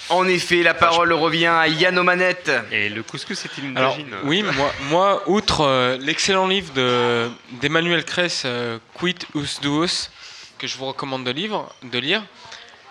[0.10, 2.52] En effet, la parole revient à Yann aux manettes.
[2.72, 7.30] Et le couscous, c'est une Alors, oui, moi, moi outre euh, l'excellent livre de-
[7.62, 10.10] d'Emmanuel Kress, euh, Quid us duos,
[10.58, 12.22] que je vous recommande de, livre, de lire,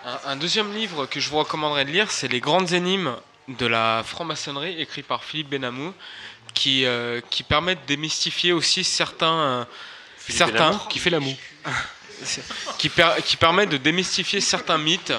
[0.05, 3.15] un, un deuxième livre que je vous recommanderais de lire, c'est Les grandes énigmes
[3.47, 5.93] de la franc-maçonnerie, écrit par Philippe Benamou,
[6.53, 9.39] qui, euh, qui permet de démystifier aussi certains...
[9.39, 9.65] euh,
[10.17, 11.35] Philippe certains Benamou, qui fait la moue.
[12.77, 15.13] qui, per- qui permet de démystifier certains mythes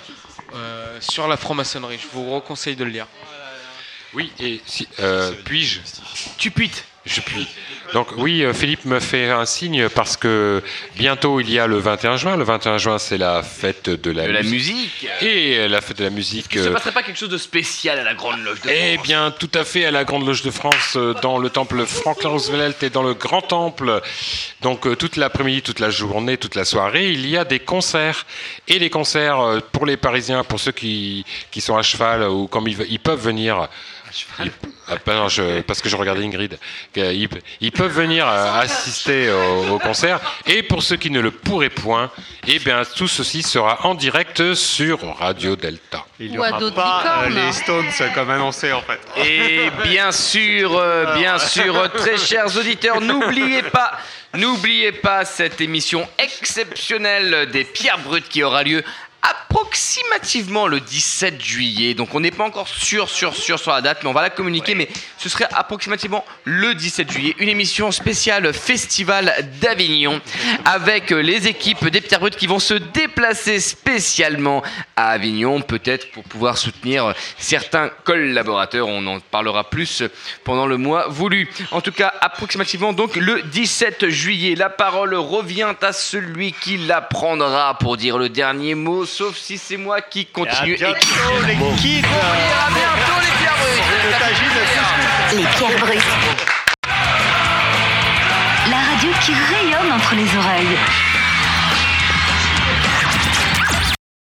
[0.54, 1.98] euh, sur la franc-maçonnerie.
[2.00, 3.06] Je vous conseille de le lire.
[4.14, 5.80] Oui, et si, euh, puis-je?
[6.38, 6.84] Tu puites.
[7.06, 7.46] Je puis.
[7.92, 10.62] Donc oui, euh, Philippe me fait un signe parce que
[10.96, 12.36] bientôt il y a le 21 juin.
[12.36, 15.06] Le 21 juin, c'est la fête de la, De la musique.
[15.20, 16.56] Et la fête de la musique.
[16.56, 18.94] Ne se euh, passerait pas quelque chose de spécial à la Grande Loge de Eh
[18.94, 21.84] France bien, tout à fait à la Grande Loge de France, euh, dans le temple
[21.84, 24.00] Franklin Roosevelt et dans le Grand Temple.
[24.62, 28.24] Donc, toute l'après-midi, toute la journée, toute la soirée, il y a des concerts.
[28.66, 32.66] Et les concerts, pour les Parisiens, pour ceux qui, qui sont à cheval ou comme
[32.66, 33.68] ils peuvent venir
[34.88, 36.58] Ah, pas- non, je- parce que je regardais Ingrid.
[36.96, 37.28] Ils,
[37.60, 40.20] ils peuvent venir euh, assister au, au concert.
[40.46, 42.10] Et pour ceux qui ne le pourraient point,
[42.46, 46.04] eh bien, tout ceci sera en direct sur Radio Delta.
[46.20, 49.00] Il n'y aura pas euh, les Stones comme annoncé en fait.
[49.24, 53.92] Et bien sûr, euh, bien sûr, très chers auditeurs, n'oubliez pas,
[54.34, 58.82] n'oubliez pas cette émission exceptionnelle des pierres brutes qui aura lieu
[59.24, 61.94] approximativement le 17 juillet.
[61.94, 64.30] Donc on n'est pas encore sûr, sûr, sûr sur la date, mais on va la
[64.30, 64.74] communiquer.
[64.74, 64.88] Mais
[65.18, 67.34] ce serait approximativement le 17 juillet.
[67.38, 70.20] Une émission spéciale Festival d'Avignon
[70.64, 74.62] avec les équipes des pierres brutes qui vont se déplacer spécialement
[74.96, 78.88] à Avignon, peut-être pour pouvoir soutenir certains collaborateurs.
[78.88, 80.02] On en parlera plus
[80.44, 81.48] pendant le mois voulu.
[81.70, 84.54] En tout cas, approximativement donc le 17 juillet.
[84.54, 89.58] La parole revient à celui qui la prendra pour dire le dernier mot, sauf si
[89.58, 90.72] c'est moi qui continue.
[90.72, 92.02] Et à bientôt, les kids.
[92.02, 93.84] À bientôt les pierres brutes.
[95.36, 96.02] Les pierres brutes.
[98.68, 100.78] La radio qui rayonne entre les oreilles.